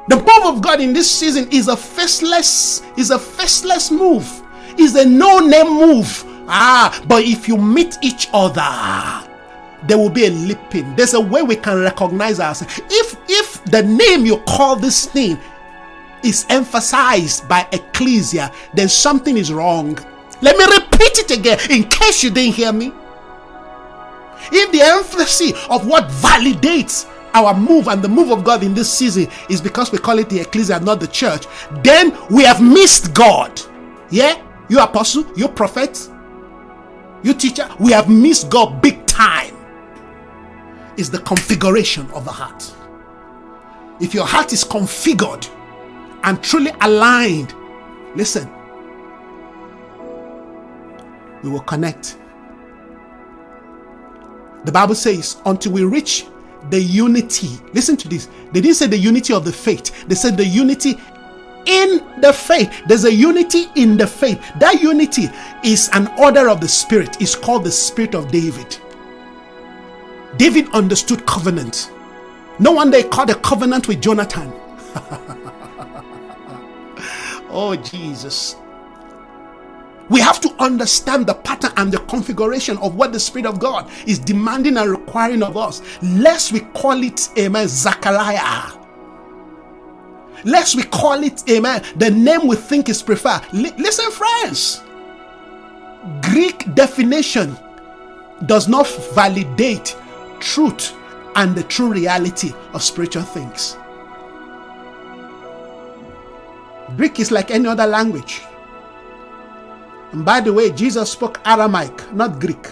[0.09, 4.43] The move of God in this season is a faceless, is a faceless move.
[4.77, 6.25] Is a no-name move.
[6.49, 9.31] Ah, but if you meet each other,
[9.87, 10.95] there will be a leaping.
[10.97, 12.81] There's a way we can recognize ourselves.
[12.91, 15.39] If if the name you call this thing
[16.23, 19.97] is emphasized by ecclesia, then something is wrong.
[20.43, 22.93] Let me repeat it again in case you didn't hear me.
[24.53, 28.93] If the emphasis of what validates our move and the move of God in this
[28.93, 31.47] season is because we call it the ecclesia, not the church,
[31.83, 33.61] then we have missed God.
[34.11, 34.41] Yeah?
[34.69, 36.09] You apostle, you prophet,
[37.23, 39.55] you teacher, we have missed God big time.
[40.97, 42.73] Is the configuration of the heart.
[44.01, 45.51] If your heart is configured
[46.23, 47.53] and truly aligned,
[48.15, 48.49] listen,
[51.43, 52.17] we will connect.
[54.65, 56.27] The Bible says, until we reach
[56.71, 57.51] the unity.
[57.73, 58.29] Listen to this.
[58.53, 60.99] They didn't say the unity of the faith, they said the unity
[61.67, 62.83] in the faith.
[62.87, 64.41] There's a unity in the faith.
[64.59, 65.29] That unity
[65.63, 67.21] is an order of the Spirit.
[67.21, 68.79] It's called the Spirit of David.
[70.37, 71.91] David understood covenant.
[72.59, 74.53] No wonder he called a covenant with Jonathan.
[77.51, 78.57] oh, Jesus.
[80.11, 83.91] We have to understand the pattern and the configuration of what the Spirit of God
[84.07, 85.81] is demanding and requiring of us.
[86.03, 88.73] Lest we call it, amen, Zachariah.
[90.45, 93.41] Lest we call it, amen, the name we think is preferred.
[93.55, 94.83] L- listen, friends.
[96.23, 97.57] Greek definition
[98.47, 99.97] does not validate
[100.39, 100.95] truth
[101.37, 103.79] and the true reality of spiritual things.
[106.97, 108.43] Greek is like any other language.
[110.15, 112.71] And by the way, Jesus spoke Aramaic, not Greek.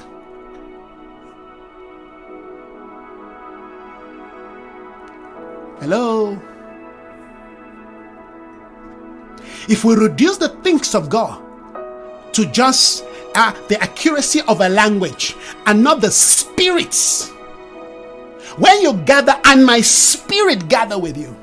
[5.80, 6.40] Hello?
[9.68, 11.42] If we reduce the things of God
[12.32, 13.04] to just
[13.34, 15.34] uh, the accuracy of a language
[15.66, 17.30] and not the spirits,
[18.56, 21.36] when you gather and my spirit gather with you,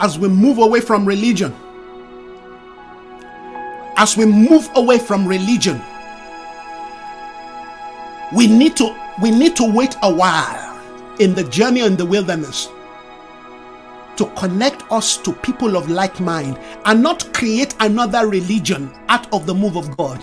[0.00, 1.54] as we move away from religion,
[3.96, 5.80] as we move away from religion,
[8.34, 10.80] we need to we need to wait a while
[11.18, 12.68] in the journey in the wilderness
[14.16, 19.46] to connect us to people of like mind and not create another religion out of
[19.46, 20.20] the move of God.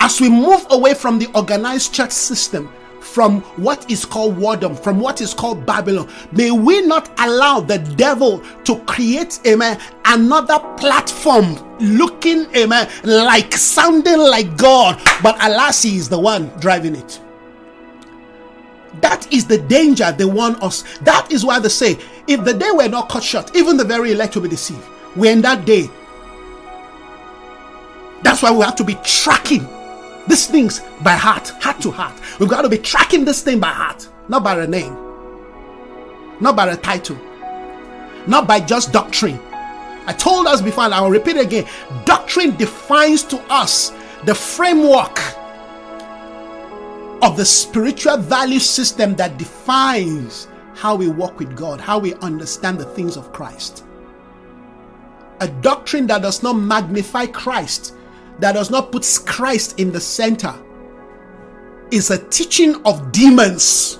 [0.00, 2.72] As we move away from the organized church system,
[3.06, 6.08] from what is called wardom, from what is called Babylon.
[6.32, 14.18] May we not allow the devil to create, amen, another platform looking, amen, like sounding
[14.18, 17.20] like God, but alas, he is the one driving it.
[19.00, 20.82] That is the danger they want us.
[20.98, 24.12] That is why they say, if the day were not cut short, even the very
[24.12, 24.84] elect will be deceived.
[25.14, 25.88] We're in that day.
[28.22, 29.68] That's why we have to be tracking
[30.28, 32.14] these things by heart, heart to heart.
[32.38, 34.96] We've got to be tracking this thing by heart, not by a name,
[36.40, 37.18] not by a title,
[38.26, 39.40] not by just doctrine.
[40.06, 41.66] I told us before, and I will repeat again
[42.04, 43.92] doctrine defines to us
[44.24, 45.18] the framework
[47.22, 52.78] of the spiritual value system that defines how we walk with God, how we understand
[52.78, 53.84] the things of Christ.
[55.40, 57.94] A doctrine that does not magnify Christ
[58.38, 60.54] that does not put Christ in the center
[61.90, 63.98] is a teaching of demons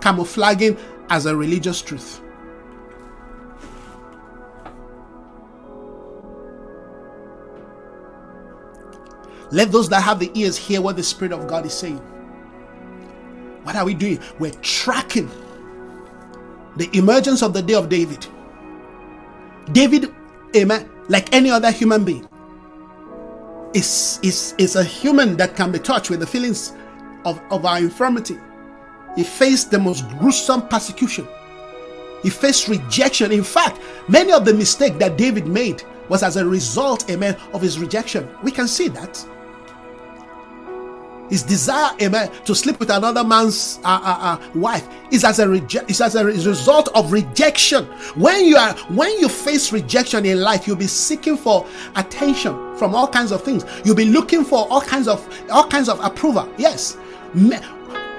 [0.00, 0.76] camouflaging
[1.10, 2.22] as a religious truth.
[9.50, 11.98] Let those that have the ears hear what the Spirit of God is saying.
[13.62, 14.20] What are we doing?
[14.38, 15.30] We're tracking
[16.76, 18.26] the emergence of the day of David.
[19.72, 20.12] David,
[20.54, 22.28] amen, like any other human being,
[23.76, 26.72] is, is, is a human that can be touched with the feelings
[27.26, 28.38] of, of our infirmity.
[29.14, 31.28] He faced the most gruesome persecution.
[32.22, 33.32] He faced rejection.
[33.32, 37.60] In fact, many of the mistakes that David made was as a result, amen, of
[37.60, 38.26] his rejection.
[38.42, 39.24] We can see that.
[41.28, 45.52] His desire, amen, to sleep with another man's uh, uh, uh, wife is as a
[45.86, 47.84] is as a result of rejection.
[48.14, 51.66] When you are when you face rejection in life, you'll be seeking for
[51.96, 53.64] attention from all kinds of things.
[53.84, 56.48] You'll be looking for all kinds of all kinds of approval.
[56.58, 56.96] Yes,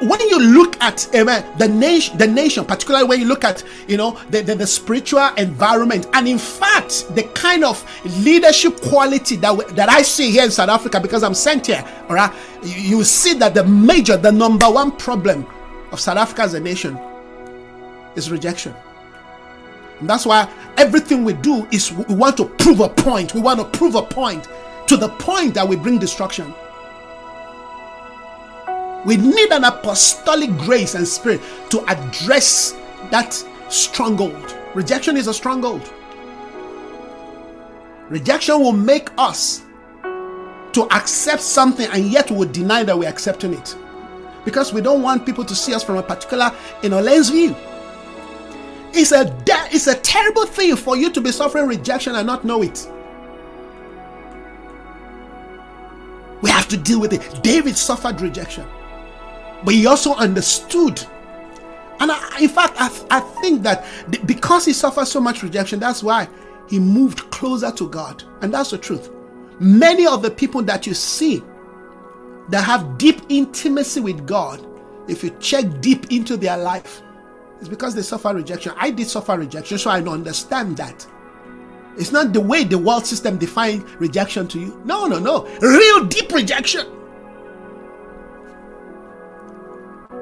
[0.02, 3.64] when you look at eh, amen, the nation, the nation, particularly when you look at
[3.88, 7.84] you know the, the, the, spiritual environment, and in fact the kind of
[8.20, 12.16] leadership quality that that I see here in South Africa, because I'm sent here, all
[12.16, 12.32] right,
[12.64, 15.46] you, you see that the major, the number one problem
[15.92, 16.98] of South Africa as a nation
[18.16, 18.76] is rejection.
[20.00, 20.48] And that's why
[20.78, 23.34] everything we do is we want to prove a point.
[23.34, 24.48] We want to prove a point
[24.88, 26.54] to the point that we bring destruction.
[29.08, 31.40] We need an apostolic grace and spirit
[31.70, 32.74] to address
[33.10, 33.32] that
[33.70, 34.58] stronghold.
[34.76, 35.94] Rejection is a stronghold.
[38.10, 39.64] Rejection will make us
[40.74, 43.78] to accept something and yet we will deny that we're accepting it.
[44.44, 46.52] Because we don't want people to see us from a particular
[46.84, 47.56] you know, lens view.
[48.92, 52.44] It's a de- it's a terrible thing for you to be suffering rejection and not
[52.44, 52.86] know it.
[56.42, 57.42] We have to deal with it.
[57.42, 58.68] David suffered rejection
[59.64, 61.02] but he also understood.
[62.00, 63.86] And I, in fact, I, I think that
[64.26, 66.28] because he suffered so much rejection, that's why
[66.70, 68.24] he moved closer to God.
[68.42, 69.10] And that's the truth.
[69.60, 71.42] Many of the people that you see
[72.50, 74.66] that have deep intimacy with God,
[75.08, 77.02] if you check deep into their life,
[77.60, 78.74] it's because they suffer rejection.
[78.78, 81.08] I did suffer rejection, so I understand that.
[81.98, 84.80] It's not the way the world system defines rejection to you.
[84.86, 85.48] No, no, no.
[85.62, 86.86] Real deep rejection.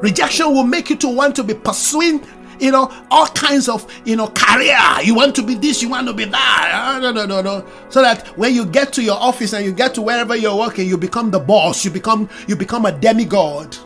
[0.01, 2.25] Rejection will make you to want to be pursuing,
[2.59, 4.77] you know, all kinds of, you know, career.
[5.03, 6.71] You want to be this, you want to be that.
[6.73, 7.65] Ah, no, no, no, no.
[7.89, 10.87] So that when you get to your office and you get to wherever you're working,
[10.87, 11.85] you become the boss.
[11.85, 13.77] You become, you become a demigod.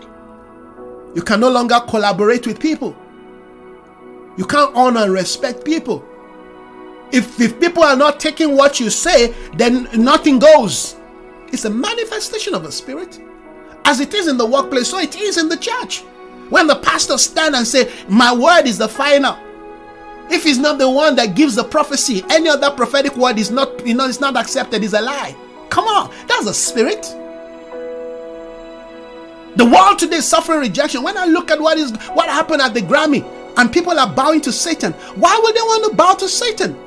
[1.15, 2.95] You can no longer collaborate with people.
[4.37, 6.05] You can't honor and respect people.
[7.11, 10.95] If, if people are not taking what you say, then nothing goes.
[11.51, 13.19] It's a manifestation of a spirit.
[13.89, 16.03] As it is in the workplace, so it is in the church.
[16.51, 19.35] When the pastor stand and say, "My word is the final,"
[20.29, 23.87] if he's not the one that gives the prophecy, any other prophetic word is not,
[23.87, 24.83] you know, it's not accepted.
[24.83, 25.35] Is a lie.
[25.71, 27.01] Come on, that's a spirit.
[29.55, 31.01] The world today is suffering rejection.
[31.01, 33.25] When I look at what is what happened at the Grammy,
[33.57, 36.77] and people are bowing to Satan, why would they want to bow to Satan?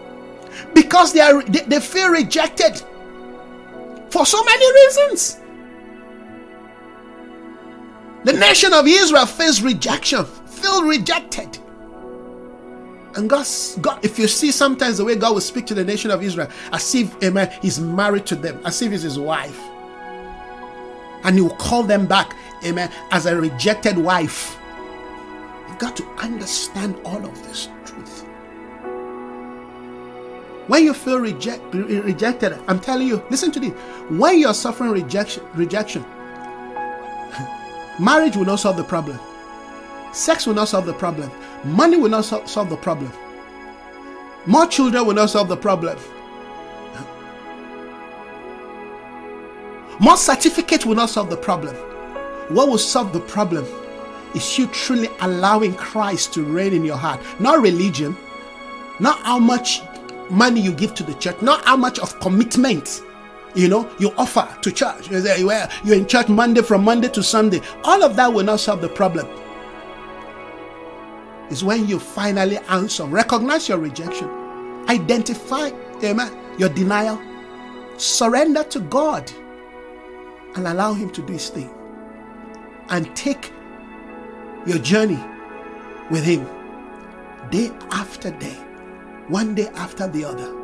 [0.73, 2.81] Because they are they, they feel rejected
[4.09, 5.42] for so many reasons.
[8.25, 11.59] The nation of Israel faced rejection, feel rejected.
[13.15, 13.47] And God,
[13.81, 16.49] God, if you see sometimes the way God will speak to the nation of Israel,
[16.73, 19.61] as if, amen, he's married to them, as if he's his wife.
[21.25, 22.35] And he will call them back,
[22.65, 24.57] amen, as a rejected wife.
[25.69, 28.25] You've got to understand all of this truth.
[30.69, 33.73] When you feel reject, rejected, I'm telling you, listen to this.
[34.09, 36.05] When you're suffering rejection, rejection,
[37.99, 39.19] Marriage will not solve the problem.
[40.13, 41.31] Sex will not solve the problem.
[41.65, 43.13] Money will not so- solve the problem.
[44.47, 45.99] More children will not solve the problem.
[50.01, 51.77] More certificates will not solve the problem.
[52.49, 53.65] What will solve the problem
[54.35, 57.21] is you truly allowing Christ to reign in your heart.
[57.39, 58.17] Not religion,
[58.99, 59.83] not how much
[60.29, 63.03] money you give to the church, not how much of commitment
[63.55, 65.11] you know, you offer to church.
[65.11, 67.61] You're in church Monday from Monday to Sunday.
[67.85, 69.29] All of that will not solve the problem.
[71.51, 74.29] It's when you finally answer, recognize your rejection,
[74.89, 75.71] identify
[76.03, 77.21] amen, your denial,
[77.99, 79.31] surrender to God,
[80.57, 81.71] and allow Him to do His thing.
[82.89, 83.53] And take
[84.67, 85.23] your journey
[86.11, 86.49] with Him
[87.51, 88.57] day after day,
[89.29, 90.62] one day after the other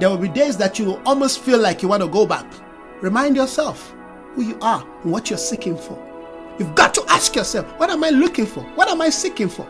[0.00, 2.46] there will be days that you will almost feel like you want to go back.
[3.00, 3.94] Remind yourself
[4.34, 5.98] who you are and what you're seeking for.
[6.58, 8.62] You've got to ask yourself, what am I looking for?
[8.74, 9.64] What am I seeking for?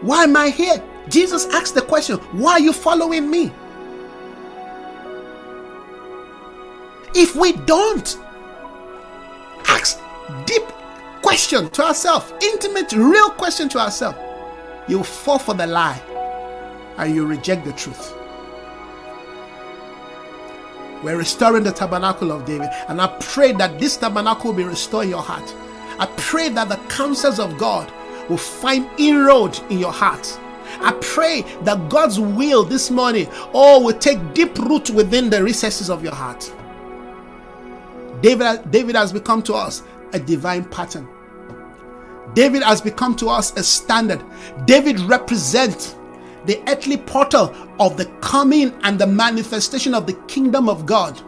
[0.00, 0.82] Why am I here?
[1.08, 3.52] Jesus asked the question, why are you following me?
[7.14, 8.18] If we don't
[9.68, 10.00] ask
[10.46, 10.62] deep
[11.20, 14.18] question to ourselves, intimate, real question to ourselves,
[14.88, 16.00] you fall for the lie
[16.96, 18.16] and you reject the truth.
[21.02, 25.04] We're restoring the tabernacle of David, and I pray that this tabernacle will be restored
[25.04, 25.54] in your heart.
[25.98, 27.92] I pray that the counsels of God
[28.28, 30.38] will find inroad in your heart.
[30.80, 35.90] I pray that God's will this morning, oh, will take deep root within the recesses
[35.90, 36.52] of your heart.
[38.20, 41.08] David, David has become to us a divine pattern.
[42.34, 44.22] David has become to us a standard.
[44.64, 45.96] David represents
[46.46, 51.20] the earthly portal of the coming and the manifestation of the kingdom of God.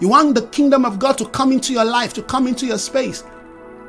[0.00, 2.78] You want the kingdom of God to come into your life, to come into your
[2.78, 3.24] space.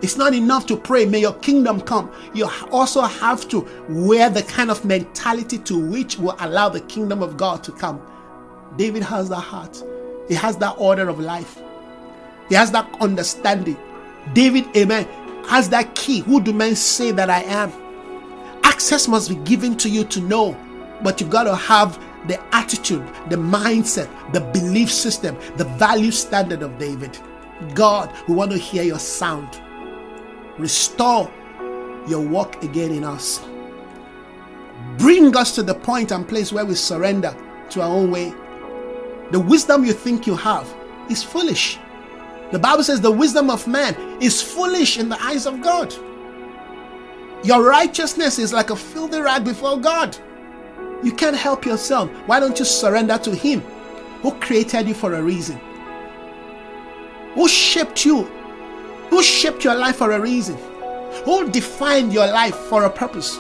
[0.02, 2.12] It's not enough to pray, may your kingdom come.
[2.34, 7.24] You also have to wear the kind of mentality to which will allow the kingdom
[7.24, 8.02] of God to come.
[8.78, 9.84] David has that heart,
[10.28, 11.62] he has that order of life,
[12.50, 13.78] he has that understanding.
[14.34, 15.06] David, amen,
[15.48, 16.20] has that key.
[16.20, 17.72] Who do men say that I am?
[18.74, 20.58] Access must be given to you to know,
[21.04, 26.64] but you've got to have the attitude, the mindset, the belief system, the value standard
[26.64, 27.16] of David.
[27.76, 29.62] God, we want to hear your sound.
[30.58, 31.32] Restore
[32.08, 33.46] your work again in us.
[34.98, 37.38] Bring us to the point and place where we surrender
[37.70, 38.34] to our own way.
[39.30, 40.68] The wisdom you think you have
[41.12, 41.78] is foolish.
[42.52, 45.94] The Bible says the wisdom of man is foolish in the eyes of God.
[47.44, 50.16] Your righteousness is like a filthy rag before God.
[51.04, 52.10] You can't help yourself.
[52.26, 53.60] Why don't you surrender to Him
[54.22, 55.60] who created you for a reason?
[57.34, 58.24] Who shaped you?
[59.10, 60.58] Who shaped your life for a reason?
[61.26, 63.38] Who defined your life for a purpose?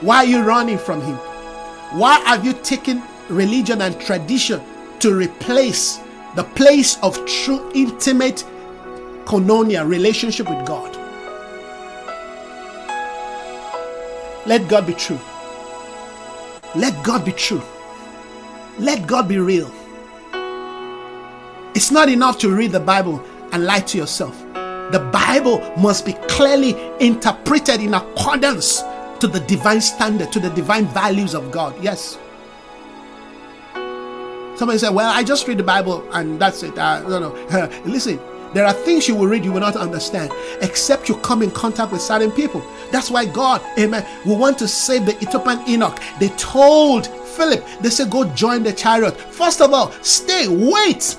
[0.00, 1.16] Why are you running from Him?
[1.98, 4.62] Why have you taken religion and tradition
[5.00, 6.00] to replace
[6.36, 8.44] the place of true, intimate,
[9.26, 11.01] koinonia relationship with God?
[14.44, 15.20] Let God be true.
[16.74, 17.62] Let God be true.
[18.78, 19.70] Let God be real.
[21.74, 24.38] It's not enough to read the Bible and lie to yourself.
[24.92, 28.82] The Bible must be clearly interpreted in accordance
[29.20, 31.74] to the divine standard, to the divine values of God.
[31.82, 32.18] Yes.
[34.56, 36.76] Somebody said, Well, I just read the Bible and that's it.
[36.76, 37.82] Uh, no, no.
[37.84, 38.18] Listen,
[38.54, 40.30] there are things you will read you will not understand
[40.60, 42.62] except you come in contact with certain people.
[42.90, 45.98] That's why God, amen, will want to save the Ethiopian eunuch.
[46.20, 49.16] They told Philip, they said, Go join the chariot.
[49.16, 51.18] First of all, stay, wait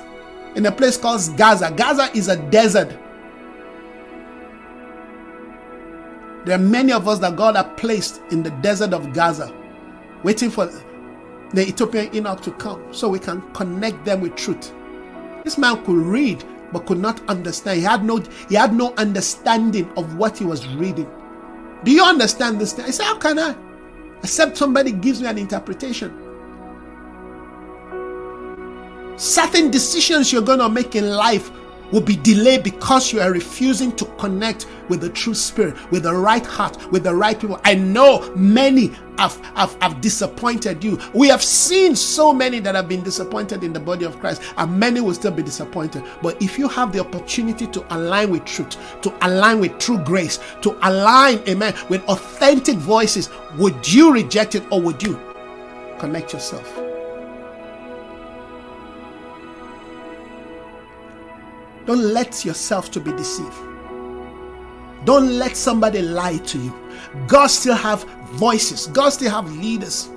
[0.56, 1.72] in a place called Gaza.
[1.76, 2.98] Gaza is a desert.
[6.46, 9.54] There are many of us that God has placed in the desert of Gaza,
[10.24, 10.66] waiting for
[11.54, 14.74] the Ethiopian eunuch to come so we can connect them with truth.
[15.44, 16.44] This man could read
[16.74, 17.80] but could not understand.
[17.80, 18.18] He had no
[18.50, 21.10] he had no understanding of what he was reading.
[21.84, 22.86] Do you understand this thing?
[22.86, 23.56] I said, How can I?
[24.24, 26.20] Except somebody gives me an interpretation.
[29.18, 31.52] Certain decisions you're to make in life
[31.94, 36.14] will be delayed because you are refusing to connect with the true spirit, with the
[36.14, 37.62] right heart, with the right people.
[37.64, 38.88] I know many
[39.20, 41.00] have, have, have disappointed you.
[41.14, 44.78] We have seen so many that have been disappointed in the body of Christ, and
[44.78, 46.04] many will still be disappointed.
[46.24, 50.40] But if you have the opportunity to align with truth, to align with true grace,
[50.64, 55.20] to align, amen, with authentic voices, would you reject it or would you
[56.00, 56.93] connect yourself?
[61.86, 63.56] Don't let yourself to be deceived.
[65.06, 66.74] Don't let somebody lie to you.
[67.28, 68.04] God still have
[68.34, 68.88] voices.
[68.88, 70.10] God still have leaders.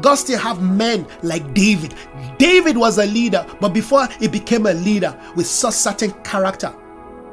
[0.00, 1.94] God still have men like David.
[2.38, 6.72] David was a leader, but before he became a leader, we saw certain character.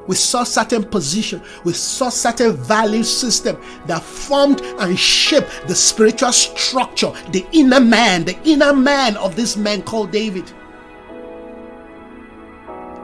[0.08, 1.42] We saw certain position.
[1.64, 8.24] We saw certain value system that formed and shaped the spiritual structure, the inner man,
[8.24, 10.52] the inner man of this man called David.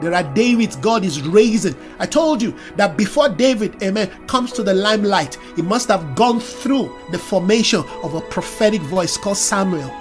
[0.04, 1.76] There are Davids God is raising.
[1.98, 6.42] I told you that before David, amen, comes to the limelight, he must have gone
[6.42, 9.96] through the formation of a prophetic voice called Samuel.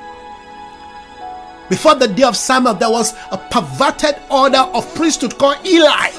[1.68, 6.10] Before the day of Samuel, there was a perverted order of priesthood called Eli.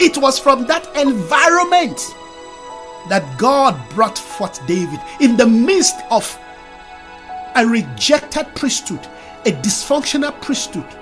[0.00, 2.00] It was from that environment
[3.08, 6.36] that God brought forth David in the midst of
[7.54, 9.06] a rejected priesthood,
[9.46, 10.96] a dysfunctional priesthood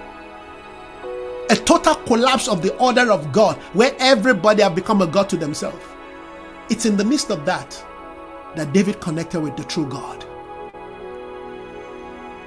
[1.50, 5.36] a total collapse of the order of God where everybody have become a God to
[5.36, 5.84] themselves.
[6.70, 7.84] It's in the midst of that
[8.54, 10.24] that David connected with the true God.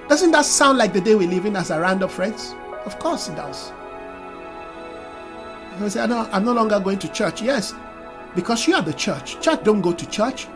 [0.07, 2.53] Doesn't that sound like the day we live in as a random friends?
[2.85, 3.71] Of course it does.
[5.79, 7.41] I say, I'm no longer going to church.
[7.41, 7.73] Yes,
[8.35, 9.39] because you are the church.
[9.39, 10.47] Church don't go to church.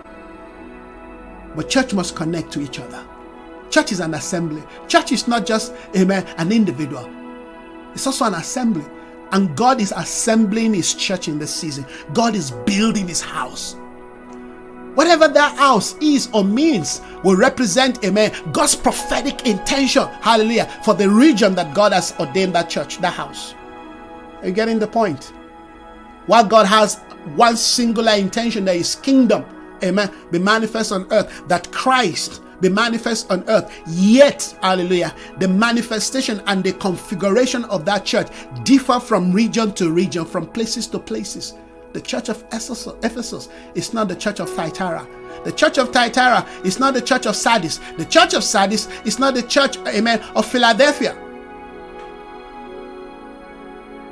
[1.55, 3.03] But church must connect to each other.
[3.71, 4.61] Church is an assembly.
[4.87, 7.09] Church is not just, amen, an individual.
[7.95, 8.85] It's also an assembly.
[9.31, 11.85] And God is assembling his church in this season.
[12.13, 13.75] God is building his house.
[14.93, 21.09] Whatever that house is or means will represent, amen, God's prophetic intention, hallelujah, for the
[21.09, 23.55] region that God has ordained that church, that house.
[24.41, 25.33] Are you getting the point?
[26.27, 26.99] While God has
[27.35, 29.43] one singular intention, that His kingdom,
[29.83, 33.71] amen, be manifest on earth, that Christ be manifest on earth.
[33.87, 38.29] Yet, hallelujah, the manifestation and the configuration of that church
[38.63, 41.53] differ from region to region, from places to places.
[41.93, 45.07] The church of Ephesus is not the church of Thyatira.
[45.45, 47.79] The church of Thyatira is not the church of Sardis.
[47.97, 51.15] The church of Sardis is not the church, amen, of Philadelphia.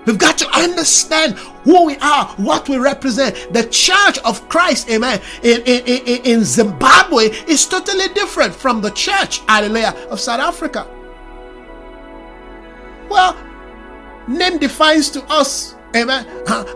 [0.05, 3.53] We've got to understand who we are, what we represent.
[3.53, 8.91] The church of Christ, amen, in, in, in, in Zimbabwe is totally different from the
[8.91, 10.87] church, hallelujah, of South Africa.
[13.09, 13.37] Well,
[14.27, 16.27] name defines to us amen,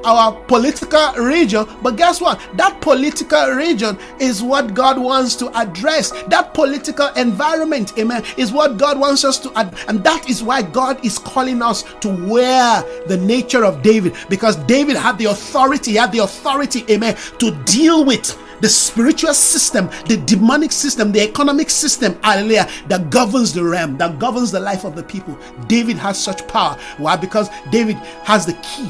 [0.06, 1.65] our political region.
[1.81, 2.39] But guess what?
[2.56, 6.11] That political region is what God wants to address.
[6.27, 10.61] That political environment, amen, is what God wants us to, ad- and that is why
[10.61, 15.95] God is calling us to wear the nature of David, because David had the authority,
[15.95, 21.69] had the authority, amen, to deal with the spiritual system, the demonic system, the economic
[21.69, 25.38] system, hallelujah, that governs the realm, that governs the life of the people.
[25.68, 26.76] David has such power.
[26.98, 27.15] Why?
[27.15, 28.89] Because David has the key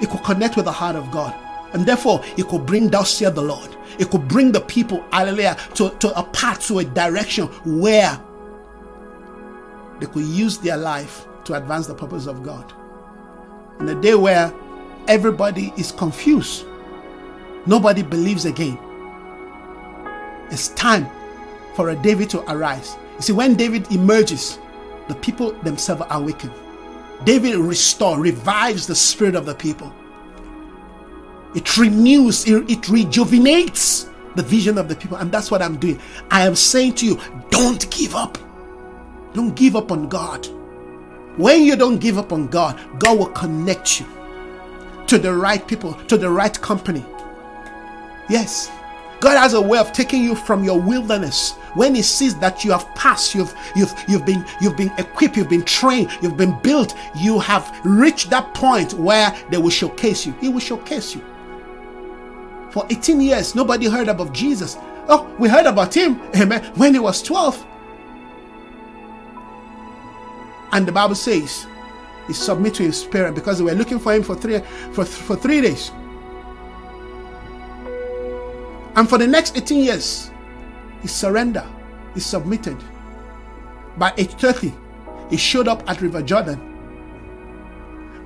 [0.00, 1.34] it could connect with the heart of God.
[1.72, 3.76] And therefore, it could bring down here the Lord.
[3.98, 8.20] It could bring the people, hallelujah, to, to a path, to a direction where
[10.00, 12.72] they could use their life to advance the purpose of God.
[13.80, 14.52] In a day where
[15.08, 16.66] everybody is confused,
[17.66, 18.78] nobody believes again.
[20.50, 21.08] It's time
[21.74, 22.96] for a David to arise.
[23.16, 24.58] You see, when David emerges,
[25.08, 26.52] the people themselves are awakened.
[27.24, 29.92] David restores, revives the spirit of the people.
[31.54, 35.16] It renews, it, it rejuvenates the vision of the people.
[35.16, 35.98] And that's what I'm doing.
[36.30, 37.20] I am saying to you,
[37.50, 38.38] don't give up.
[39.32, 40.46] Don't give up on God.
[41.36, 44.06] When you don't give up on God, God will connect you
[45.06, 47.04] to the right people, to the right company.
[48.28, 48.70] Yes,
[49.20, 51.52] God has a way of taking you from your wilderness.
[51.74, 55.48] When he sees that you have passed you've you've you've been you've been equipped you've
[55.48, 60.32] been trained you've been built you have reached that point where they will showcase you.
[60.40, 61.24] He will showcase you.
[62.70, 64.76] For 18 years nobody heard about jesus.
[65.08, 67.64] Oh we heard about him amen when he was 12
[70.72, 71.66] and the bible says
[72.26, 74.58] he submitted to his parent because they were looking for him for three
[74.92, 75.92] for, for three days
[78.96, 80.30] and for the next 18 years
[81.02, 81.66] he surrendered,
[82.14, 82.76] he submitted.
[83.98, 84.72] By age 30,
[85.30, 86.72] he showed up at River Jordan.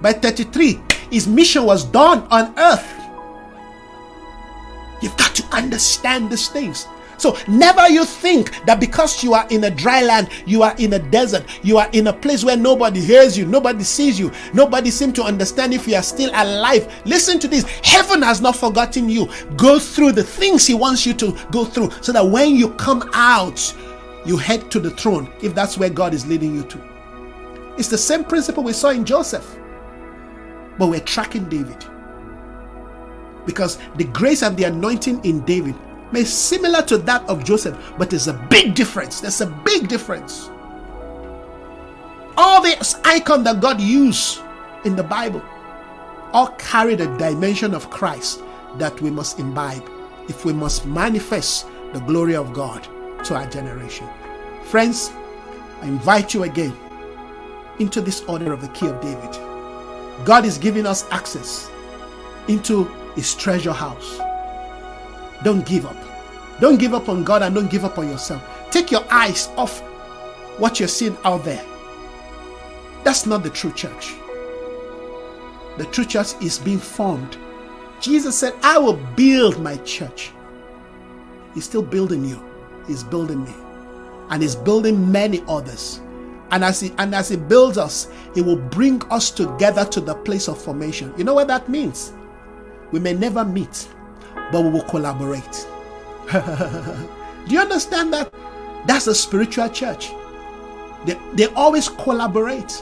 [0.01, 0.81] By 33,
[1.11, 2.89] his mission was done on earth.
[5.03, 6.87] You've got to understand these things.
[7.21, 10.95] So never you think that because you are in a dry land, you are in
[10.95, 14.91] a desert, you are in a place where nobody hears you, nobody sees you, nobody
[14.91, 16.91] seems to understand if you are still alive.
[17.05, 17.65] Listen to this.
[17.85, 19.29] Heaven has not forgotten you.
[19.59, 23.11] Go through the things he wants you to go through so that when you come
[23.13, 23.77] out,
[24.25, 26.81] you head to the throne if that's where God is leading you to.
[27.77, 29.59] It's the same principle we saw in Joseph.
[30.79, 31.85] But we're tracking David.
[33.45, 35.75] Because the grace and the anointing in David
[36.13, 39.21] may similar to that of Joseph, but there's a big difference.
[39.21, 40.51] There's a big difference.
[42.37, 44.41] All the icon that God used
[44.85, 45.43] in the Bible
[46.33, 48.43] all carry the dimension of Christ
[48.79, 49.89] that we must imbibe
[50.29, 52.87] if we must manifest the glory of God
[53.25, 54.09] to our generation.
[54.65, 55.11] Friends,
[55.83, 56.75] I invite you again
[57.81, 59.33] into this order of the key of David.
[60.25, 61.71] God is giving us access
[62.47, 62.85] into
[63.17, 64.21] his treasure house.
[65.43, 65.97] Don't give up.
[66.61, 68.43] Don't give up on God and don't give up on yourself.
[68.71, 69.81] Take your eyes off
[70.59, 71.65] what you're seeing out there.
[73.03, 74.15] That's not the true church.
[75.79, 77.39] The true church is being formed.
[78.01, 80.33] Jesus said, I will build my church.
[81.55, 82.43] He's still building you.
[82.87, 83.55] He's building me.
[84.29, 86.01] And he's building many others.
[86.51, 90.15] And as he and as he builds us, he will bring us together to the
[90.15, 91.15] place of formation.
[91.17, 92.13] You know what that means?
[92.91, 93.89] We may never meet,
[94.53, 95.67] but we will collaborate.
[96.33, 98.33] Do you understand that?
[98.87, 100.11] That's a spiritual church.
[101.07, 102.73] They, they always collaborate.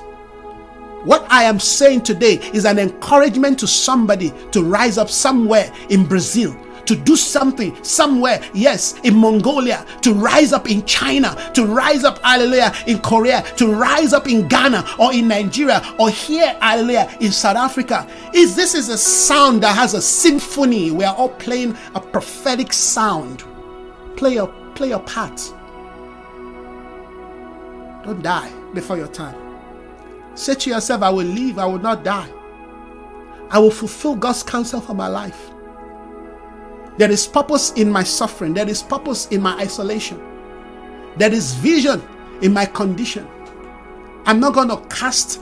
[1.04, 6.04] What I am saying today is an encouragement to somebody to rise up somewhere in
[6.04, 6.56] Brazil,
[6.88, 12.18] to do something somewhere, yes, in Mongolia, to rise up in China, to rise up,
[12.22, 17.30] hallelujah, in Korea, to rise up in Ghana or in Nigeria or here, hallelujah, in
[17.30, 18.08] South Africa.
[18.34, 20.90] Is this is a sound that has a symphony?
[20.90, 23.44] We are all playing a prophetic sound.
[24.16, 25.36] Play your play your part.
[28.02, 29.36] Don't die before your time.
[30.34, 32.30] Say to yourself, I will live, I will not die.
[33.50, 35.50] I will fulfill God's counsel for my life.
[36.98, 40.20] There is purpose in my suffering, there is purpose in my isolation,
[41.16, 42.02] there is vision
[42.42, 43.26] in my condition.
[44.26, 45.40] I'm not going to cast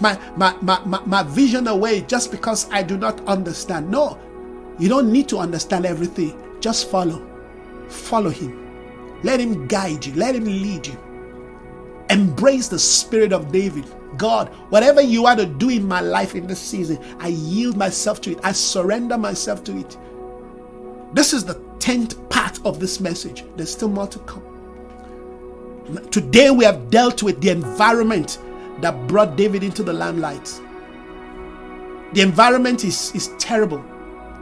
[0.00, 3.90] my, my, my, my, my vision away just because I do not understand.
[3.90, 4.18] No,
[4.78, 6.38] you don't need to understand everything.
[6.60, 7.26] Just follow.
[7.88, 9.20] Follow Him.
[9.22, 10.98] Let Him guide you, let Him lead you.
[12.10, 13.86] Embrace the spirit of David.
[14.16, 18.20] God, whatever you want to do in my life in this season, I yield myself
[18.22, 18.40] to it.
[18.42, 19.96] I surrender myself to it.
[21.16, 23.42] This is the 10th part of this message.
[23.56, 24.42] There's still more to come.
[26.10, 28.38] Today we have dealt with the environment
[28.82, 30.44] that brought David into the limelight.
[32.12, 33.82] The environment is, is terrible.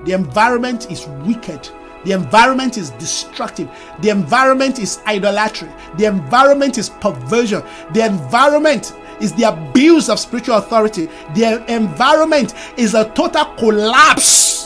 [0.05, 1.69] The environment is wicked.
[2.05, 3.71] The environment is destructive.
[4.01, 5.69] The environment is idolatry.
[5.97, 7.63] The environment is perversion.
[7.93, 11.07] The environment is the abuse of spiritual authority.
[11.37, 14.64] The environment is a total collapse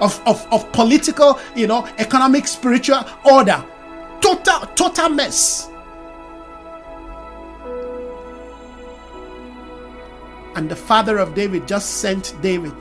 [0.00, 3.64] of, of, of political, you know, economic, spiritual order.
[4.20, 5.70] Total, total mess.
[10.56, 12.74] And the father of David just sent David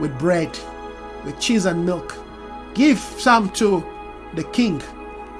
[0.00, 0.58] with bread,
[1.24, 2.16] with cheese and milk.
[2.74, 3.84] Give some to
[4.34, 4.82] the king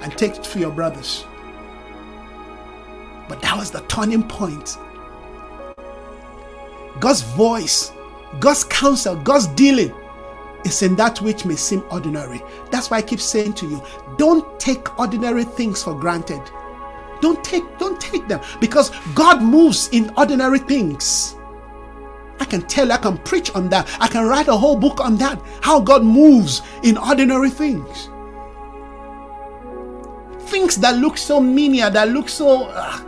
[0.01, 1.25] and take it for your brothers.
[3.27, 4.77] But that was the turning point.
[6.99, 7.91] God's voice,
[8.39, 9.93] God's counsel, God's dealing
[10.65, 12.41] is in that which may seem ordinary.
[12.71, 13.83] That's why I keep saying to you,
[14.17, 16.41] don't take ordinary things for granted.
[17.21, 21.35] Don't take don't take them because God moves in ordinary things.
[22.39, 23.87] I can tell, I can preach on that.
[24.01, 25.41] I can write a whole book on that.
[25.61, 28.09] How God moves in ordinary things.
[30.49, 32.99] Things that look so menial, that look so uh,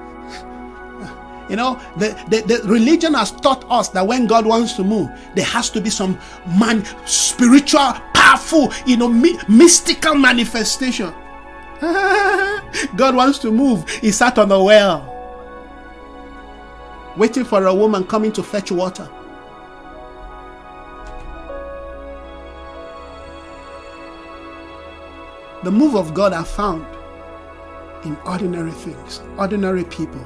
[1.49, 5.09] you know, the, the, the, religion has taught us that when God wants to move,
[5.35, 6.17] there has to be some
[6.59, 11.13] man, spiritual, powerful, you know, mi- mystical manifestation.
[11.81, 13.87] God wants to move.
[13.89, 15.11] He sat on a well,
[17.15, 19.07] waiting for a woman coming to fetch water.
[25.63, 26.85] The move of God are found
[28.03, 30.25] in ordinary things, ordinary people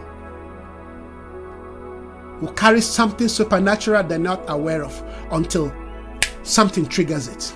[2.40, 5.74] who carry something supernatural they're not aware of until
[6.44, 7.56] something triggers it.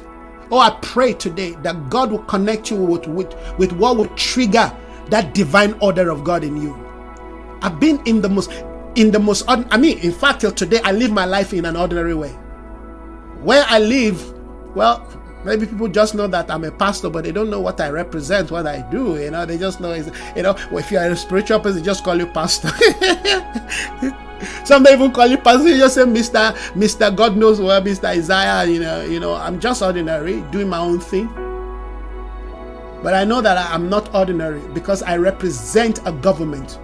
[0.52, 4.76] Oh, I pray today that God will connect you with, with, with what will trigger
[5.10, 6.76] that divine order of God in you.
[7.62, 8.52] I've been in the most,
[8.96, 11.76] in the most, I mean, in fact, till today, I live my life in an
[11.76, 12.32] ordinary way.
[13.42, 14.34] Where I live,
[14.76, 15.08] well,
[15.44, 18.52] maybe people just know that I'm a pastor, but they don't know what I represent,
[18.52, 19.20] what I do.
[19.20, 22.18] You know, they just know, you know, if you're a spiritual person, they just call
[22.18, 22.70] you pastor.
[24.64, 25.70] Some even call you pastor.
[25.70, 26.54] You say Mr.
[26.74, 27.14] Mr.
[27.16, 28.06] God knows what, Mr.
[28.06, 28.66] Isaiah.
[28.66, 31.28] You know, you know, I'm just ordinary, doing my own thing.
[33.04, 36.80] But I know that I'm not ordinary because I represent a government.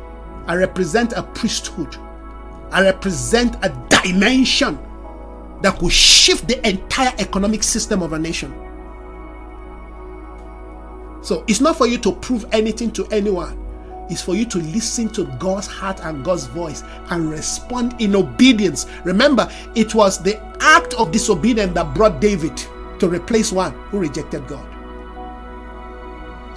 [0.47, 1.95] I represent a priesthood.
[2.71, 3.69] I represent a
[4.03, 4.77] dimension
[5.61, 8.53] that could shift the entire economic system of a nation.
[11.21, 13.68] So it's not for you to prove anything to anyone
[14.09, 18.87] is for you to listen to God's heart and God's voice and respond in obedience.
[19.03, 22.57] Remember, it was the act of disobedience that brought David
[22.99, 24.65] to replace one who rejected God.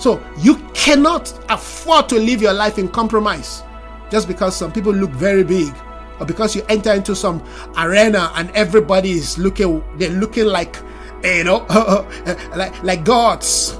[0.00, 3.62] So you cannot afford to live your life in compromise
[4.10, 5.72] just because some people look very big
[6.18, 7.42] or because you enter into some
[7.78, 10.76] arena and everybody is looking they're looking like
[11.22, 11.58] you know
[12.56, 13.78] like like gods.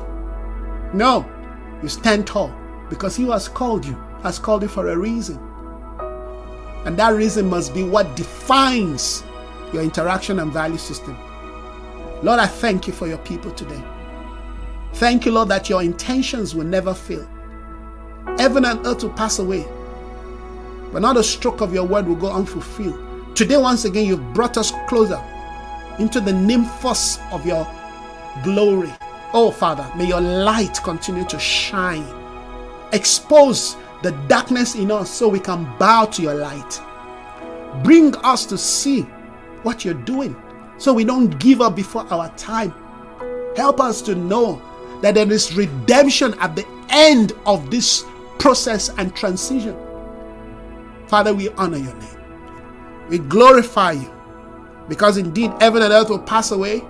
[0.95, 1.27] No,
[1.83, 2.55] you stand tall
[2.93, 5.39] because He has called you, has called you for a reason.
[6.85, 9.25] And that reason must be what defines
[9.73, 11.17] your interaction and value system.
[12.23, 13.83] Lord, I thank you for your people today.
[14.93, 17.27] Thank you, Lord, that your intentions will never fail.
[18.37, 19.65] Heaven and earth will pass away,
[20.93, 23.35] but not a stroke of your word will go unfulfilled.
[23.35, 25.19] Today, once again, you've brought us closer
[25.99, 27.67] into the nymphos of your
[28.45, 28.93] glory.
[29.33, 32.22] Oh, Father, may your light continue to shine
[32.93, 36.81] expose the darkness in us so we can bow to your light.
[37.83, 39.03] Bring us to see
[39.63, 40.37] what you're doing
[40.79, 42.75] so we don't give up before our time.
[43.57, 44.61] Help us to know
[45.03, 48.05] that there is redemption at the end of this
[48.39, 49.77] process and transition.
[51.07, 52.19] Father, we honor your name.
[53.09, 54.11] We glorify you
[54.89, 56.83] because indeed heaven and earth will pass away,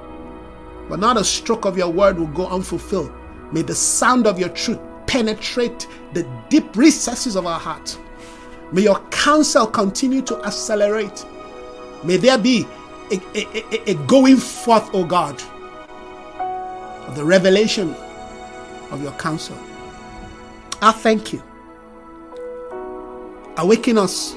[0.88, 3.12] but not a stroke of your word will go unfulfilled.
[3.52, 4.80] May the sound of your truth
[5.12, 7.98] penetrate the deep recesses of our heart.
[8.72, 11.26] May your counsel continue to accelerate.
[12.02, 12.66] May there be
[13.10, 15.34] a, a, a, a going forth, O oh God,
[17.06, 17.94] of the revelation
[18.90, 19.58] of your counsel.
[20.80, 21.42] I thank you.
[23.58, 24.34] Awaken us.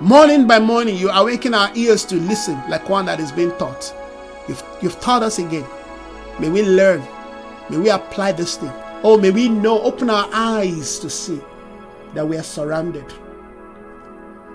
[0.00, 3.92] Morning by morning, you awaken our ears to listen like one that is being taught.
[4.46, 5.66] You've, you've taught us again.
[6.38, 7.02] May we learn.
[7.68, 8.72] May we apply this thing.
[9.04, 11.40] Oh, may we know, open our eyes to see
[12.14, 13.06] that we are surrounded.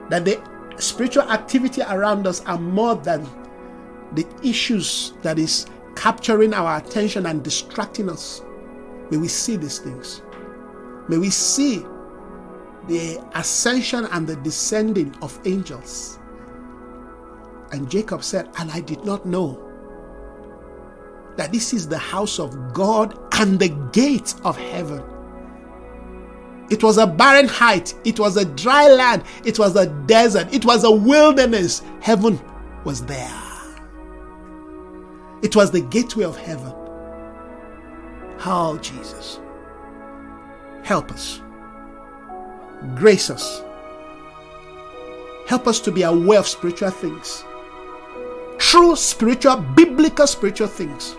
[0.10, 0.42] That the
[0.78, 3.28] spiritual activity around us are more than
[4.14, 5.66] the issues that is
[5.96, 8.42] capturing our attention and distracting us.
[9.10, 10.22] May we see these things.
[11.08, 11.86] May we see
[12.88, 16.20] the ascension and the descending of angels.
[17.72, 19.73] And Jacob said, And I did not know
[21.36, 25.04] that this is the house of God and the gate of heaven.
[26.70, 30.66] It was a barren height, it was a dry land, it was a desert, it
[30.66, 31.82] was a wilderness.
[32.02, 32.40] Heaven
[32.84, 33.42] was there.
[35.42, 36.74] It was the gateway of heaven.
[38.40, 39.40] How, Jesus?
[40.84, 41.42] Help us.
[42.96, 43.64] Grace us.
[45.48, 47.44] Help us to be aware of spiritual things.
[48.58, 51.16] True spiritual, biblical spiritual things.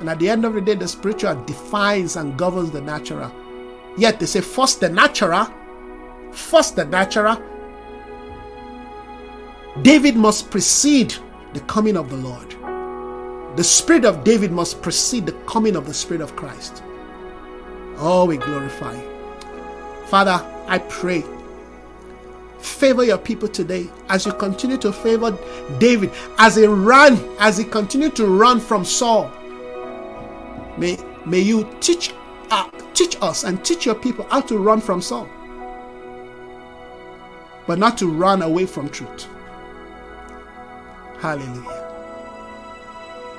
[0.00, 3.32] And at the end of the day, the spiritual defines and governs the natural.
[3.96, 5.48] Yet they say, first the natural,
[6.32, 7.42] first the natural.
[9.82, 11.14] David must precede
[11.52, 12.54] the coming of the Lord.
[13.56, 16.82] The spirit of David must precede the coming of the Spirit of Christ.
[17.96, 18.96] Oh, we glorify.
[20.06, 21.24] Father, I pray.
[22.60, 25.36] Favor your people today as you continue to favor
[25.78, 29.32] David as he ran, as he continued to run from Saul.
[30.78, 30.96] May,
[31.26, 32.12] may you teach,
[32.50, 35.28] uh, teach us and teach your people how to run from Saul,
[37.66, 39.26] but not to run away from truth.
[41.18, 41.84] Hallelujah.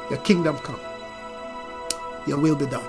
[0.10, 0.80] Your kingdom come.
[2.28, 2.86] Your will be done.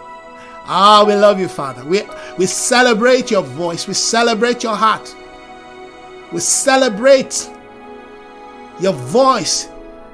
[0.73, 1.85] Ah, we love you, Father.
[1.85, 2.03] We,
[2.39, 3.87] we celebrate your voice.
[3.87, 5.15] We celebrate your heart.
[6.33, 7.51] We celebrate
[8.81, 9.69] your voice.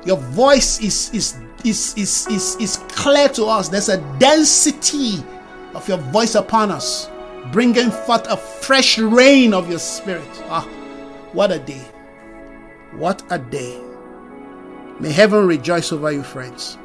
[0.05, 3.69] Your voice is, is, is, is, is, is clear to us.
[3.69, 5.25] There's a density
[5.75, 7.11] of your voice upon us,
[7.53, 10.29] bringing forth a fresh rain of your spirit.
[10.45, 10.67] Ah,
[11.33, 11.85] what a day!
[12.93, 13.81] What a day!
[15.01, 16.79] May heaven rejoice over you, friends.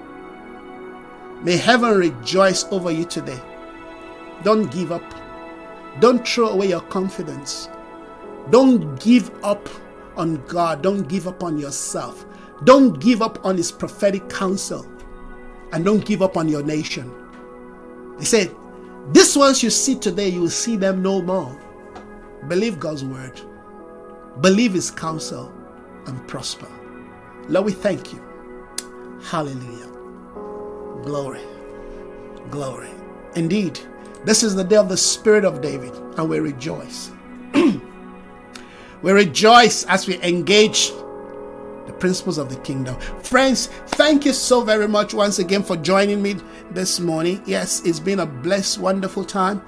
[1.44, 3.40] May heaven rejoice over you today.
[4.44, 5.04] Don't give up.
[6.00, 7.70] Don't throw away your confidence.
[8.50, 9.70] Don't give up
[10.18, 10.82] on God.
[10.82, 12.26] Don't give up on yourself.
[12.64, 14.86] Don't give up on His prophetic counsel.
[15.74, 17.12] And don't give up on your nation.
[18.20, 18.56] He said,
[19.12, 21.58] These ones you see today, you will see them no more.
[22.48, 23.40] Believe God's word,
[24.42, 25.54] believe His counsel,
[26.08, 26.68] and prosper.
[27.48, 28.22] Lord, we thank you.
[29.24, 29.88] Hallelujah.
[31.04, 31.42] Glory.
[32.50, 32.90] Glory.
[33.36, 33.80] Indeed,
[34.26, 37.12] this is the day of the Spirit of David, and we rejoice.
[37.54, 40.92] we rejoice as we engage
[41.92, 42.98] the principles of the kingdom.
[43.22, 46.36] Friends, thank you so very much once again for joining me
[46.72, 47.42] this morning.
[47.46, 49.62] Yes, it's been a blessed, wonderful time,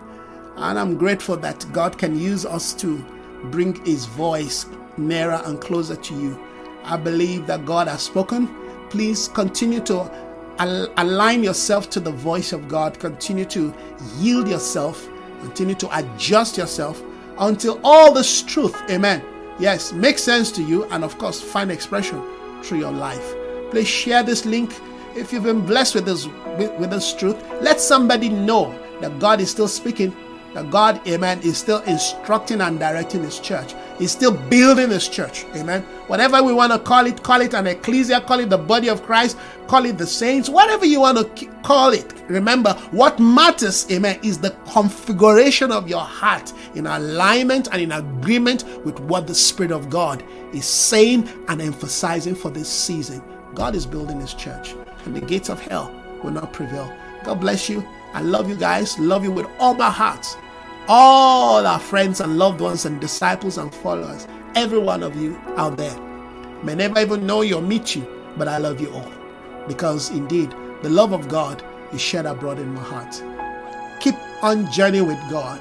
[0.55, 3.03] and I'm grateful that God can use us to
[3.45, 4.65] bring His voice
[4.97, 6.39] nearer and closer to you.
[6.85, 8.47] I believe that God has spoken.
[8.89, 10.09] Please continue to
[10.59, 12.99] align yourself to the voice of God.
[12.99, 13.73] Continue to
[14.17, 15.09] yield yourself.
[15.41, 17.01] Continue to adjust yourself
[17.39, 19.32] until all this truth, amen.
[19.59, 22.21] Yes, makes sense to you, and of course, find expression
[22.63, 23.33] through your life.
[23.69, 24.73] Please share this link
[25.15, 26.27] if you've been blessed with this
[26.57, 27.37] with, with this truth.
[27.61, 30.15] Let somebody know that God is still speaking
[30.53, 33.73] that God, amen, is still instructing and directing His church.
[33.97, 35.81] He's still building His church, amen.
[36.07, 39.03] Whatever we want to call it, call it an ecclesia, call it the body of
[39.03, 42.13] Christ, call it the saints, whatever you want to call it.
[42.27, 48.63] Remember, what matters, amen, is the configuration of your heart in alignment and in agreement
[48.85, 50.23] with what the Spirit of God
[50.53, 53.23] is saying and emphasizing for this season.
[53.55, 54.75] God is building His church,
[55.05, 55.93] and the gates of hell
[56.23, 56.91] will not prevail.
[57.23, 57.85] God bless you.
[58.13, 58.99] I love you guys.
[58.99, 60.25] Love you with all my heart
[60.87, 64.27] all our friends and loved ones and disciples and followers.
[64.55, 65.97] every one of you out there.
[66.63, 68.07] May never even know you or meet you,
[68.37, 69.11] but I love you all.
[69.67, 73.23] Because indeed, the love of God is shed abroad in my heart.
[73.99, 75.59] Keep on journey with God.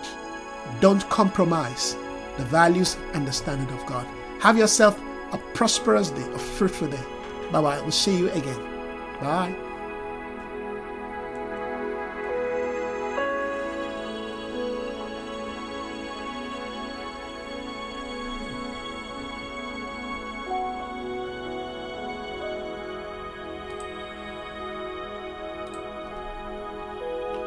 [0.81, 1.97] Don't compromise
[2.37, 4.07] the values and the standard of God.
[4.41, 5.01] Have yourself
[5.33, 7.05] a prosperous day, a fruitful day.
[7.51, 7.81] Bye bye.
[7.81, 8.61] We'll see you again.
[9.21, 9.55] Bye.